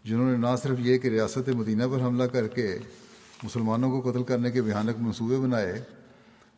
جنہوں 0.06 0.32
نے 0.32 0.38
نہ 0.38 0.48
صرف 0.64 0.80
یہ 0.80 0.98
کہ 0.98 1.08
ریاست 1.08 1.50
مدینہ 1.50 1.84
پر 1.92 2.02
حملہ 2.02 2.24
کر 2.24 2.48
کے 2.48 2.78
مسلمانوں 3.44 3.90
کو 3.92 4.12
قتل 4.12 4.24
کرنے 4.24 4.52
کے 4.52 4.62
بھیانک 4.62 5.00
منصوبے 5.00 5.38
بنائے، 5.38 5.82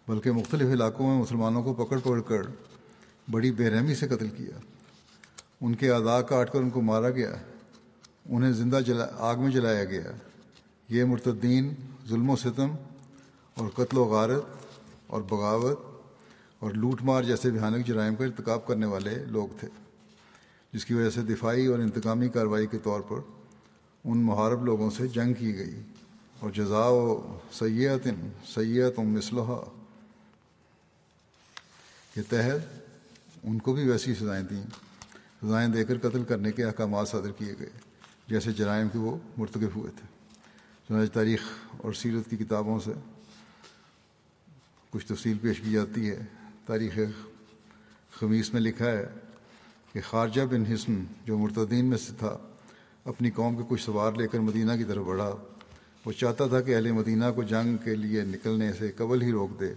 بلکہ 0.08 0.32
مختلف 0.32 0.72
علاقوں 0.72 1.08
میں 1.08 1.22
مسلمانوں 1.22 1.64
کو 1.64 1.74
پکڑ 1.74 2.00
پکڑ 2.00 2.20
کر 2.22 2.42
بڑی 3.32 3.52
بے 3.52 3.70
رحمی 3.70 3.96
سے 3.96 4.08
قتل 4.08 4.28
کیا۔ 4.28 4.58
ان 5.62 5.74
کے 5.74 5.92
اعضاء 5.92 6.20
کاٹ 6.22 6.52
کر 6.54 6.60
ان 6.60 6.70
کو 6.70 6.82
مارا 6.82 7.10
گیا، 7.10 7.34
انہیں 8.30 8.52
زندہ 8.52 8.80
جلا، 8.86 9.06
آگ 9.18 9.38
میں 9.38 9.52
جلایا 9.52 9.84
گیا۔ 9.84 10.12
یہ 10.90 11.04
مرتدین 11.04 11.74
ظلم 12.10 12.30
و 12.30 12.36
ستم 12.36 12.76
اور 13.54 13.70
قتل 13.70 13.98
و 13.98 14.04
غارت 14.04 14.46
اور 15.08 15.22
بغاوت 15.22 15.80
اور 16.60 16.72
لوٹ 16.72 17.02
مار 17.04 17.24
جیسے 17.24 17.52
بھیانک 17.52 17.88
جرائم 17.88 18.16
کا 18.16 18.26
ارتکاب 18.26 18.68
کرنے 18.68 18.86
والے 18.86 19.16
لوگ 19.28 19.48
تھے، 19.60 19.68
جس 20.74 20.86
کی 20.86 20.94
وجہ 20.94 21.10
سے 21.10 21.22
دفاعی 21.22 21.66
اور 21.66 21.80
انتقامی 21.80 22.30
کارروائی 22.30 22.68
کے 22.68 22.78
طور 22.84 23.02
پر 23.02 23.20
ان 24.08 24.18
محارب 24.18 24.66
لوگوں 24.66 24.90
سے 24.90 25.08
جنگ 25.08 25.34
کی 25.34 25.58
گئی۔ 25.58 25.82
اور 26.40 26.50
جزا 26.50 26.86
و 26.86 27.40
سیت 27.52 28.08
سید 28.48 28.94
و 28.98 29.04
مسلحہ 29.04 29.70
کے 32.16 32.22
تحت 32.22 32.80
ان 33.44 33.60
کو 33.60 33.74
بھی 33.74 33.90
ویسی 33.90 34.16
سزائیں 34.16 34.44
دیں۔ 34.44 34.64
سزائیں 35.42 35.70
دے 35.70 35.84
کر 35.84 35.98
قتل 35.98 36.24
کرنے 36.24 36.52
کے 36.52 36.64
احکامات 36.64 37.10
صادر 37.10 37.32
کیے 37.32 37.54
گئے، 37.60 37.70
جیسے 38.28 38.52
جرائم 38.52 38.90
کے 38.90 38.98
وہ 38.98 39.18
مرتکب 39.38 39.76
ہوئے 39.76 39.92
تھے۔ 39.92 40.08
چنانچہ 40.88 41.14
تاریخ 41.14 41.42
اور 41.78 41.94
سیرت 41.94 42.30
کی 42.30 42.38
کتابوں 42.38 42.80
سے 42.80 42.92
کچھ 44.90 45.08
تفصیل 45.08 45.38
پیش 45.38 45.62
کی 45.62 45.72
جاتی 45.72 46.10
ہے۔ 46.10 46.20
تاریخ 46.66 47.00
خمیس 48.12 48.54
میں 48.54 48.62
لکھا 48.62 48.86
ہے 48.86 49.06
کہ 49.94 50.00
خارجہ 50.10 50.42
بن 50.42 50.74
حسن 50.74 51.04
جو 51.26 51.38
مرتدین 51.38 51.86
میں 51.86 51.98
سے 51.98 52.12
تھا 52.20 52.38
اپنی 53.08 53.30
قوم 53.32 53.56
کے 53.56 53.64
کچھ 53.68 53.82
سوار 53.84 54.12
لے 54.12 54.28
کر 54.28 54.40
مدینہ 54.40 54.72
کی 54.78 54.84
طرف 54.84 55.06
بڑھا۔ 55.06 55.36
وہ 56.06 56.12
چاہتا 56.12 56.48
تھا 56.48 56.62
کہ 56.62 56.76
اہل 56.76 56.92
مدینہ 56.92 57.26
کو 57.36 57.44
جنگ 57.44 57.78
کے 57.78 57.96
لیے 57.96 58.22
نکلنے 58.22 58.74
سے 58.74 58.92
قبل 58.92 59.22
ہی 59.22 59.32
روک 59.32 59.60
دے 59.60 59.74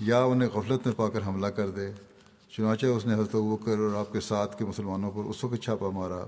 یا 0.00 0.22
انہیں 0.22 0.48
غفلت 0.48 0.86
میں 0.86 0.94
پا 0.94 1.08
کر 1.08 1.26
حملہ 1.26 1.46
کر 1.46 1.70
دے۔ 1.70 1.92
چنانچہ 2.50 2.86
اس 2.86 3.06
نے 3.06 3.14
حضرت 3.14 3.34
وکر 3.34 3.78
اور 3.78 3.94
آپ 3.94 4.12
کے 4.12 4.20
ساتھ 4.20 4.58
کے 4.58 4.64
مسلمانوں 4.64 5.10
پر 5.10 5.24
اس 5.24 5.44
وقت 5.44 5.62
چھاپا 5.62 5.90
مارا 5.90 6.24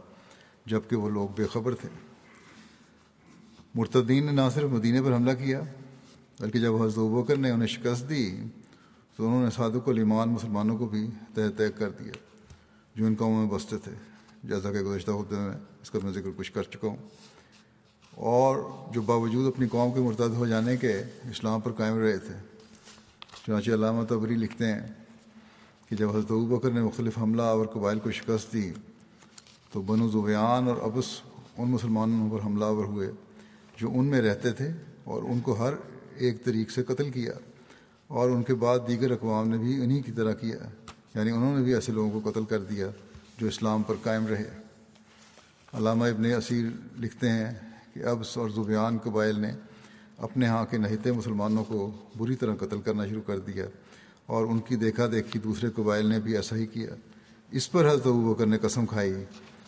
جبکہ 0.67 0.97
وہ 0.97 1.11
لوگ 1.11 1.29
بے 1.37 1.47
خبر 1.47 1.75
تھے۔ 1.75 1.89
مرتدین 3.75 4.27
نے 4.27 4.33
نہ 4.33 4.49
صرف 4.55 4.71
مدینہ 4.71 5.05
پر 5.05 5.15
حملہ 5.15 5.33
کیا 5.33 5.61
بلکہ 6.41 6.59
جب 6.59 6.83
حضرت 6.83 6.99
بکر 6.99 7.37
نے 7.37 7.51
انہیں 7.51 7.69
شکست 7.69 8.09
دی 8.11 8.37
تو 9.17 9.27
انہوں 9.27 9.45
نے 9.45 9.51
صادق 9.51 9.89
الایمان 9.89 10.29
مسلمانوں 10.29 10.79
کو 10.79 10.87
بھی 10.87 11.07
تہ 11.35 11.41
طے 11.57 11.69
کر 11.77 11.91
دیا 11.91 12.13
جو 12.95 13.07
ان 13.07 13.15
قوموں 13.19 13.47
میں 13.47 13.51
بستے 13.55 13.79
تھے۔ 13.79 13.93
جیسا 14.43 14.73
کہ 14.73 14.79
گزشتہ 14.79 15.11
ہوتے 15.11 15.37
میں 15.37 15.57
اس 15.83 15.91
کا 15.91 15.99
میں 16.03 16.13
ذکر 16.13 16.31
کچھ 16.37 16.53
کر 16.53 16.63
چکا 16.63 16.89
ہوں۔ 16.89 16.97
اور 18.15 18.57
جو 18.93 19.03
باوجود 19.03 19.47
اپنی 19.47 19.69
قوم 19.69 19.93
کے 19.93 20.01
مرتد 20.01 20.35
ہو 20.35 20.47
جانے 20.47 20.77
کے 20.77 20.99
اسلام 21.31 21.61
پر 21.61 21.73
قائم 21.73 21.99
رہے 21.99 22.19
تھے، 22.19 22.35
چنانچہ 23.47 23.71
علامہ 23.71 24.05
تبری 24.05 24.35
لکھتے 24.35 24.67
ہیں 24.67 24.87
کہ 25.89 25.97
جب 25.97 26.11
حضرت 26.11 26.33
بکر 26.33 26.71
نے 26.71 26.83
مختلف 26.83 27.19
حملہ 27.19 27.43
اور 27.43 27.67
قبائل 27.67 27.99
کو 27.99 28.11
شکست 28.11 28.53
دی، 28.53 28.73
تو 29.73 29.83
بنو 29.83 30.09
زبیان 30.09 30.69
اور 30.69 30.77
ابس 30.83 31.21
ان 31.59 31.71
مسلمانوں 31.71 32.31
پر 32.31 32.47
حملہ 32.47 32.65
آور 32.65 32.85
ہوئے 32.85 33.11
جو 33.77 33.91
ان 33.95 34.05
میں 34.05 34.21
رہتے 34.21 34.53
تھے 34.53 34.69
اور 35.05 35.23
ان 35.23 35.41
کو 35.41 35.53
ہر 35.53 35.73
ایک 36.17 36.45
طریق 36.45 36.71
سے 36.71 36.83
قتل 36.83 37.11
کیا 37.11 37.33
اور 38.07 38.31
ان 38.31 38.43
کے 38.43 38.55
بعد 38.55 38.79
دیگر 38.89 39.11
اقوام 39.11 39.49
نے 39.49 39.59
بھی 39.59 39.83
انہی 39.85 40.03
کی 40.03 40.13
طرح 40.13 40.33
کیا 40.33 40.57
یعنی 41.15 41.31
انہوں 41.31 41.59
نے 41.59 41.65
بھی 41.65 41.75
ایسے 41.75 41.93
لوگوں 41.93 42.21
کو 42.21 42.31
قتل 42.31 42.45
کر 42.45 42.63
دیا۔ 42.63 42.89
جو 43.41 43.47
اسلام 43.47 43.83
پر 43.83 43.95
قائم 44.03 44.27
رہے۔ 44.27 44.49
علامہ 45.73 46.05
ابن 46.05 46.25
اسیر 46.25 46.65
لکھتے 46.99 47.29
ہیں 47.29 47.55
کہ 47.95 48.05
ابس 48.05 48.39
اور 48.39 48.51
زبیان 48.51 48.99
قبائل 48.99 49.41
نے 49.41 49.53
اپنے 50.19 50.47
ہاں 50.47 50.65
کے 50.65 50.79
نہتے 50.79 51.13
مسلمانوں 51.13 51.65
کو 51.65 51.93
بری 52.19 52.35
طرح 52.35 52.55
قتل 52.55 52.81
کرنا 52.81 53.07
شروع 53.07 53.23
کر 53.27 53.39
دیا 53.39 53.67
اور 54.27 54.45
ان 54.45 54.59
کی 54.59 54.77
دیکھا 54.77 55.07
دیکھی 55.13 55.41
دوسرے 55.41 55.71
قبائل 55.71 56.07
نے 56.07 56.21
بھی 56.21 56.37
ایسا 56.37 56.57
ہی 56.57 56.67
کیا۔ 56.67 56.91
اس 57.51 57.73
پر 57.73 57.91
حضرت 57.91 58.07
بکر 58.07 58.47
نے 58.47 58.59
قسم 58.59 58.87
کھائی 58.87 59.15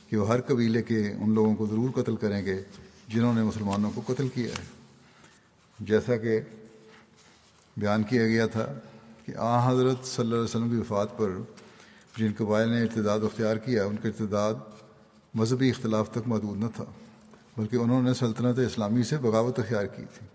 کہ 0.08 0.16
وہ 0.16 0.28
ہر 0.28 0.40
قبیلے 0.40 0.82
کے 0.82 1.12
ان 1.18 1.34
لوگوں 1.34 1.54
کو 1.56 1.66
ضرور 1.66 2.02
قتل 2.02 2.16
کریں 2.16 2.46
گے 2.46 2.62
جنہوں 3.08 3.34
نے 3.34 3.42
مسلمانوں 3.42 3.90
کو 3.94 4.02
قتل 4.06 4.28
کیا 4.28 4.48
ہے۔ 4.48 4.64
جیسا 5.80 6.16
کہ 6.16 6.40
بیان 7.76 8.02
کیا 8.02 8.26
گیا 8.26 8.46
تھا 8.46 8.74
کہ 9.26 9.32
آ 9.36 9.72
حضرت 9.72 10.04
صلی 10.04 10.24
اللہ 10.24 10.34
علیہ 10.34 10.44
وسلم 10.44 10.70
کی 10.70 10.76
وفات 10.76 11.18
پر 11.18 11.30
جن 12.16 12.32
قبائل 12.38 12.68
نے 12.68 12.82
ارتداد 12.82 13.20
اختیار 13.20 13.56
کیا، 13.56 13.84
ان 13.84 13.96
کا 13.96 14.08
ارتداد 14.08 14.54
مذہبی 15.34 15.70
اختلاف 15.70 16.10
تک 16.10 16.26
محدود 16.26 16.58
نہ 16.58 16.68
تھا، 16.76 16.84
بلکہ 17.56 17.76
انہوں 17.76 18.02
نے 18.02 18.14
سلطنت 18.14 18.58
اسلامی 18.58 19.02
سے 19.02 19.16
بغاوت 19.16 19.58
اختیار 19.58 19.84
کی 19.84 20.04
تھی۔ 20.14 20.26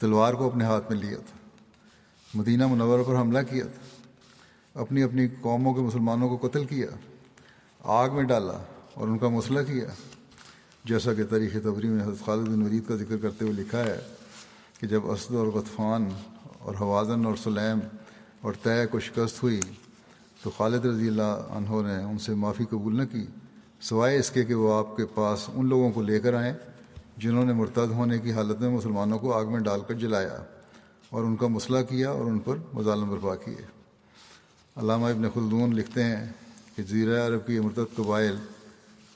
تلوار 0.00 0.34
کو 0.34 0.46
اپنے 0.46 0.64
ہاتھ 0.64 0.92
میں 0.92 1.00
لیا 1.00 1.18
تھا، 1.18 1.38
مدینہ 2.34 2.66
منورہ 2.66 3.02
پر 3.02 3.16
حملہ 3.16 3.38
کیا 3.50 3.64
تھا، 3.64 4.80
اپنی 4.80 5.02
اپنی 5.02 5.26
قوموں 5.40 5.74
کے 5.74 5.80
مسلمانوں 5.80 6.28
کو 6.28 6.48
قتل 6.48 6.64
کیا، 6.64 6.86
آگ 7.80 8.14
میں 8.14 8.22
ڈالا 8.22 8.58
اور 8.94 9.08
ان 9.08 9.18
کا 9.18 9.28
مسئلہ 9.28 9.60
کیا۔ 9.66 9.86
جیسا 10.84 11.14
کہ 11.14 11.24
تاریخ 11.24 11.52
تبری 11.62 11.88
میں 11.88 12.02
حضرت 12.04 12.24
خالد 12.24 12.48
بن 12.48 12.62
ورید 12.62 12.88
کا 12.88 12.96
ذکر 12.96 13.16
کرتے 13.16 13.44
ہوئے 13.44 13.54
لکھا 13.54 13.84
ہے 13.84 13.98
کہ 14.80 14.86
جب 14.86 15.10
اسد 15.10 15.34
اور 15.34 15.46
غطفان 15.46 16.08
اور 16.58 16.74
حوازن 16.74 17.26
اور 17.26 17.36
سلیم 17.36 17.80
اور 18.40 18.52
طے 18.62 18.86
کو 18.86 19.00
شکست 19.00 19.42
ہوئی 19.42 19.60
تو 20.42 20.50
خالد 20.50 20.84
رضی 20.84 21.08
اللہ 21.08 21.48
عنہ 21.50 21.82
نے 21.82 22.02
ان 22.04 22.18
سے 22.18 22.34
معافی 22.34 22.64
قبول 22.64 22.96
نہ 22.96 23.02
کی، 23.12 23.26
سوائے 23.80 24.18
اس 24.18 24.30
کے 24.30 24.44
کہ 24.44 24.54
وہ 24.54 24.74
آپ 24.74 24.96
کے 24.96 25.06
پاس 25.06 25.50
ان 25.54 25.68
لوگوں 25.68 25.92
کو 25.92 26.02
لے 26.02 26.20
کر 26.20 26.34
آئیں 26.34 26.52
جنہوں 27.16 27.44
نے 27.44 27.52
مرتد 27.52 27.90
ہونے 27.90 28.18
کی 28.18 28.32
حالت 28.32 28.60
میں 28.60 28.70
مسلمانوں 28.70 29.18
کو 29.18 29.32
آگ 29.32 29.46
میں 29.46 29.60
ڈال 29.60 29.80
کر 29.86 29.94
جلایا 29.94 30.42
اور 31.10 31.24
ان 31.24 31.36
کا 31.36 31.46
مسئلہ 31.46 31.78
کیا 31.88 32.10
اور 32.10 32.24
ان 32.24 32.38
پر 32.38 32.56
مظالم 32.74 33.08
برپا 33.08 33.34
کیے۔ 33.36 33.64
علامہ 34.76 35.06
ابن 35.06 35.30
خلدون 35.34 35.74
لکھتے 35.74 36.04
ہیں 36.04 36.32
کہ 36.76 36.82
زیرہ 36.82 37.26
عرب 37.26 37.46
کی 37.46 37.58
مرتد 37.60 37.96
قبائل 37.96 38.36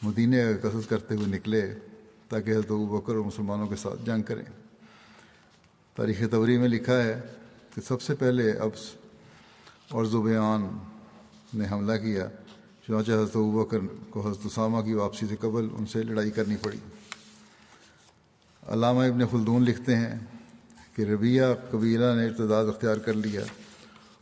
مدینہ 0.02 0.36
کا 0.62 0.68
قصد 0.68 0.90
کرتے 0.90 1.14
ہوئے 1.14 1.26
نکلے 1.26 1.74
تاکہ 2.28 2.50
حضرت 2.50 2.70
بکر 2.70 3.14
اور 3.14 3.24
مسلمانوں 3.24 3.66
کے 3.66 3.76
ساتھ 3.76 4.06
جنگ 4.06 4.22
کریں۔ 4.22 4.44
تاریخ 5.94 6.22
توری 6.30 6.58
میں 6.58 6.68
لکھا 6.68 7.02
ہے 7.02 7.20
کہ 7.74 7.80
سب 7.80 8.02
سے 8.02 8.14
پہلے 8.14 8.50
ابس 8.52 8.90
اور 9.90 10.04
زبیان 10.04 10.68
نے 11.54 11.66
حملہ 11.70 11.96
کیا، 11.96 12.28
چنانچہ 12.86 13.12
حضرت 13.12 13.36
بکر 13.36 13.78
کو 14.10 14.20
حضرت 14.20 14.46
اسامہ 14.46 14.80
کی 14.80 14.92
واپسی 14.92 15.26
سے 15.26 15.36
قبل 15.36 15.68
ان 15.78 15.86
سے 15.86 16.02
لڑائی 16.02 16.30
کرنی 16.30 16.56
پڑی۔ 16.56 16.78
علامہ 18.62 19.02
ابن 19.02 19.26
خلدون 19.26 19.62
لکھتے 19.62 19.96
ہیں 19.96 20.18
کہ 20.94 21.02
ربیہ 21.02 21.42
قبیلہ 21.70 22.14
نے 22.14 22.26
ارتداد 22.26 22.64
اختیار 22.64 22.96
کر 22.96 23.12
لیا 23.12 23.40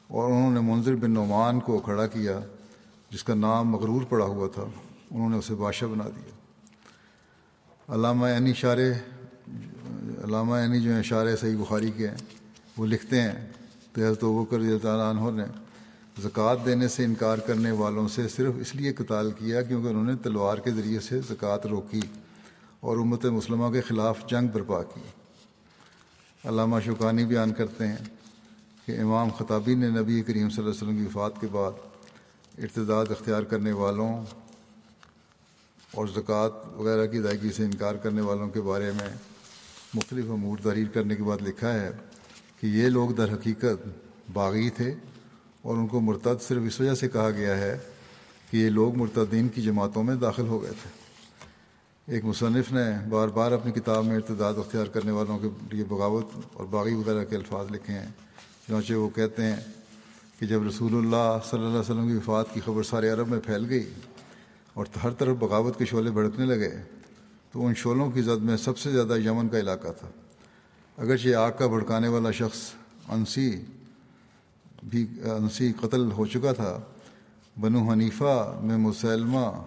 اور 0.09 0.31
انہوں 0.31 0.51
نے 0.51 0.61
منظر 0.61 0.95
بن 0.95 1.11
نعمان 1.11 1.61
کو 1.61 1.79
کھڑا 1.79 2.07
کیا، 2.07 2.41
جس 3.11 3.25
کا 3.25 3.35
نام 3.35 3.69
مغرور 3.69 4.03
پڑا 4.03 4.25
ہوا 4.25 4.49
تھا۔ 4.55 4.63
انہوں 5.11 5.31
نے 5.31 5.37
اسے 5.37 5.55
بادشاہ 5.55 5.89
بنا 5.89 6.05
دیا۔ 6.05 6.33
علامہ 7.95 8.27
عینی 8.27 8.51
اشارے 8.51 8.93
علامہ 10.25 10.55
عینی 10.55 10.81
جو 10.81 10.91
ہیں 10.91 10.99
اشارے 10.99 11.37
صحیح 11.37 11.57
بخاری 11.57 11.91
کے 11.91 12.09
ہیں، 12.09 12.17
وہ 12.77 12.87
لکھتے 12.87 13.21
ہیں 13.21 13.53
تو 13.93 14.01
حضرت 14.01 14.25
وکر 14.25 14.59
رضی 14.59 14.79
تعالیٰ 14.83 15.15
عنہ 15.15 15.43
نے 15.43 15.64
زکوٰۃ 16.17 16.57
دینے 16.67 16.89
سے 16.89 17.05
انکار 17.05 17.39
کرنے 17.39 17.71
والوں 17.71 18.09
سے 18.09 18.29
صرف 18.29 18.53
اس 18.61 18.75
لیے 18.75 18.93
قتال 18.93 19.31
کیا 19.31 19.63
کیونکہ 19.63 19.89
انہوں 19.89 20.05
نے 20.05 20.13
تلوار 20.23 20.59
کے 20.59 20.71
ذریعے 20.71 21.01
سے 21.01 21.21
زکوٰۃ 21.21 21.67
روکی 21.71 22.01
اور 22.81 22.97
امت 22.97 23.25
مسلمہ 23.25 23.73
کے 23.73 23.81
خلاف 23.81 24.19
جنگ 24.27 24.49
برپا 24.49 24.83
کی۔ 24.83 25.01
علامہ 26.45 26.77
شوکانی 26.85 27.25
بیان 27.25 27.53
کرتے 27.53 27.87
ہیں 27.87 27.97
کہ 28.87 29.01
امام 29.01 29.31
خطابی 29.31 29.75
نے 29.75 29.89
نبی 29.91 30.23
کریم 30.23 30.51
صلی 30.51 30.65
اللہ 30.65 30.71
علیہ 30.71 30.83
وسلم 30.83 30.97
کی 30.97 31.07
وفات 31.07 31.41
کے 31.41 31.47
بعد 31.53 31.73
ارتداد 32.59 33.07
اختیار 33.11 33.43
کرنے 33.43 33.73
والوں 33.73 34.23
اور 35.91 36.07
زکوٰۃ 36.07 36.51
وغیرہ 36.77 37.07
کی 37.07 37.19
ادائیگی 37.19 37.53
سے 37.53 37.65
انکار 37.65 37.95
کرنے 37.95 38.21
والوں 38.21 38.49
کے 38.49 38.61
بارے 38.61 38.91
میں 38.91 39.09
مختلف 39.95 40.31
امور 40.31 40.59
تحریر 40.63 40.89
کرنے 40.89 41.17
کے 41.17 41.23
بعد 41.23 41.43
لکھا 41.43 41.73
ہے 41.75 41.91
کہ 42.61 42.67
یہ 42.67 42.89
لوگ 42.89 43.11
در 43.11 43.33
حقیقت 43.35 43.89
باغی 44.33 44.71
تھے 44.71 44.95
اور 45.65 45.77
ان 45.77 45.87
کو 45.87 46.01
مرتد 46.01 46.43
صرف 46.43 46.63
اس 46.67 46.81
وجہ 46.81 46.95
سے 46.95 47.09
کہا 47.09 47.31
گیا 47.31 47.59
ہے 47.59 47.79
کہ 48.51 48.57
یہ 48.57 48.71
لوگ 48.71 48.97
مرتدین 48.97 49.49
کی 49.49 49.63
جماعتوں 49.63 50.03
میں 50.05 50.15
داخل 50.15 50.47
ہو 50.47 50.63
گئے 50.63 50.71
تھے۔ 50.83 50.91
ایک 52.13 52.25
مصنف 52.25 52.73
نے 52.73 53.09
بار 53.09 53.29
بار 53.29 53.53
اپنی 53.53 53.73
کتاب 53.73 54.05
میں 54.05 54.17
ارتداد 54.17 54.55
اختیار 54.57 54.87
کرنے 54.87 55.11
والوں 55.11 55.39
کے 55.39 55.49
لیے 55.73 55.85
بغاوت 55.85 56.27
اور 56.53 56.65
باغی 56.65 56.95
وغیرہ 56.95 57.25
کے 57.25 57.37
الفاظ 57.37 57.67
لکھے 57.71 57.95
ہیں۔ 57.95 58.07
چنانچہ 58.67 58.93
وہ 58.93 59.09
کہتے 59.09 59.43
ہیں 59.43 59.57
کہ 60.39 60.47
جب 60.47 60.67
رسول 60.67 60.95
اللہ 60.95 61.39
صلی 61.51 61.59
اللہ 61.59 61.71
علیہ 61.71 61.79
وسلم 61.79 62.09
کی 62.09 62.17
وفات 62.17 62.55
کی 62.55 62.61
خبر 62.65 62.83
سارے 62.83 63.09
عرب 63.09 63.29
میں 63.29 63.41
پھیل 63.41 63.67
گئی 63.69 63.91
اور 64.75 64.87
ہر 65.05 65.11
طرف 65.11 65.37
بغاوت 65.37 65.79
کے 65.79 65.85
شعلے 65.85 66.11
بھڑکنے 66.11 66.47
لگے، 66.47 66.71
تو 67.53 67.67
ان 67.67 67.75
شعلوں 67.75 68.11
کی 68.11 68.23
زد 68.23 68.45
میں 68.45 68.57
سب 68.57 68.79
سے 68.79 68.91
زیادہ 68.91 69.19
یمن 69.19 69.49
کا 69.49 69.59
علاقہ 69.59 69.89
تھا۔ 69.99 70.09
اگرچہ 70.97 71.29
آگ 71.29 71.53
کا 71.59 71.67
بھڑکانے 71.67 72.09
والا 72.09 72.31
شخص 72.31 72.59
انسی 73.09 73.61
بھی 74.85 75.07
انسی 75.23 75.73
قتل 75.81 76.13
ہو 76.13 76.27
چکا 76.27 76.53
تھا۔ 76.53 76.81
بنو 77.61 77.91
حنیفہ 77.91 78.61
میں 78.63 78.77
مسلمہ 78.77 79.63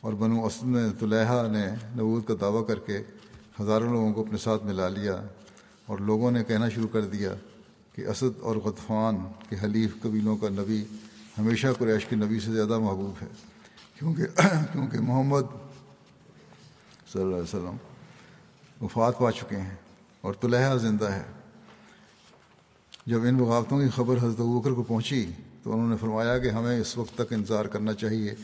اور 0.00 0.12
بنو 0.12 0.46
اسد 0.46 0.62
میں 0.62 0.88
طلحہ 1.00 1.48
نے 1.48 1.66
نبود 1.68 2.24
کا 2.24 2.34
دعویٰ 2.40 2.66
کر 2.66 2.78
کے 2.78 2.98
ہزاروں 3.60 3.92
لوگوں 3.92 4.12
کو 4.12 4.20
اپنے 4.20 4.38
ساتھ 4.38 4.64
ملا 4.64 4.88
لیا 4.88 5.22
اور 5.86 5.98
لوگوں 5.98 6.30
نے 6.30 6.44
کہنا 6.44 6.68
شروع 6.68 6.88
کر 6.88 7.00
دیا 7.00 7.34
کہ 7.94 8.06
اسد 8.06 8.40
اور 8.40 8.56
غطفان 8.56 9.16
کے 9.48 9.56
حلیف 9.64 9.90
قبیلوں 10.02 10.36
کا 10.36 10.48
نبی 10.48 10.84
ہمیشہ 11.38 11.66
قریش 11.78 12.06
کے 12.06 12.16
نبی 12.16 12.40
سے 12.40 12.52
زیادہ 12.52 12.78
محبوب 12.78 13.22
ہے۔ 13.22 13.26
کیونکہ 13.98 14.22
کیونکہ 14.72 15.00
محمد 15.00 15.42
صلی 17.12 17.22
اللہ 17.22 17.34
علیہ 17.34 17.42
وسلم 17.42 17.76
وفات 18.84 19.18
پا 19.18 19.32
چکے 19.32 19.56
ہیں 19.56 19.74
اور 20.20 20.34
طلحہ 20.40 20.76
زندہ 20.76 21.04
ہے۔ 21.04 21.22
جب 23.06 23.22
ان 23.22 23.36
بغاوتوں 23.36 23.80
کی 23.80 23.88
خبر 23.88 24.16
حضرت 24.16 24.40
بکر 24.40 24.70
کو 24.70 24.82
پہنچی 24.82 25.30
تو 25.62 25.72
انہوں 25.72 25.88
نے 25.88 25.96
فرمایا 25.96 26.38
کہ 26.38 26.48
ہمیں 26.48 26.80
اس 26.80 26.98
وقت 26.98 27.14
تک 27.14 27.32
انتظار 27.32 27.64
کرنا 27.64 27.94
چاہیے 27.94 28.34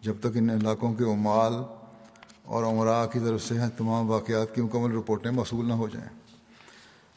جب 0.00 0.14
تک 0.20 0.26
ان 0.34 0.50
علاقوں 0.50 0.94
کے 0.94 1.04
عمال 1.04 1.52
اور 2.42 2.64
عمرا 2.64 3.06
کی 3.06 3.18
طرف 3.18 3.42
سے 3.42 3.54
تمام 3.78 4.10
واقعات 4.10 4.54
کی 4.54 4.62
مکمل 4.62 4.96
رپورٹیں 4.96 5.30
موصول 5.30 5.68
نہ 5.68 5.72
ہو 5.72 5.88
جائیں۔ 5.88 6.08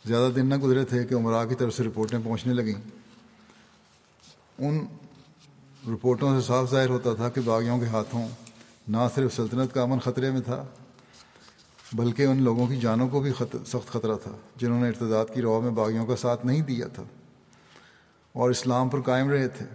زیادہ 0.05 0.31
دن 0.31 0.45
نہ 0.45 0.55
گزرے 0.57 0.85
تھے 0.85 1.05
کہ 1.05 1.15
عمرا 1.15 1.45
کی 1.45 1.55
طرف 1.55 1.77
سے 1.77 1.83
رپورٹیں 1.83 2.19
پہنچنے 2.23 2.53
لگیں۔ 2.53 2.81
ان 4.57 4.85
رپورٹوں 5.87 6.41
سے 6.41 6.47
صاف 6.47 6.71
ظاہر 6.71 6.89
ہوتا 6.89 7.13
تھا 7.13 7.29
کہ 7.29 7.41
باغیوں 7.45 7.79
کے 7.79 7.85
ہاتھوں 7.85 8.27
نہ 8.87 8.97
صرف 9.15 9.35
سلطنت 9.35 9.73
کا 9.73 9.81
امن 9.81 9.99
خطرے 9.99 10.31
میں 10.31 10.41
تھا 10.41 10.65
بلکہ 11.93 12.23
ان 12.23 12.43
لوگوں 12.43 12.67
کی 12.67 12.77
جانوں 12.77 13.09
کو 13.09 13.19
بھی 13.19 13.31
خط... 13.31 13.55
سخت 13.65 13.87
خطرہ 13.87 14.15
تھا، 14.15 14.31
جنہوں 14.55 14.81
نے 14.81 14.87
ارتداد 14.87 15.25
کی 15.33 15.41
رو 15.41 15.61
میں 15.61 15.71
باغیوں 15.71 16.05
کا 16.05 16.15
ساتھ 16.15 16.45
نہیں 16.45 16.61
دیا 16.61 16.87
تھا 16.87 17.03
اور 18.33 18.49
اسلام 18.49 18.89
پر 18.89 19.01
قائم 19.01 19.29
رہے 19.29 19.47
تھے۔ 19.47 19.65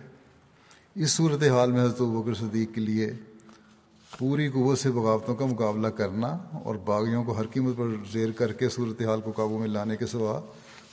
اس 0.94 1.10
صورت 1.10 1.42
حال 1.42 1.72
میں 1.72 1.82
حضرت 1.82 2.00
بکر 2.00 2.34
صدیق 2.34 2.74
کے 2.74 2.80
لیے 2.80 3.12
پوری 4.18 4.48
قوت 4.48 4.78
سے 4.78 4.90
بغاوتوں 4.90 5.34
کا 5.34 5.46
مقابلہ 5.46 5.88
کرنا 5.88 6.26
اور 6.64 6.74
باغیوں 6.74 7.24
کو 7.24 7.32
ہر 7.32 7.46
قیمت 7.46 7.76
پر 7.76 7.86
زیر 8.12 8.30
کر 8.30 8.52
کے 8.52 8.68
صورت 8.68 9.02
حال 9.02 9.20
کو 9.20 9.32
قابو 9.32 9.58
میں 9.58 9.68
لانے 9.68 9.96
کے 9.96 10.06
سوا 10.06 10.40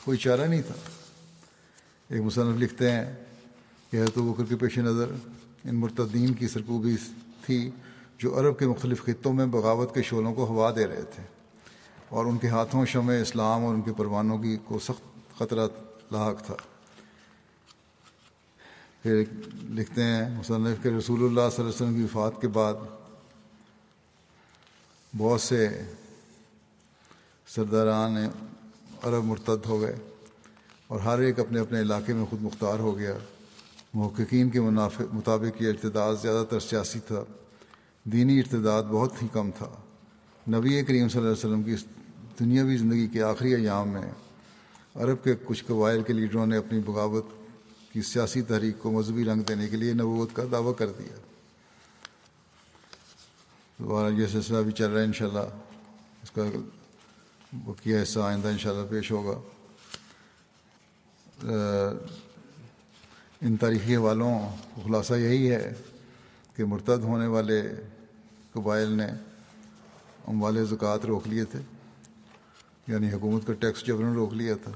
کوئی 0.06 0.18
چارہ 0.18 0.42
نہیں 0.42 0.62
تھا۔ 0.62 0.74
ایک 2.10 2.22
مصنف 2.22 2.60
لکھتے 2.60 2.92
ہیں 2.92 3.14
کہ 3.92 3.98
حضرت 3.98 4.18
بکر 4.18 4.44
کے 4.50 4.56
پیش 4.56 4.78
نظر 4.78 5.06
ان 5.66 5.76
مرتدین 5.76 6.34
کی 6.34 6.48
سرکوبی 6.48 6.96
تھی 7.46 7.70
جو 8.22 8.40
عرب 8.40 8.60
کے 8.60 8.66
مختلف 8.68 9.04
خطوں 9.04 9.34
میں 9.34 9.46
بغاوت 9.46 9.94
کے 9.96 10.02
شعلوں 10.02 10.34
کو 10.34 10.46
ہوا 10.46 10.72
دے 10.76 10.88
رہے 10.88 11.02
تھے 11.02 11.24
اور 12.10 12.26
ان 12.26 12.38
کے 12.38 12.48
ہاتھوں 12.48 12.86
شمع 12.86 13.14
اسلام 13.14 13.66
اور 13.66 13.74
ان 13.74 13.82
کے 13.82 13.94
پروانوں 13.94 14.38
کی 14.38 14.58
کو 14.66 14.80
سخت 14.80 15.38
خطرہ 15.40 15.68
لاحق 16.12 16.46
تھا۔ 16.46 16.56
پھر 19.02 19.24
لکھتے 19.70 20.04
ہیں، 20.04 20.40
مصنف 20.40 20.84
کہ 20.84 20.88
رسول 20.88 21.20
اللہ 21.20 21.34
صلی 21.34 21.40
اللہ 21.40 21.60
علیہ 21.60 21.68
وسلم 21.68 21.96
کی 21.96 22.04
وفات 22.04 22.42
کے 22.42 22.48
بعد 22.48 22.74
بہت 25.18 25.42
سے 25.42 25.68
سرداران 27.48 28.18
عرب 29.04 29.24
مرتد 29.24 29.66
ہو 29.66 29.82
گئے 29.82 29.96
اور 30.88 31.00
ہر 31.00 31.20
ایک 31.20 31.40
اپنے 31.40 31.60
اپنے 31.60 31.82
علاقے 31.82 32.14
میں 32.14 32.26
خود 32.26 32.42
مختار 32.42 32.80
ہو 32.80 32.98
گیا۔ 32.98 33.18
محققین 33.94 34.50
کے 34.50 34.60
مطابق 35.12 35.62
یہ 35.62 35.70
ارتداد 35.70 36.16
زیادہ 36.22 36.46
تر 36.50 36.60
سیاسی 36.60 37.00
تھا۔ 37.00 37.24
دینی 38.04 38.40
ارتداد 38.40 38.84
بہت 38.84 39.22
ہی 39.24 39.28
کم 39.32 39.52
تھا۔ 39.58 39.70
نبی 40.48 40.84
کریم 40.84 41.10
صلی 41.10 41.20
اللہ 41.20 41.32
علیہ 41.32 41.40
وسلم 41.40 41.64
کی 41.64 41.76
دنیاوی 42.40 42.78
زندگی 42.78 43.08
کے 43.08 43.24
آخری 43.24 43.56
ایام 43.56 43.90
میں 43.90 44.12
عرب 44.96 45.24
کے 45.24 45.36
کچھ 45.46 45.64
قبائل 45.66 46.04
کے 46.04 46.14
لیڈروں 46.14 46.46
نے 46.46 46.58
اپنی 46.58 46.80
بغاوت 46.80 47.26
کی 47.92 48.02
سیاسی 48.02 48.42
تحریک 48.42 48.80
کو 48.80 48.92
مذہبی 48.92 49.26
رنگ 49.26 49.42
دینے 49.42 49.68
کے 49.68 49.78
لیے 49.78 49.94
نبوت 49.94 50.30
کا 50.34 50.44
دعویٰ 50.52 50.74
کر 50.78 50.92
دیا۔ 50.92 51.16
دوبارہ 53.80 54.14
یہ 54.14 54.28
سلسلہ 54.28 54.58
بھی 54.58 54.72
چل 54.72 54.92
رہا 54.92 55.00
ہے 55.00 55.06
انشاءاللہ۔ 55.06 55.48
اس 56.24 56.32
کا 56.32 56.42
بقیہ 57.54 58.02
حصہ 58.04 58.20
آئندہ 58.20 58.48
انشاءاللہ 58.48 58.86
پیش 58.90 59.12
ہوگا۔ 59.12 59.40
ان 63.42 63.58
تاریخی 63.58 63.96
حوالوں 63.96 64.40
خلاصہ 64.84 65.14
یہی 65.14 65.52
ہے 65.52 65.74
کہ 66.56 66.66
مرتد 66.66 67.04
ہونے 67.04 67.28
والے 67.28 67.62
قبائل 68.56 68.90
نے 68.98 69.06
اموال 70.28 70.64
زکوٰۃ 70.70 71.06
روک 71.08 71.28
لیے 71.28 71.46
تھے 71.52 71.60
یعنی 72.88 73.12
حکومت 73.14 73.46
کا 73.48 73.54
ٹیکس 73.60 73.86
جبرن 73.88 74.14
روک 74.14 74.34
لیا 74.34 74.56
تھا، 74.64 74.72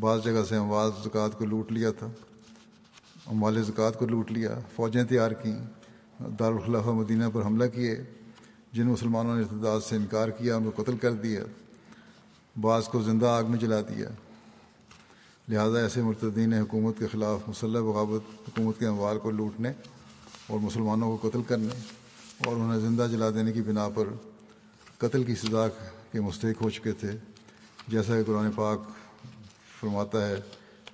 بعض 0.00 0.24
جگہ 0.24 0.42
سے 0.48 0.56
اموال 0.56 0.90
زکوٰۃ 1.04 1.38
کو 1.38 1.44
لوٹ 1.44 1.72
لیا 1.72 1.90
تھا 1.98 2.06
اموال 3.26 3.62
زکوٰۃ 3.62 3.98
کو 3.98 4.06
لوٹ 4.06 4.32
لیا، 4.32 4.58
فوجیں 4.74 5.04
تیار 5.04 5.30
کیں 5.42 5.58
دارالخلافہ 6.38 6.90
مدینہ 6.90 7.24
پر 7.32 7.44
حملہ 7.44 7.64
کیے، 7.74 7.94
جن 8.72 8.86
مسلمانوں 8.86 9.34
نے 9.36 9.42
ارتداد 9.42 9.80
سے 9.80 9.96
انکار 9.96 10.28
کیا، 10.38 10.56
ان 10.56 10.70
کو 10.70 10.82
قتل 10.82 10.96
کر 10.96 11.12
دیا، 11.24 11.42
بعض 12.56 12.88
کو 12.88 13.02
زندہ 13.02 13.26
آگ 13.26 13.50
میں 13.50 13.58
جلا 13.58 13.80
دیا۔ 13.88 14.08
لہذا 15.48 15.78
ایسے 15.78 16.02
مرتدین 16.02 16.50
نے 16.50 16.60
حکومت 16.60 16.98
کے 16.98 17.06
خلاف 17.12 17.48
مسلح 17.48 17.80
بغاوت، 17.80 18.22
حکومت 18.48 18.78
کے 18.78 18.86
اموال 18.86 19.18
کو 19.18 19.30
لوٹنے 19.30 19.72
اور 20.46 20.58
مسلمانوں 20.58 21.16
کو 21.16 21.28
قتل 21.28 21.42
کرنے۔ 21.42 21.74
اور 22.44 22.56
انہیں 22.56 22.80
زندہ 22.80 23.06
جلا 23.10 23.30
دینے 23.30 23.52
کی 23.52 23.62
بنا 23.62 23.88
پر 23.88 24.08
قتل 24.98 25.24
کی 25.24 25.34
سزا 25.34 25.68
کے 26.12 26.20
مستحق 26.20 26.62
ہو 26.62 26.70
چکے 26.70 26.92
تھے۔ 26.92 27.10
جیسا 27.88 28.16
کہ 28.16 28.24
قرآن 28.26 28.50
پاک 28.52 28.78
فرماتا 29.80 30.28
ہے 30.28 30.36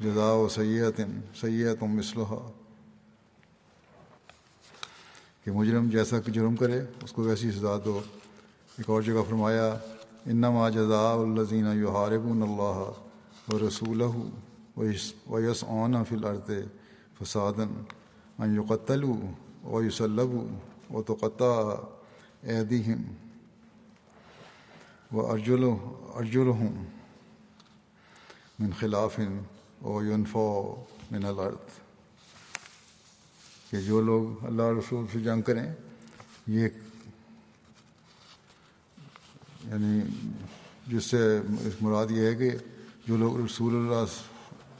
جزا 0.00 0.32
و 0.32 0.48
سید 0.48 1.00
سید 1.40 1.82
و 1.82 2.50
کہ 5.44 5.50
مجرم 5.50 5.88
جیسا 5.90 6.20
کہ 6.20 6.32
جرم 6.32 6.56
کرے، 6.56 6.80
اس 7.02 7.12
کو 7.12 7.22
ویسی 7.22 7.50
سزا 7.50 7.76
دو۔ 7.84 8.00
ایک 8.78 8.90
اور 8.90 9.02
جگہ 9.02 9.22
فرمایا، 9.28 9.68
انما 10.26 10.68
جزا 10.68 11.12
الزین 11.12 11.66
یحارب 11.82 12.26
اللہ 12.26 13.52
و 13.52 13.68
رسول 13.68 14.02
و 14.76 15.40
یس 15.40 15.64
اون 15.64 15.94
فل 16.08 16.24
ارد 16.24 16.50
فسادن 17.18 17.72
ان 18.38 18.54
یقتل 18.54 19.04
و 19.04 19.82
یوسلب 19.82 20.30
و 20.92 21.02
تو 21.02 21.14
قطع 21.14 21.52
عیدیم 22.48 23.02
و 25.12 25.26
ارجل 25.26 25.64
ارجل 26.14 26.48
ہوں 26.58 26.84
من 28.58 28.70
خلاف 28.80 29.20
و 29.82 30.02
یونفو 30.04 30.74
من 31.10 31.24
الارض 31.24 31.80
کہ 33.70 33.80
جو 33.80 34.00
لوگ 34.00 34.44
اللہ 34.46 34.62
رسول 34.78 35.04
سے 35.12 35.20
جنگ 35.20 35.42
کریں، 35.42 35.66
یہ 36.46 36.68
یعنی 39.64 40.00
جس 40.86 41.04
سے 41.04 41.40
مراد 41.80 42.10
یہ 42.10 42.26
ہے 42.26 42.34
کہ 42.34 42.50
جو 43.06 43.16
لوگ 43.16 43.40
رسول 43.44 43.74
اللہ 43.76 44.04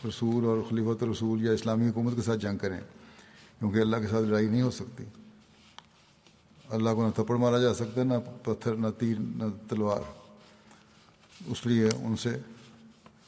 رسول 0.08 0.44
اور 0.44 0.62
خلیفت 0.68 1.04
رسول 1.04 1.44
یا 1.44 1.52
اسلامی 1.52 1.88
حکومت 1.88 2.16
کے 2.16 2.22
ساتھ 2.22 2.40
جنگ 2.40 2.58
کریں، 2.58 2.80
کیونکہ 3.58 3.78
اللہ 3.78 3.96
کے 3.96 4.06
ساتھ 4.06 4.24
لڑائی 4.24 4.48
نہیں 4.48 4.62
ہو 4.62 4.70
سکتی۔ 4.70 5.04
اللہ 6.72 6.90
کو 6.90 7.06
نہ 7.06 7.10
تھپڑ 7.10 7.36
مارا 7.36 7.58
جا 7.58 7.74
سکتا 7.74 8.00
ہے، 8.00 8.06
نہ 8.06 8.14
پتھر، 8.44 8.74
نہ 8.74 8.86
تیر، 8.98 9.16
نہ 9.18 9.44
تلوار۔ 9.68 10.00
اس 11.46 11.66
لیے 11.66 11.88
ان 12.02 12.16
سے 12.16 12.38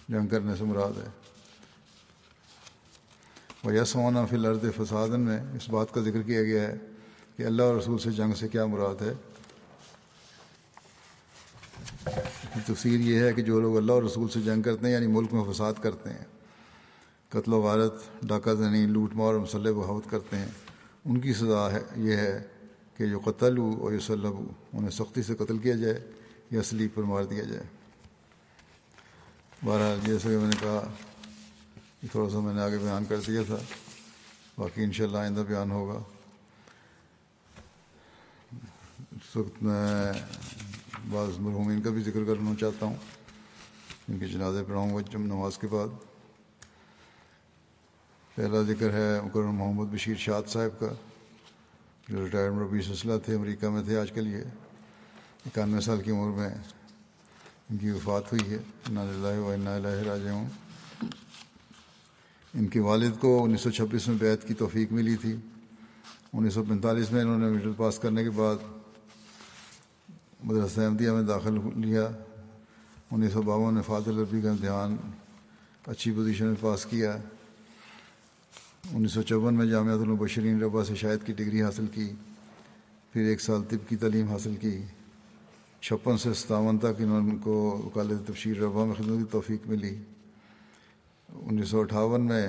جنگ 0.08 0.26
کرنے 0.26 0.56
سے 0.58 0.64
مراد 0.64 0.98
ہے۔ 0.98 1.08
وہ 3.64 3.74
یس 3.74 3.94
ہونا 3.96 4.26
فی 4.26 4.36
الرد 4.36 4.64
فسادن 4.76 5.20
میں 5.20 5.38
اس 5.54 5.68
بات 5.68 5.94
کا 5.94 6.00
ذکر 6.00 6.22
کیا 6.22 6.42
گیا 6.42 6.62
ہے 6.62 6.78
کہ 7.36 7.42
اللہ 7.42 7.62
اور 7.62 7.76
رسول 7.76 7.98
سے 7.98 8.10
جنگ 8.10 8.32
سے 8.32 8.48
کیا 8.48 8.66
مراد 8.66 9.02
ہے۔ 9.02 9.12
تفسیر 12.66 13.00
یہ 13.00 13.20
ہے 13.20 13.32
کہ 13.32 13.42
جو 13.42 13.60
لوگ 13.60 13.76
اللہ 13.76 13.92
اور 13.92 14.02
رسول 14.02 14.28
سے 14.28 14.40
جنگ 14.40 14.62
کرتے 14.62 14.86
ہیں 14.86 14.92
یعنی 14.92 15.06
ملک 15.06 15.34
میں 15.34 15.52
فساد 15.52 15.72
کرتے 15.82 16.10
ہیں، 16.10 16.24
قتل 17.28 17.52
و 17.52 17.60
غارت، 17.60 17.94
ڈاکہ 18.22 18.54
زنی، 18.54 18.86
لوٹ 18.86 19.14
مار 19.14 19.32
اور 19.32 19.40
مسلح 19.40 19.70
بہاوت 19.70 20.04
کرتے 20.10 20.36
ہیں، 20.36 20.48
ان 21.04 21.20
کی 21.20 21.32
سزا 21.32 21.70
ہے، 21.72 21.80
یہ 21.96 22.16
ہے 22.16 22.48
کہ 22.96 23.06
جو 23.06 23.20
قتل 23.24 23.58
ہو 23.58 23.82
اور 23.82 23.92
یوسلب 23.92 24.32
ہو، 24.32 24.52
انہیں 24.72 24.90
سختی 24.90 25.22
سے 25.22 25.34
قتل 25.34 25.58
کیا 25.58 25.76
جائے 25.76 26.10
یا 26.50 26.62
سلیپ 26.62 26.94
پر 26.94 27.02
مار 27.02 27.24
دیا 27.24 27.44
جائے۔ 27.44 27.62
بہرحال 29.64 29.98
جیسے 30.04 30.28
کہ 30.28 30.38
میں 30.38 30.48
نے 30.48 30.56
کہا 30.60 30.92
کہ 32.00 32.08
تھوڑا 32.12 32.30
سا 32.30 32.40
میں 32.40 32.54
نے 32.54 32.60
آگے 32.60 32.78
بیان 32.78 33.04
کر 33.04 33.20
دیا 33.26 33.42
تھا، 33.46 33.56
باقی 34.58 34.84
انشاءاللہ 34.84 35.18
آئندہ 35.18 35.40
بیان 35.40 35.70
ہوگا۔ 35.70 35.98
اس 39.12 39.36
وقت 39.36 39.62
میں 39.62 40.12
بعض 41.10 41.38
مرحومین 41.38 41.82
کا 41.82 41.90
بھی 41.90 42.02
ذکر 42.02 42.24
کرنا 42.24 42.54
چاہتا 42.60 42.86
ہوں 42.86 42.96
ان 44.08 44.18
کے 44.18 44.26
جنازے 44.26 44.62
پڑھاؤں 44.64 44.96
گا 44.96 45.00
جم 45.00 45.22
نماز 45.22 45.58
کے 45.58 45.66
بعد۔ 45.66 45.88
پہلا 48.34 48.62
ذکر 48.62 48.92
ہے 48.92 49.20
مکرم 49.20 49.54
محمد 49.54 49.92
بشیر 49.92 50.16
شاد 50.16 50.42
صاحب 50.48 50.80
کا۔ 50.80 50.92
جو 52.08 52.24
ریٹائرڈ 52.24 52.54
ربی 52.58 52.82
سلسلہ 52.82 53.12
تھے 53.24 53.34
امریکہ 53.34 53.68
میں 53.68 53.82
تھے، 53.82 53.98
آج 53.98 54.12
کل 54.12 54.26
یہ 54.26 54.42
اکانوے 55.46 55.80
سال 55.80 56.02
کی 56.02 56.10
عمر 56.10 56.36
میں 56.36 56.48
ان 57.70 57.76
کی 57.76 57.90
وفات 57.90 58.32
ہوئی 58.32 58.50
ہے۔ 58.50 58.58
اللہ 58.86 59.38
و 59.38 59.52
اللہ 59.52 59.86
راج 60.06 60.28
ہوں 60.28 60.48
ان 62.54 62.66
کے 62.66 62.80
والد 62.80 63.20
کو 63.20 63.44
انیس 63.44 63.60
سو 63.60 63.70
چھبیس 63.70 64.08
میں 64.08 64.16
بیت 64.16 64.48
کی 64.48 64.54
توفیق 64.54 64.92
ملی 64.92 65.16
تھی۔ 65.16 65.36
انیس 66.32 66.54
سو 66.54 66.64
پینتالیس 66.64 67.12
میں 67.12 67.20
انہوں 67.20 67.38
نے 67.38 67.46
میڈل 67.46 67.72
پاس 67.76 67.98
کرنے 67.98 68.24
کے 68.24 68.30
بعد 68.30 68.56
مدرسہ 70.44 70.80
احمدیہ 70.80 71.10
میں 71.10 71.22
داخل 71.22 71.58
لیا۔ 71.76 72.08
انیس 73.10 73.32
سو 73.32 73.42
باون 73.42 73.74
میں 73.74 73.82
فاضل 73.82 74.18
عربی 74.18 74.40
کا 74.40 74.50
امتحان 74.50 74.96
اچھی 75.86 76.12
پوزیشن 76.12 76.46
میں 76.46 76.54
پاس 76.60 76.86
کیا۔ 76.86 77.16
انیس 78.92 79.12
سو 79.12 79.22
چون 79.22 79.54
میں 79.54 79.66
جامعۃ 79.66 79.92
المبشرین 79.92 80.62
ربا 80.62 80.84
سے 80.84 80.94
شاید 80.94 81.26
کی 81.26 81.32
ڈگری 81.32 81.62
حاصل 81.62 81.86
کی، 81.86 82.12
پھر 83.12 83.20
ایک 83.20 83.40
سال 83.40 83.62
طب 83.70 83.88
کی 83.88 83.96
تعلیم 83.96 84.28
حاصل 84.28 84.54
کی، 84.56 84.82
چھپن 85.80 86.18
سے 86.18 86.34
ستاون 86.34 86.78
تک 86.78 87.00
انہوں 87.00 87.38
کو 87.38 87.82
وکالت 87.86 88.28
تفشیر 88.28 88.56
ربا 88.56 88.84
میں 88.84 88.94
خدمت 88.94 89.18
کی 89.18 89.24
توفیق 89.30 89.66
ملی۔ 89.66 89.96
انیس 91.28 91.68
سو 91.68 91.80
اٹھاون 91.80 92.26
میں 92.26 92.46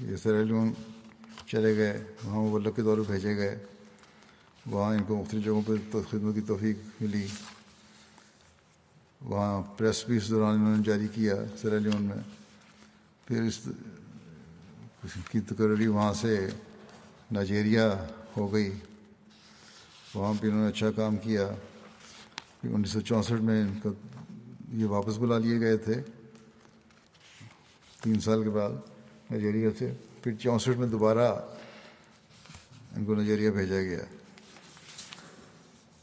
یہ 0.00 0.16
سیریلون 0.16 0.72
چلے 1.46 1.76
گئے، 1.76 2.04
وہاں 2.24 2.42
مبلک 2.42 2.76
کے 2.76 2.82
دور 2.82 2.98
بھیجے 3.06 3.36
گئے۔ 3.36 3.58
وہاں 4.70 4.94
ان 4.94 5.02
کو 5.04 5.16
مختلف 5.16 5.44
جگہوں 5.44 5.62
پہ 5.66 5.72
خدمت 6.10 6.34
کی 6.34 6.40
توفیق 6.40 6.76
ملی۔ 7.00 7.26
وہاں 9.20 9.62
پریس 9.78 10.04
بھی 10.04 10.16
اس 10.16 10.28
دوران 10.28 10.54
انہوں 10.54 10.76
نے 10.76 10.82
جاری 10.84 11.08
کیا 11.14 11.34
سیریلیون 11.62 12.02
میں۔ 12.02 12.22
پھر 13.26 13.42
اس 13.42 13.60
اس 15.04 15.10
کی 15.30 15.40
تقرری 15.40 15.86
وہاں 15.86 16.12
سے 16.12 16.48
نائجیریا 17.32 18.06
ہو 18.36 18.52
گئی۔ 18.52 18.70
وہاں 20.14 20.34
پہ 20.40 20.46
انہوں 20.46 20.62
نے 20.62 20.68
اچھا 20.68 20.90
کام 20.90 21.16
کیا۔ 21.16 21.48
انیس 22.62 22.90
سو 22.90 23.00
چونسٹھ 23.00 23.42
میں 23.42 23.62
ان 23.62 23.80
کا 23.82 23.88
یہ 24.72 24.84
واپس 24.84 25.18
بلا 25.18 25.38
لیے 25.38 25.60
گئے 25.60 25.76
تھے۔ 25.76 25.94
تین 28.02 28.20
سال 28.20 28.42
کے 28.42 28.50
بعد 28.50 28.70
نائجیریا 29.30 29.68
سے۔ 29.78 29.94
پھر 30.22 30.34
چونسٹھ 30.34 30.78
میں 30.78 30.86
دوبارہ 30.86 31.32
ان 32.96 33.04
کو 33.04 33.14
نائجیریا 33.14 33.50
بھیجا 33.50 33.82
گیا۔ 33.82 34.04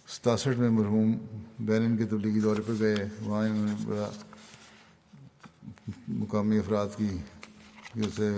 ستاسٹھ 0.08 0.60
میں 0.60 0.70
مرحوم 0.70 1.18
بین 1.60 1.98
کے 1.98 2.06
تبلیغی 2.06 2.40
دورے 2.40 2.62
پہ 2.62 2.72
گئے۔ 2.80 2.96
وہاں 3.22 3.50
انہوں 3.50 3.66
نے 3.66 3.86
بڑا 3.86 4.10
مقامی 6.08 6.58
افراد 6.58 6.88
کی 6.98 7.18
جیسے 7.96 8.30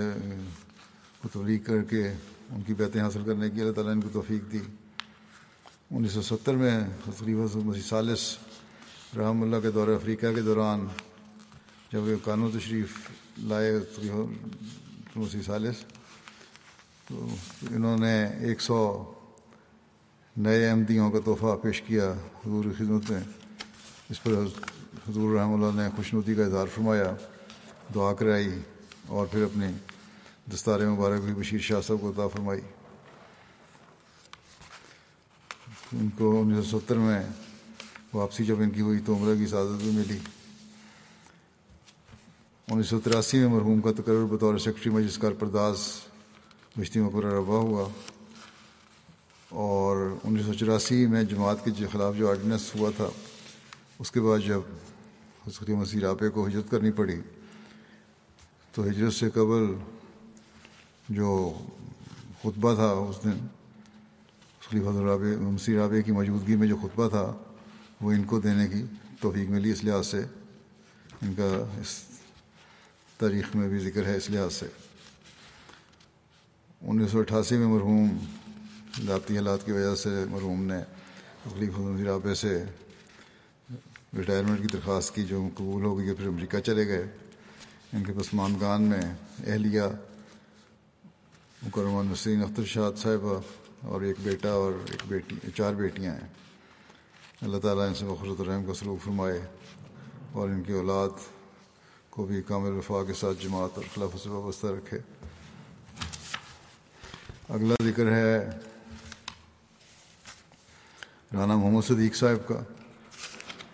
تبلیغ 1.33 1.59
کر 1.63 1.81
کے 1.83 2.07
ان 2.07 2.61
کی 2.61 2.73
بیتیں 2.73 3.01
حاصل 3.01 3.23
کرنے 3.25 3.49
کی 3.49 3.61
اللہ 3.61 3.73
تعالیٰ 3.73 3.93
نے 3.93 3.99
ان 3.99 4.01
کو 4.01 4.09
توفیق 4.13 4.51
دی۔ 4.51 4.59
انیس 5.91 6.11
سو 6.11 6.21
ستر 6.21 6.55
میں 6.55 6.79
خلیفہ 7.17 7.57
مسیح 7.57 7.81
سالس 7.81 8.37
رحم 9.17 9.41
اللہ 9.43 9.59
کے 9.61 9.71
دور 9.71 9.87
افریقہ 9.87 10.33
کے 10.35 10.41
دوران 10.41 10.85
جب 11.91 12.07
یہ 12.07 12.15
قانون 12.23 12.59
تشریف 12.59 12.97
لائے 13.37 13.73
مسیح 15.15 15.41
سالس، 15.41 15.83
تو 17.07 17.27
انہوں 17.71 17.97
نے 17.97 18.15
ایک 18.47 18.61
سو 18.61 18.79
نئے 20.37 20.69
احمدیوں 20.69 21.11
کا 21.11 21.19
تحفہ 21.25 21.55
پیش 21.61 21.81
کیا 21.81 22.11
حضور 22.45 22.65
کی 22.65 22.73
خدمت 22.77 23.11
میں۔ 23.11 23.21
اس 24.09 24.23
پر 24.23 24.31
حضور 25.09 25.35
رحمہ 25.35 25.53
اللہ 25.53 25.81
نے 25.81 25.89
خوشنودی 25.95 26.35
کا 26.35 26.45
اظہار 26.45 26.67
فرمایا، 26.75 27.15
دعا 27.95 28.13
کرائی۔ 28.13 28.49
اور 29.07 29.27
پھر 29.27 29.43
اپنی 29.43 29.65
دستار 30.53 30.79
مبارک 30.79 31.21
بھی 31.21 31.33
بشیر 31.33 31.59
شاہ 31.59 31.81
صاحب 31.81 32.01
کو 32.01 32.09
عطا 32.09 32.27
فرمائی۔ 32.27 32.61
ان 35.93 36.09
کو 36.17 36.41
انیس 36.41 36.67
سو 36.67 36.79
ستر 36.79 36.97
میں 36.97 37.21
واپسی 38.13 38.45
جب 38.45 38.61
ان 38.61 38.69
کی 38.69 38.81
ہوئی 38.81 38.99
تو 38.99 39.15
عمرہ 39.15 39.35
کی 39.35 39.47
سعادت 39.47 39.81
بھی 39.81 39.91
ملی۔ 39.91 40.19
انیس 42.67 42.87
سو 42.87 42.99
تراسی 42.99 43.39
میں 43.39 43.47
مرحوم 43.47 43.81
کا 43.81 43.91
تقرر 43.91 44.25
بطور 44.25 44.57
سیکرٹری 44.57 44.93
مجلس 44.93 45.17
کار 45.17 45.31
پرداز 45.31 45.79
مشتی 46.75 46.99
مقرر 46.99 47.31
ربا 47.31 47.55
ہوا۔ 47.55 47.89
اور 49.49 50.15
انیس 50.23 50.45
سو 50.45 50.53
چوراسی 50.53 51.07
میں 51.07 51.23
جماعت 51.23 51.65
کے 51.65 51.71
خلاف 51.91 52.15
جو 52.15 52.29
آرڈیننس 52.29 52.75
ہوا 52.75 52.91
تھا، 52.97 53.09
اس 53.99 54.11
کے 54.11 54.21
بعد 54.21 54.39
جب 54.47 54.61
حسری 55.47 55.73
مسیح 55.73 55.99
رابع 56.01 56.29
کو 56.29 56.47
ہجرت 56.47 56.71
کرنی 56.71 56.91
پڑی 56.91 57.15
تو 58.77 58.83
ہجرت 58.83 59.13
سے 59.13 59.29
قبل 59.29 59.73
جو 61.09 61.53
خطبہ 62.39 62.75
تھا، 62.75 62.85
اس 62.85 63.23
دن 63.23 63.47
خلیفہ 64.69 64.85
رابع 64.85 65.37
مسیح 65.37 65.77
رابع 65.77 66.01
کی 66.01 66.11
موجودگی 66.11 66.55
میں 66.55 66.67
جو 66.67 66.75
خطبہ 66.75 67.09
تھا، 67.09 67.33
وہ 68.01 68.11
ان 68.11 68.23
کو 68.23 68.39
دینے 68.39 68.67
کی 68.67 68.83
توفیق 69.21 69.49
ملی 69.49 69.71
اس 69.71 69.83
لحاظ 69.83 70.07
سے۔ 70.07 70.17
ان 71.21 71.33
کا 71.33 71.79
اس 71.81 72.03
تاریخ 73.17 73.55
میں 73.55 73.69
بھی 73.69 73.79
ذکر 73.79 74.05
ہے 74.05 74.17
اس 74.17 74.29
لحاظ 74.29 74.53
سے۔ 74.53 74.65
انیس 76.81 77.11
سو 77.11 77.19
اٹھاسی 77.19 77.57
میں 77.57 77.67
مرحوم 77.67 78.17
ذاتی 79.05 79.35
حالات 79.35 79.65
کی 79.65 79.71
وجہ 79.71 79.95
سے 79.95 80.25
مرحوم 80.29 80.63
نے 80.63 80.83
تکلیف 81.43 82.05
رابع 82.05 82.33
سے 82.33 82.63
ریٹائرمنٹ 84.17 84.61
کی 84.61 84.67
درخواست 84.73 85.15
کی 85.15 85.23
جو 85.23 85.49
قبول 85.55 85.83
ہو 85.83 85.97
گئی 85.97 86.13
پھر 86.13 86.27
امریکہ 86.27 86.59
چلے 86.59 86.87
گئے۔ 86.87 87.07
ان 87.93 88.03
کے 88.03 88.13
پسمانگان 88.13 88.81
میں 88.81 89.01
اہلیہ 89.47 89.81
مکرمہ 91.63 92.11
نسرین 92.11 92.43
اختر 92.43 92.63
شاد 92.63 92.91
صاحبہ 92.97 93.39
اور 93.81 94.01
ایک 94.01 94.15
بیٹا 94.23 94.49
اور 94.49 94.73
ایک 94.89 95.01
بیٹی، 95.07 95.35
چار 95.55 95.73
بیٹیاں 95.73 96.13
ہیں۔ 96.13 96.27
اللہ 97.41 97.57
تعالیٰ 97.57 97.87
ان 97.87 97.95
سے 97.95 98.05
مخرت 98.05 98.39
الرحم 98.39 98.65
کا 98.65 98.73
سلوک 98.73 99.03
فرمائے 99.03 99.41
اور 100.31 100.49
ان 100.49 100.63
کی 100.63 100.73
اولاد 100.73 101.09
کو 102.09 102.25
بھی 102.25 102.41
کامل 102.41 102.71
وفا 102.71 103.03
کے 103.03 103.13
ساتھ 103.13 103.43
جماعت 103.43 103.69
اور 103.75 103.83
خلاف 103.95 104.23
سے 104.23 104.29
وابستہ 104.29 104.67
رکھے۔ 104.67 104.99
اگلا 107.49 107.75
ذکر 107.83 108.11
ہے 108.11 108.49
رانا 111.33 111.55
محمد 111.55 111.87
صدیق 111.87 112.15
صاحب 112.15 112.47
کا، 112.47 112.63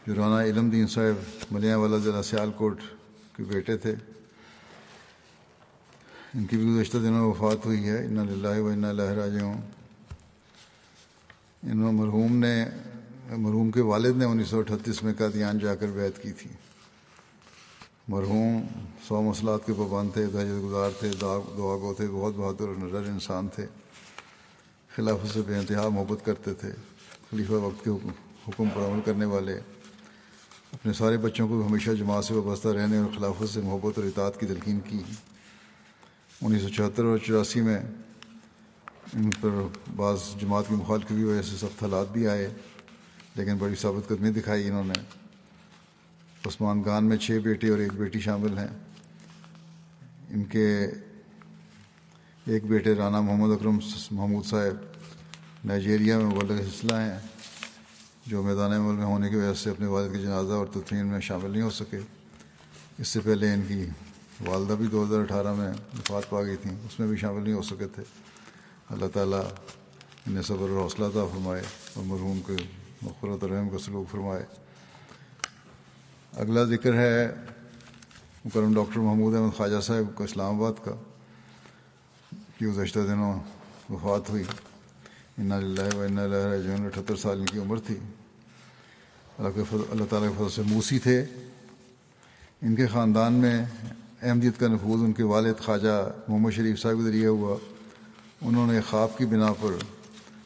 جو 0.07 0.15
رانا 0.15 0.43
علم 0.43 0.69
دین 0.69 0.87
صاحب، 0.87 1.45
ملیاں 1.51 1.77
والا 1.77 1.97
ضلع 1.97 2.21
سیال 2.21 2.51
کوٹ 2.51 2.81
کے 3.37 3.43
بیٹے 3.43 3.77
تھے۔ 3.77 3.95
ان 6.33 6.45
کی 6.45 6.57
بھی 6.57 6.65
گزشتہ 6.65 6.97
دنوں 6.97 7.31
وفات 7.31 7.65
ہوئی 7.65 7.89
ہے۔ 7.89 8.05
ان 8.05 8.19
اللہ 8.19 8.61
و 8.61 8.67
ان 8.67 8.85
راج 8.85 9.41
ہوں 9.41 9.61
ان 11.63 11.77
مرحوم 11.77 12.35
نے، 12.35 12.65
مرحوم 13.29 13.71
کے 13.71 13.81
والد 13.81 14.17
نے 14.17 14.25
انیس 14.25 14.47
سو 14.47 14.59
اٹھتیس 14.59 15.03
میں 15.03 15.13
قادیان 15.17 15.59
جا 15.59 15.75
کر 15.75 15.87
بیعت 15.87 16.21
کی 16.21 16.31
تھی۔ 16.31 16.49
مرحوم 18.07 18.61
سو 19.07 19.21
مسلات 19.21 19.65
کے 19.65 19.73
پابند 19.73 20.13
تھے 20.13 20.25
دہجت 20.25 20.63
گزار 20.63 20.89
تھے 20.99 21.11
دعا 21.21 21.37
گو 21.57 21.93
تھے، 21.97 22.07
بہت 22.07 22.33
بہادر 22.35 22.85
نظر 22.85 23.03
انسان 23.03 23.47
تھے۔ 23.47 23.65
خلاف 24.95 25.33
سے 25.33 25.41
بے 25.41 25.57
انتہا 25.57 25.89
محبت 25.89 26.25
کرتے 26.25 26.53
تھے، 26.53 26.71
خلیفہ 27.31 27.51
وقت 27.51 27.83
کے 27.83 27.89
حکم 28.47 28.69
پر 28.73 28.81
عمل 28.81 29.01
کرنے 29.05 29.25
والے۔ 29.25 29.59
اپنے 30.73 30.93
سارے 30.93 31.17
بچوں 31.17 31.47
کو 31.47 31.67
ہمیشہ 31.67 31.91
جماعت 31.91 32.25
سے 32.25 32.33
وابستہ 32.33 32.67
رہنے 32.67 32.97
اور 32.97 33.17
خلافت 33.17 33.53
سے 33.53 33.61
محبت 33.61 33.97
اور 33.97 34.05
اطاعت 34.05 34.39
کی 34.39 34.45
تلقین 34.45 34.79
کی۔ 34.79 35.03
انیس 36.41 36.61
سو 36.61 36.69
چوہتر 36.69 37.03
اور 37.03 37.17
چوراسی 37.17 37.61
میں 37.61 37.77
ان 39.13 39.29
پر 39.41 39.49
بعض 39.95 40.19
جماعت 40.41 40.63
کی 40.69 40.75
مخالفت 40.75 41.07
کی 41.07 41.23
وجہ 41.23 41.41
سے 41.41 41.55
سخت 41.57 41.83
حالات 41.83 42.11
بھی 42.11 42.27
آئے، 42.27 42.49
لیکن 43.35 43.55
بڑی 43.57 43.75
ثابت 43.75 44.07
قدمی 44.07 44.31
دکھائی 44.31 44.67
انہوں 44.67 44.83
نے۔ 44.83 44.99
عثمان 46.45 46.83
گان 46.85 47.05
میں 47.05 47.17
چھ 47.17 47.31
بیٹے 47.43 47.69
اور 47.69 47.79
ایک 47.79 47.93
بیٹی 47.93 48.19
شامل 48.19 48.57
ہیں۔ 48.57 48.79
ان 50.29 50.43
کے 50.43 50.85
ایک 52.45 52.65
بیٹے 52.65 52.95
رانا 52.95 53.21
محمد 53.21 53.51
اکرم 53.51 53.79
محمود 54.11 54.45
صاحب 54.45 54.85
نائجیریا 55.65 56.17
میں 56.17 56.25
مبلغ 56.25 56.59
حصلہ 56.59 56.95
ہیں۔ 56.95 57.19
جو 58.25 58.43
میدان 58.43 58.71
عمل 58.71 58.95
میں 58.95 59.05
ہونے 59.05 59.29
کی 59.29 59.35
وجہ 59.35 59.53
سے 59.53 59.69
اپنے 59.69 59.85
والد 59.85 60.11
کے 60.11 60.17
جنازہ 60.17 60.53
اور 60.53 60.67
تدفین 60.67 61.05
میں 61.05 61.19
شامل 61.19 61.51
نہیں 61.51 61.61
ہو 61.61 61.69
سکے۔ 61.69 61.99
اس 62.99 63.07
سے 63.07 63.19
پہلے 63.19 63.53
ان 63.53 63.61
کی 63.67 63.85
والدہ 64.45 64.73
بھی 64.73 64.87
دو 64.87 65.03
ہزار 65.03 65.19
اٹھارہ 65.19 65.53
میں 65.53 65.71
وفات 65.93 66.29
پا 66.29 66.43
گئی 66.43 66.55
تھیں، 66.55 66.75
اس 66.85 66.99
میں 66.99 67.07
بھی 67.07 67.17
شامل 67.17 67.43
نہیں 67.43 67.53
ہو 67.53 67.61
سکے 67.61 67.87
تھے۔ 67.87 68.03
اللہ 68.89 69.05
تعالیٰ 69.13 69.41
انہیں 70.27 70.41
صبر 70.41 70.69
اور 70.69 70.81
حوصلہ 70.81 71.05
تھا 71.11 71.25
فرمائے 71.25 71.61
اور 71.93 72.03
مرحوم 72.03 72.39
کے 72.47 72.55
مغفرت 73.01 73.43
الرحم 73.43 73.69
کا 73.69 73.77
سلوک 73.77 74.11
فرمائے۔ 74.11 74.45
اگلا 76.33 76.63
ذکر 76.63 76.93
ہے 76.93 77.27
مکرم 78.45 78.73
ڈاکٹر 78.73 78.99
محمود 78.99 79.35
احمد 79.35 79.57
خواجہ 79.57 79.81
صاحب 79.81 80.17
کا 80.17 80.23
اسلام 80.23 80.55
آباد 80.55 80.85
کا، 80.85 80.91
کہ 82.57 82.65
گزشتہ 82.65 82.99
دنوں 82.99 83.39
وفات 83.89 84.29
ہوئی۔ 84.29 84.43
اللہ 85.37 85.95
و 85.95 86.07
جو 86.63 86.85
اٹھہتر 86.85 87.15
سال 87.15 87.39
ان 87.39 87.45
کی 87.45 87.59
عمر 87.59 87.79
تھی۔ 87.79 87.95
اللہ 89.37 89.49
کے 89.55 89.63
فضل، 89.69 89.81
اللہ 89.91 90.03
تعالیٰ 90.09 90.29
کے 90.29 90.35
فضل 90.37 90.49
سے 90.49 90.61
موسی 90.61 90.99
تھے۔ 90.99 91.25
ان 92.61 92.75
کے 92.75 92.87
خاندان 92.87 93.33
میں 93.33 93.65
احمدیت 94.21 94.59
کا 94.59 94.67
نفوذ، 94.67 95.03
ان 95.03 95.13
کے 95.13 95.23
والد 95.23 95.53
خواجہ 95.59 96.11
محمد 96.27 96.51
شریف 96.51 96.81
صاحب 96.81 96.95
کے 96.97 97.03
ذریعے 97.03 97.27
ہوا۔ 97.27 97.57
انہوں 98.41 98.71
نے 98.71 98.81
خواب 98.81 99.17
کی 99.17 99.25
بنا 99.25 99.53
پر 99.53 99.71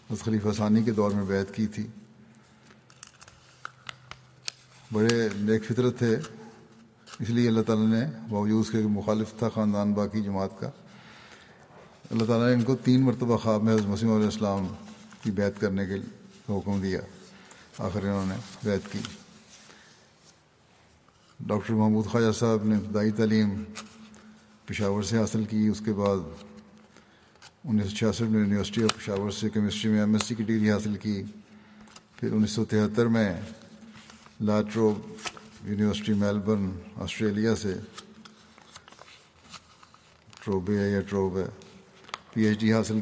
اس 0.09 0.23
خلیفہ 0.23 0.47
ثانی 0.57 0.83
کے 0.83 0.91
دور 0.91 1.11
میں 1.11 1.23
بیعت 1.23 1.55
کی 1.55 1.67
تھی۔ 1.67 1.87
بڑے 4.93 5.29
نیک 5.35 5.65
فطرت 5.65 5.97
تھے۔ 5.97 6.17
اس 7.19 7.29
لیے 7.29 7.47
اللہ 7.47 7.61
تعالیٰ 7.61 7.87
نے 7.87 8.05
باوجود 8.29 8.71
کے 8.71 8.77
مخالف 8.77 9.39
تھا 9.39 9.49
خاندان، 9.49 9.93
باقی 9.93 10.21
جماعت 10.21 10.59
کا۔ 10.59 10.71
اللہ 12.11 12.25
تعالیٰ 12.25 12.47
نے 12.47 12.53
ان 12.53 12.61
کو 12.61 12.75
تین 12.75 13.01
مرتبہ 13.01 13.37
خواب 13.37 13.63
میں 13.63 13.73
حضرت 13.73 13.85
مسیم 13.85 14.11
علیہ 14.11 14.25
السلام 14.25 14.67
کی 15.23 15.31
بیعت 15.31 15.61
کرنے 15.61 15.85
کے 15.85 15.93
حکم 16.49 16.81
دیا۔ 16.81 16.99
آخر 17.77 18.01
انہوں 18.01 18.25
نے 18.25 18.35
بیعت 18.63 18.91
کی۔ 18.91 18.99
ڈاکٹر 21.39 21.73
محمود 21.73 22.05
خواجہ 22.05 22.31
صاحب 22.31 22.63
نے 22.63 22.75
ابتدائی 22.75 23.11
تعلیم 23.11 23.63
پشاور 24.65 25.03
سے 25.03 25.17
حاصل 25.17 25.45
کی۔ 25.45 25.67
اس 25.67 25.81
کے 25.85 25.93
بعد 25.93 26.17
انیس 27.63 27.89
سو 27.89 27.95
چھیاسٹھ 27.95 28.21
میں 28.21 28.39
یونیورسٹی 28.39 28.83
آف 28.83 28.97
پشاور 28.97 29.31
سے 29.31 29.49
کیمسٹری 29.49 29.91
میں 29.91 29.99
ایم 29.99 30.13
ایس 30.13 30.23
سی 30.23 30.35
کی 30.35 30.43
ڈگری 30.43 30.71
حاصل 30.71 30.95
کی۔ 30.95 31.23
پھر 32.15 32.31
انیس 32.31 32.51
سو 32.51 32.65
تہتر 32.65 33.05
میں 33.05 33.41
لاٹرو 34.41 34.93
یونیورسٹی 35.63 36.13
میلبرن 36.13 36.71
آسٹریلیا 36.95 37.55
سے 37.55 37.73
ٹروبے 40.43 40.79
ہے 40.79 40.91
یا 40.91 41.01
ٹروب 41.01 41.37
ہے۔ 41.37 41.66
پی 42.33 42.43
ایچ 42.43 42.59
ڈی 42.59 42.73
حاصل 42.73 42.99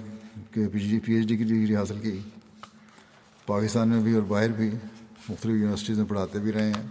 جی، 0.56 1.00
پی 1.00 1.14
ایچ 1.14 1.28
ڈی 1.28 1.38
کی 1.38 1.44
ڈگری 1.44 1.76
حاصل 1.76 2.00
کی، 2.00 2.20
پاکستان 3.46 3.90
میں 3.90 4.02
بھی 4.02 4.14
اور 4.14 4.22
باہر 4.22 4.50
بھی 4.50 4.70
مختلف 5.30 5.56
یونیورسٹیز 5.56 5.98
میں 5.98 6.06
پڑھاتے 6.06 6.40
بھی 6.40 6.52
رہے 6.52 6.68
ہیں۔ 6.68 6.88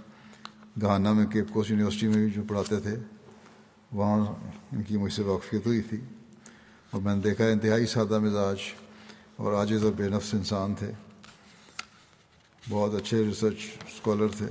گہانہ 0.83 1.13
میں، 1.13 1.27
کیپ 1.27 1.45
کوسٹ 1.51 1.71
یونیورسٹی 1.71 2.07
میں 2.07 2.17
بھی 2.17 2.31
جو 2.31 2.43
پڑھاتے 2.49 2.81
تھے، 2.81 2.97
وہاں 3.93 4.27
ان 4.73 4.83
کی 4.83 4.97
مجھ 4.97 5.13
سے 5.13 5.23
واقفیت 5.23 5.67
ہوئی 5.67 5.83
تھی۔ 5.83 6.01
اور 6.91 7.03
میں 7.03 7.15
نے 7.15 7.21
دیکھا 7.21 7.45
انتہائی 7.45 7.87
سادہ 7.87 8.19
مزاج 8.19 8.57
اور 9.37 9.53
عاجز 9.53 9.85
اور 9.85 9.93
بے 9.93 10.09
نفس 10.09 10.35
انسان 10.35 10.75
تھے۔ 10.75 10.93
بہت 12.69 12.95
اچھے 12.95 13.25
ریسرچ 13.25 13.57
اسکالر 13.87 14.29
تھے۔ 14.29 14.47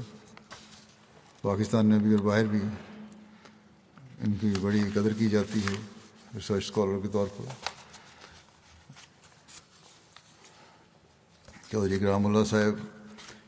پاکستان 1.41 1.85
میں 1.85 1.99
بھی 1.99 2.11
اور 2.11 2.19
باہر 2.19 2.45
بھی 2.45 2.59
ان 4.25 4.33
کی 4.41 4.53
بڑی 4.61 4.79
قدر 4.93 5.13
کی 5.13 5.29
جاتی 5.29 5.59
ہے 5.59 5.75
ریسرچ 6.35 6.63
اسکالر 6.63 6.99
کے 7.01 7.07
طور 7.07 7.27
پر۔ 7.37 7.72
چودھری 11.73 11.99
کرام 11.99 12.25
اللہ 12.25 12.43
صاحب 12.43 12.73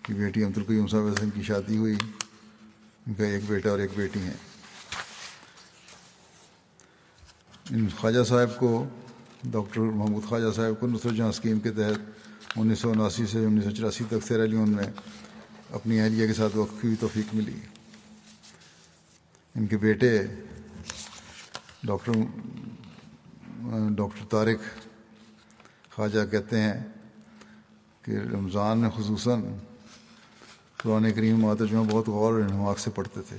کی 0.02 0.14
بیٹی 0.14 0.44
عبد 0.44 0.58
القیوم 0.58 0.88
صاحب 0.88 1.08
حسن 1.08 1.30
کی 1.30 1.42
شادی 1.44 1.78
ہوئی۔ 1.78 1.96
ان 3.08 3.14
کا 3.14 3.26
ایک 3.26 3.44
بیٹا 3.48 3.70
اور 3.70 3.80
ایک 3.80 3.92
بیٹی 3.96 4.20
ہیں۔ 4.20 4.34
ان 7.72 7.88
خواجہ 7.90 8.24
صاحب 8.24 8.60
کو، 8.60 8.88
ڈاکٹر 9.44 9.82
محمود 9.82 10.24
خواجہ 10.24 10.52
صاحب 10.56 10.80
کو 10.80 10.88
نصرت 10.88 11.14
جہاں 11.14 11.30
اسکیم 11.30 11.60
کے 11.60 11.72
تحت 11.72 12.00
انیس 12.56 12.80
سو 12.80 12.92
اناسی 12.92 13.26
سے 13.26 13.46
انیس 13.46 13.64
سو 13.64 13.72
چوراسی 13.72 14.04
تک 14.08 14.28
سیرا 14.28 14.46
لیون 14.46 14.70
میں 14.70 14.92
اپنی 15.70 16.00
اہلیہ 16.00 16.28
کے 16.28 16.34
ساتھ 16.34 16.58
وقت 16.58 16.82
کی 16.82 16.96
توفیق 17.00 17.36
ملی۔ 17.36 17.60
ان 19.56 19.68
کے 19.68 19.78
بیٹے 19.78 20.26
ڈاکٹر 21.84 22.12
ڈاکٹر 23.90 24.26
طارق 24.30 24.86
خواجہ 25.92 26.32
کہتے 26.32 26.62
ہیں 26.62 26.95
کہ 28.06 28.12
رمضان 28.12 28.78
میں 28.78 28.90
خصوصاً 28.90 29.42
قرآن 30.84 31.12
کریم 31.12 31.56
ترجمہ 31.56 31.84
بہت 31.92 32.08
غور 32.08 32.34
اور 32.34 32.42
انحماق 32.42 32.80
سے 32.80 32.92
پڑھتے 32.92 33.22
تھے۔ 33.30 33.38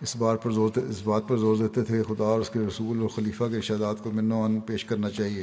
اس 0.00 0.16
بات 0.16 0.42
پر 0.42 0.50
زور 0.50 0.70
اس 0.76 1.02
بات 1.04 1.22
پر 1.28 1.36
زور 1.36 1.56
دیتے 1.56 1.84
تھے 1.84 2.02
کہ 2.02 2.14
خدا 2.14 2.24
اور 2.24 2.40
اس 2.40 2.50
کے 2.50 2.58
رسول 2.58 3.00
اور 3.00 3.08
خلیفہ 3.08 3.44
کے 3.44 3.56
ارشادات 3.56 3.96
کو 4.02 4.10
من 4.10 4.32
و 4.32 4.60
پیش 4.60 4.84
کرنا 4.84 5.10
چاہیے۔ 5.10 5.42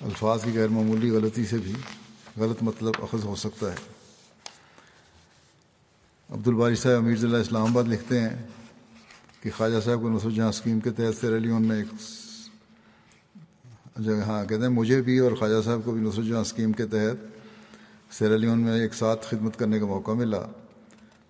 الفاظ 0.00 0.44
کی 0.44 0.50
غیر 0.54 0.68
معمولی 0.68 1.10
غلطی 1.10 1.44
سے 1.44 1.56
بھی 1.56 1.72
غلط 2.36 2.62
مطلب 2.62 2.92
اخذ 3.02 3.24
ہو 3.24 3.36
سکتا 3.36 3.70
ہے۔ 3.70 3.76
عبد 6.30 6.48
الباری 6.48 6.74
صاحب 6.74 6.96
امیر 6.96 7.24
اللہ 7.24 7.36
اسلام 7.36 7.62
آباد 7.62 7.84
لکھتے 7.84 8.20
ہیں 8.20 8.46
کہ 9.42 9.50
خواجہ 9.56 9.80
صاحب 9.84 10.02
کو 10.02 10.08
نصر 10.08 10.30
جہاں 10.30 10.48
اسکیم 10.48 10.80
کے 10.80 10.90
تحت 10.90 11.20
سیرلیون 11.20 11.62
میں 11.62 11.76
ایک 11.76 11.86
جگہ 14.04 14.22
ہاں 14.26 14.44
کہتے 14.44 14.62
ہیں 14.62 14.68
مجھے 14.68 15.02
بھی 15.02 15.18
اور 15.18 15.32
خواجہ 15.32 15.62
صاحب 15.64 15.80
کو 15.84 15.92
بھی 15.92 16.00
نصر 16.00 16.22
جہاں 16.22 16.40
اسکیم 16.40 16.72
کے 16.72 16.86
تحت 16.86 17.39
سیرا 18.10 18.36
لیون 18.36 18.60
میں 18.60 18.80
ایک 18.80 18.94
ساتھ 18.94 19.26
خدمت 19.26 19.58
کرنے 19.58 19.78
کا 19.78 19.86
موقع 19.86 20.10
ملا۔ 20.10 20.40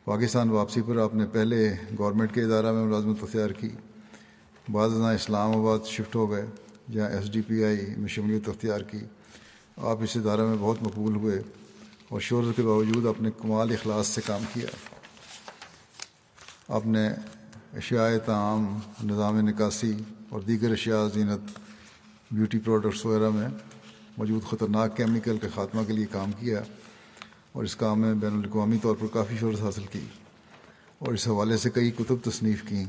پاکستان 0.05 0.51
واپسی 0.51 0.81
پر 0.83 0.97
آپ 0.97 1.15
نے 1.15 1.27
پہلے 1.33 1.75
گورنمنٹ 1.99 2.35
کے 2.35 2.43
ادارہ 2.43 2.73
میں 2.73 2.85
ملازمت 2.85 3.23
اختیار 3.23 3.51
کی۔ 3.51 3.69
بعض 4.73 4.95
ازاں 4.95 5.15
اسلام 5.15 5.51
آباد 5.51 5.87
شفٹ 5.87 6.17
ہو 6.17 6.31
گئے 6.31 6.47
جہاں 6.93 7.09
ایس 7.09 7.33
ڈی 7.33 7.41
پی 7.41 7.65
آئی 7.65 7.95
میں 7.97 8.09
شمولیت 8.09 8.49
اختیار 8.49 8.81
کی۔ 8.81 8.99
آپ 9.77 9.97
اس 10.03 10.17
ادارہ 10.17 10.41
میں 10.41 10.57
بہت 10.61 10.83
مقبول 10.83 11.17
ہوئے 11.17 11.43
اور 12.09 12.21
شور 12.21 12.53
کے 12.57 12.63
باوجود 12.63 13.07
اپنے 13.07 13.31
کمال 13.39 13.73
اخلاص 13.73 14.07
سے 14.07 14.21
کام 14.27 14.45
کیا۔ 14.53 14.67
آپ 16.69 16.87
نے 16.87 17.09
اشیاء 17.73 18.19
تعام 18.25 18.79
نظام 19.05 19.41
نکاسی 19.41 19.93
اور 20.29 20.41
دیگر 20.41 20.73
اشیاء 20.73 21.09
زینت 21.15 21.59
بیوٹی 22.31 22.59
پروڈکٹس 22.59 23.07
وغیرہ 23.07 23.31
میں 23.31 23.49
موجود 24.21 24.45
خطرناک 24.45 24.97
کیمیکل 24.97 25.39
کے 25.39 25.47
خاتمہ 25.55 25.83
کے 25.87 25.93
لیے 25.93 26.07
کام 26.11 26.33
کیا 26.33 26.63
اور 27.53 27.65
اس 27.65 27.77
کام 27.77 28.01
میں 28.01 28.15
بین 28.15 28.33
الاقوامی 28.33 28.79
طور 28.83 28.97
پر 28.97 29.07
کافی 29.13 29.37
شہرت 29.41 29.61
حاصل 29.61 29.83
کی 29.93 30.01
اور 30.99 31.15
اس 31.15 31.29
حوالے 31.29 31.57
سے 31.57 31.71
کئی 31.71 31.91
کتب 31.91 32.17
تصنیف 32.25 32.63
کیں۔ 32.69 32.85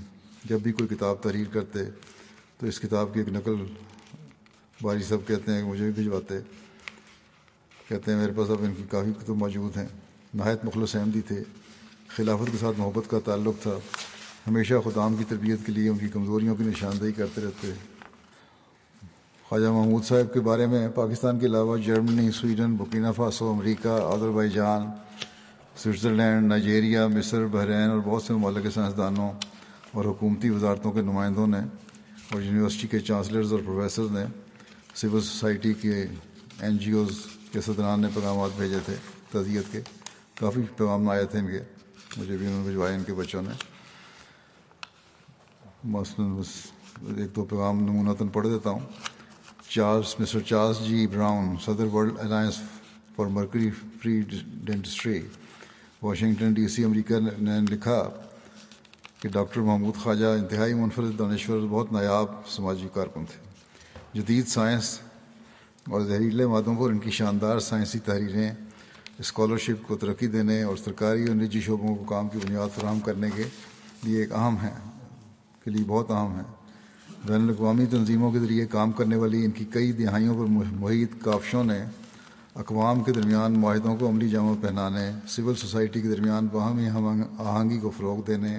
جب 0.46 0.60
بھی 0.62 0.72
کوئی 0.72 0.96
کتاب 0.96 1.16
تحریر 1.22 1.48
کرتے 1.52 1.80
تو 2.58 2.68
اس 2.68 2.80
کتاب 2.80 3.14
کی 3.14 3.20
ایک 3.20 3.30
نقل 3.30 3.56
باری 4.82 5.04
صاحب 5.04 5.28
کہتے 5.28 5.52
ہیں 5.52 5.62
کہ 5.62 5.68
مجھے 5.68 5.84
بھی 5.84 6.04
بھجواتے۔ 6.04 6.40
کہتے 7.88 8.12
ہیں 8.12 8.20
میرے 8.20 8.32
پاس 8.36 8.50
اب 8.50 8.58
ان 8.60 8.74
کی 8.74 8.84
کافی 8.92 9.12
کتب 9.14 9.36
موجود 9.36 9.78
ہیں۔ 9.78 9.88
نہایت 10.34 10.66
مخلص 10.66 10.96
احمدی 10.96 11.22
تھے۔ 11.22 11.44
خلافت 12.08 12.52
کے 12.52 12.58
ساتھ 12.58 12.80
محبت 12.80 13.10
کا 13.10 13.20
تعلق 13.26 13.62
تھا۔ 13.62 13.78
ہمیشہ 14.48 14.74
خدام 14.84 15.16
کی 15.16 15.24
تربیت 15.30 15.60
کے 15.66 15.72
لیے 15.72 15.90
ان 15.90 15.98
کی 15.98 16.08
کمزوریوں 16.08 16.56
کی 16.56 16.64
نشاندہی 16.64 17.12
کرتے 17.12 17.42
رہتے۔ 17.42 17.91
خواجہ 19.52 19.68
محمود 19.68 20.04
صاحب 20.04 20.34
کے 20.34 20.40
بارے 20.40 20.66
میں، 20.66 20.90
پاکستان 20.90 21.40
کے 21.40 21.46
علاوہ 21.46 21.78
Germany, 21.78 22.32
Sweden 22.32 22.76
Burkina 22.76 23.08
Faso, 23.16 23.50
America 23.50 23.88
Azerbaijan 24.50 24.82
Switzerland, 25.76 26.48
Nigeria, 26.48 27.08
مصر، 27.08 27.46
بحرین 27.46 27.90
اور 27.90 28.00
بہت 28.00 28.24
سے 28.24 28.34
ممالک 28.34 28.70
چانسدانوں 28.74 29.32
اور 29.92 30.06
حکومتی 30.06 30.50
وزارتوں 30.50 30.92
کے 30.92 31.02
نمائندوں 31.02 31.48
نے 31.48 31.60
اور 32.34 32.42
یونیورسٹی 32.42 32.88
کے 32.88 33.00
چانسلرز 33.00 33.52
اور 33.52 33.60
پروفیسرز 33.66 34.12
نے 34.12 34.26
سول 34.96 35.22
سوسائٹی 35.22 35.74
کے 35.74 36.06
این 36.60 36.78
جی 36.78 36.92
اوز 36.92 37.20
کے 37.52 37.62
صدران 37.62 38.02
نے 38.02 38.08
پیغامات 38.14 38.50
بھیجے 38.58 38.80
تھے 38.86 38.96
تعزیت 39.32 39.64
کے۔ 39.72 39.82
کافی 40.40 40.62
پیغام 40.78 41.10
آئے 41.10 41.26
تھے 41.26 41.40
ان 41.40 41.48
کے، 41.48 41.60
مجھے 42.18 42.38
بھی 42.38 42.48
انہوں 42.48 42.64
نے 42.64 42.68
بھجوائے 42.68 42.96
ان 42.96 43.04
کے 43.04 43.14
بچوں 43.14 43.42
نے۔ 43.42 43.54
مثلاً 45.84 46.36
بس، 46.40 46.48
ایک 47.18 47.36
دو 47.36 47.46
پیغام 47.46 47.80
نمونتاً 47.80 48.28
پڑھ 48.28 48.48
دیتا 48.48 48.70
ہوں۔ 48.70 48.80
Charles 49.74 50.20
Mister 50.20 50.40
Charles 50.40 50.80
G 50.88 51.08
Brown 51.08 51.56
صدر 51.66 51.86
World 51.86 52.20
Alliance 52.20 52.56
for 53.16 53.26
Mercury 53.26 53.70
Free 53.72 54.22
Dentistry 54.66 55.22
Washington 56.02 56.54
D 56.54 56.68
C 56.68 56.84
America 56.84 57.20
نے 57.20 57.60
لکھا 57.70 58.10
کہ 59.20 59.30
ڈاکٹر 59.30 59.62
محمود 59.62 59.96
خواجہ 59.96 60.26
انتہائی 60.26 60.74
منفرد 60.74 61.20
دانشور، 61.20 61.68
بہت 61.70 61.92
نایاب 61.92 62.28
سماجی 62.48 62.88
کارکن 62.94 63.26
تھے۔ 63.26 63.40
جدید 64.14 64.48
سائنس 64.48 65.00
اور 65.88 66.02
زہریلے 66.02 66.48
مادوں 66.48 66.76
پر 66.76 66.90
ان 66.90 67.00
کی 67.00 67.12
شاندار 67.12 67.60
سائنسی 67.60 68.00
تحریریں، 68.00 68.52
اسکالرشپ 69.20 69.88
کو 69.88 69.98
ترقی 69.98 70.28
دینے 70.28 70.64
اور 70.64 70.78
سرکاری 70.78 71.28
اور 71.28 71.36
نجی 71.36 71.62
شعبوں 71.62 71.96
کو 71.96 72.04
کام 72.04 72.30
کی 72.30 72.38
بنیاد 72.38 72.76
فراہم 72.76 73.00
کرنے 73.00 73.30
کے 73.36 73.44
لیے 74.04 74.20
ایک 74.20 74.32
اہم 74.32 74.58
ہیں، 74.58 74.76
کے 75.64 75.72
لیے 75.72 75.84
بہت 75.88 76.12
اہم 76.12 76.36
ہیں۔ 76.36 76.61
بین 77.26 77.42
الاقوامی 77.42 77.86
تنظیموں 77.86 78.32
کے 78.32 78.40
ذریعے 78.40 78.66
کام 78.66 78.92
کرنے 78.92 79.16
والی 79.16 79.44
ان 79.46 79.52
کی 79.52 79.66
کئی 79.70 79.92
دہائیوں 79.92 80.36
پر 80.36 80.46
محیط 80.80 81.12
کافشوں 81.24 81.64
نے 81.64 81.78
اقوام 82.56 83.04
کے 83.04 83.12
درمیان 83.12 83.60
معاہدوں 83.60 83.96
کو 83.98 84.08
عملی 84.10 84.30
جامع 84.30 84.54
پہنانے، 84.62 85.12
سول 85.28 85.56
سوسائٹی 85.56 86.02
کے 86.02 86.08
درمیان 86.08 86.48
باہمی 86.52 86.88
آہنگی 86.88 87.80
کو 87.80 87.90
فروغ 87.98 88.22
دینے 88.28 88.58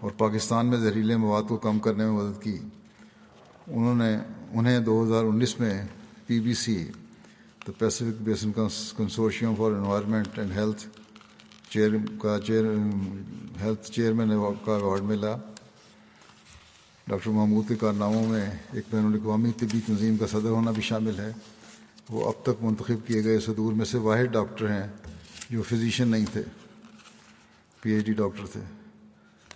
اور 0.00 0.10
پاکستان 0.18 0.66
میں 0.66 0.78
زہریلے 0.78 1.16
مواد 1.16 1.42
کو 1.48 1.56
کم 1.56 1.78
کرنے 1.78 2.04
میں 2.04 2.12
مدد 2.12 2.42
کی۔ 2.42 2.56
انہوں 3.66 3.94
نے 3.94 4.16
انہیں 4.52 4.80
دو 4.80 5.02
ہزار 5.04 5.24
انیس 5.24 5.58
میں 5.60 5.82
P 6.26 6.40
B 6.40 6.54
C 6.54 6.76
the 7.66 7.72
Pacific 7.78 8.22
Basin 8.24 8.52
Consortium 8.96 9.54
for 9.58 9.72
Environment 9.72 10.38
and 10.38 10.52
Health 10.52 10.86
chair 11.70 11.90
کا 12.22 12.38
چیئر، 12.46 12.64
ہیلتھ 13.60 13.90
چیئرمین 13.92 14.28
کا 14.64 14.76
ایوارڈ 14.76 15.02
ملا۔ 15.02 15.36
ڈاکٹر 17.12 17.30
محمود 17.30 17.68
کے 17.68 17.74
کارناموں 17.76 18.26
میں 18.26 18.50
ایک 18.72 18.84
بین 18.90 19.06
الاقوامی 19.06 19.50
طبی 19.52 19.80
تنظیم 19.86 20.16
کا 20.16 20.26
صدر 20.26 20.48
ہونا 20.48 20.70
بھی 20.70 20.82
شامل 20.82 21.18
ہے۔ 21.18 21.32
وہ 22.10 22.28
اب 22.28 22.42
تک 22.42 22.62
منتخب 22.64 23.06
کیے 23.06 23.24
گئے 23.24 23.40
صدور 23.40 23.72
میں 23.72 23.84
سے 23.84 23.98
واحد 23.98 24.32
ڈاکٹر 24.32 24.70
ہیں 24.70 24.88
جو 25.50 25.62
فزیشین 25.62 26.08
نہیں 26.08 26.26
تھے، 26.32 26.42
پی 27.80 27.90
ایچ 27.90 28.04
ڈی 28.04 28.12
ڈاکٹر 28.12 28.46
تھے۔ 28.46 28.60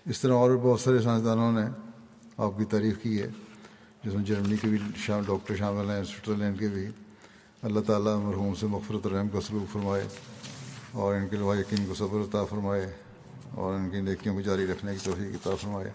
اس 0.07 0.21
طرح 0.21 0.33
اور 0.33 0.51
بہت 0.63 0.81
سارے 0.81 0.99
سائنسدانوں 0.99 1.53
نے 1.53 1.67
آپ 2.37 2.59
کی 2.59 2.65
تعریف 2.65 3.03
کی 3.03 3.23
ہے، 3.23 3.29
جس 4.05 4.15
میں 4.15 4.25
جرمنی 4.25 4.57
کے 4.57 4.69
بھی 4.69 4.79
شام، 4.97 5.23
ڈاکٹر 5.27 5.57
شامل 5.57 5.91
ہیں، 5.91 6.05
سوئٹزرلینڈ 6.05 6.59
کے 6.59 6.69
بھی۔ 6.69 6.87
اللہ 7.63 7.81
تعالیٰ 7.81 8.17
مرحوم 8.23 8.55
سے 8.55 8.67
مغفرت 8.67 9.07
الرحم 9.07 9.29
کا 9.29 9.41
سلوک 9.41 9.73
فرمائے 9.73 10.09
اور 10.93 11.15
ان 11.15 11.29
کے 11.29 11.37
لوہا 11.37 11.59
یقین 11.59 11.87
کو 11.87 11.95
صبر 11.95 12.21
عطا 12.21 12.45
فرمائے 12.45 12.93
اور 13.51 13.75
ان 13.75 13.91
کی 13.91 14.01
نیکیوں 14.01 14.35
کو 14.35 14.41
جاری 14.41 14.67
رکھنے 14.67 14.93
کی 14.93 14.99
توفیق 15.05 15.35
عطا 15.35 15.55
فرمائے۔ 15.55 15.91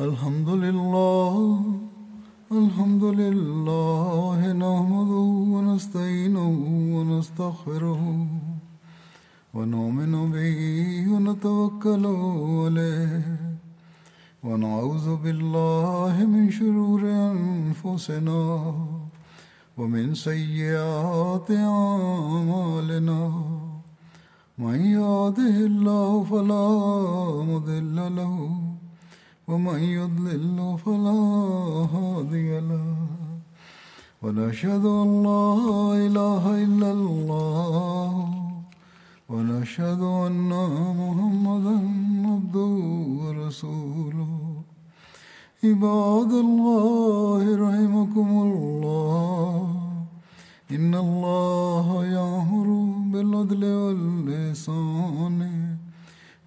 الحمد 0.00 0.48
للہ 0.48 1.40
الحمد 2.58 3.02
للہ 3.16 4.52
نحمده 4.60 5.18
ونستعينه 5.54 6.46
ونستغفره 6.92 8.14
ونؤمن 9.54 10.14
به 10.30 10.62
ونتوكل 11.10 12.06
عليه 12.06 13.52
ونعوذ 14.44 15.16
بالله 15.26 16.24
من 16.24 16.50
شرور 16.50 17.06
أنفسنا 17.12 18.40
ومن 19.78 20.14
سيئات 20.14 21.50
أعمالنا 21.50 23.20
من 24.58 24.80
يهده 24.80 25.56
الله 25.70 26.24
فلا 26.34 26.68
مضل 27.54 27.96
له 28.16 28.71
ومن 29.48 29.78
يضلل 29.78 30.78
فلا 30.78 31.20
هادي 31.94 32.60
له. 32.60 32.96
ونشهد 34.22 34.84
أن 34.84 35.22
لا 35.22 35.54
إله 36.06 36.64
إلا 36.64 36.92
الله. 36.92 38.28
ونشهد 39.28 40.02
أن 40.02 40.50
محمدا 41.02 41.76
عبده 42.32 42.74
ورسوله. 43.22 44.32
عباد 45.64 46.32
الله 46.32 47.42
رحمكم 47.56 48.28
الله. 48.42 49.76
إن 50.70 50.94
الله 50.94 52.06
يأمر 52.06 52.68
بالعدل 53.12 53.64
والإحسان. 53.64 55.40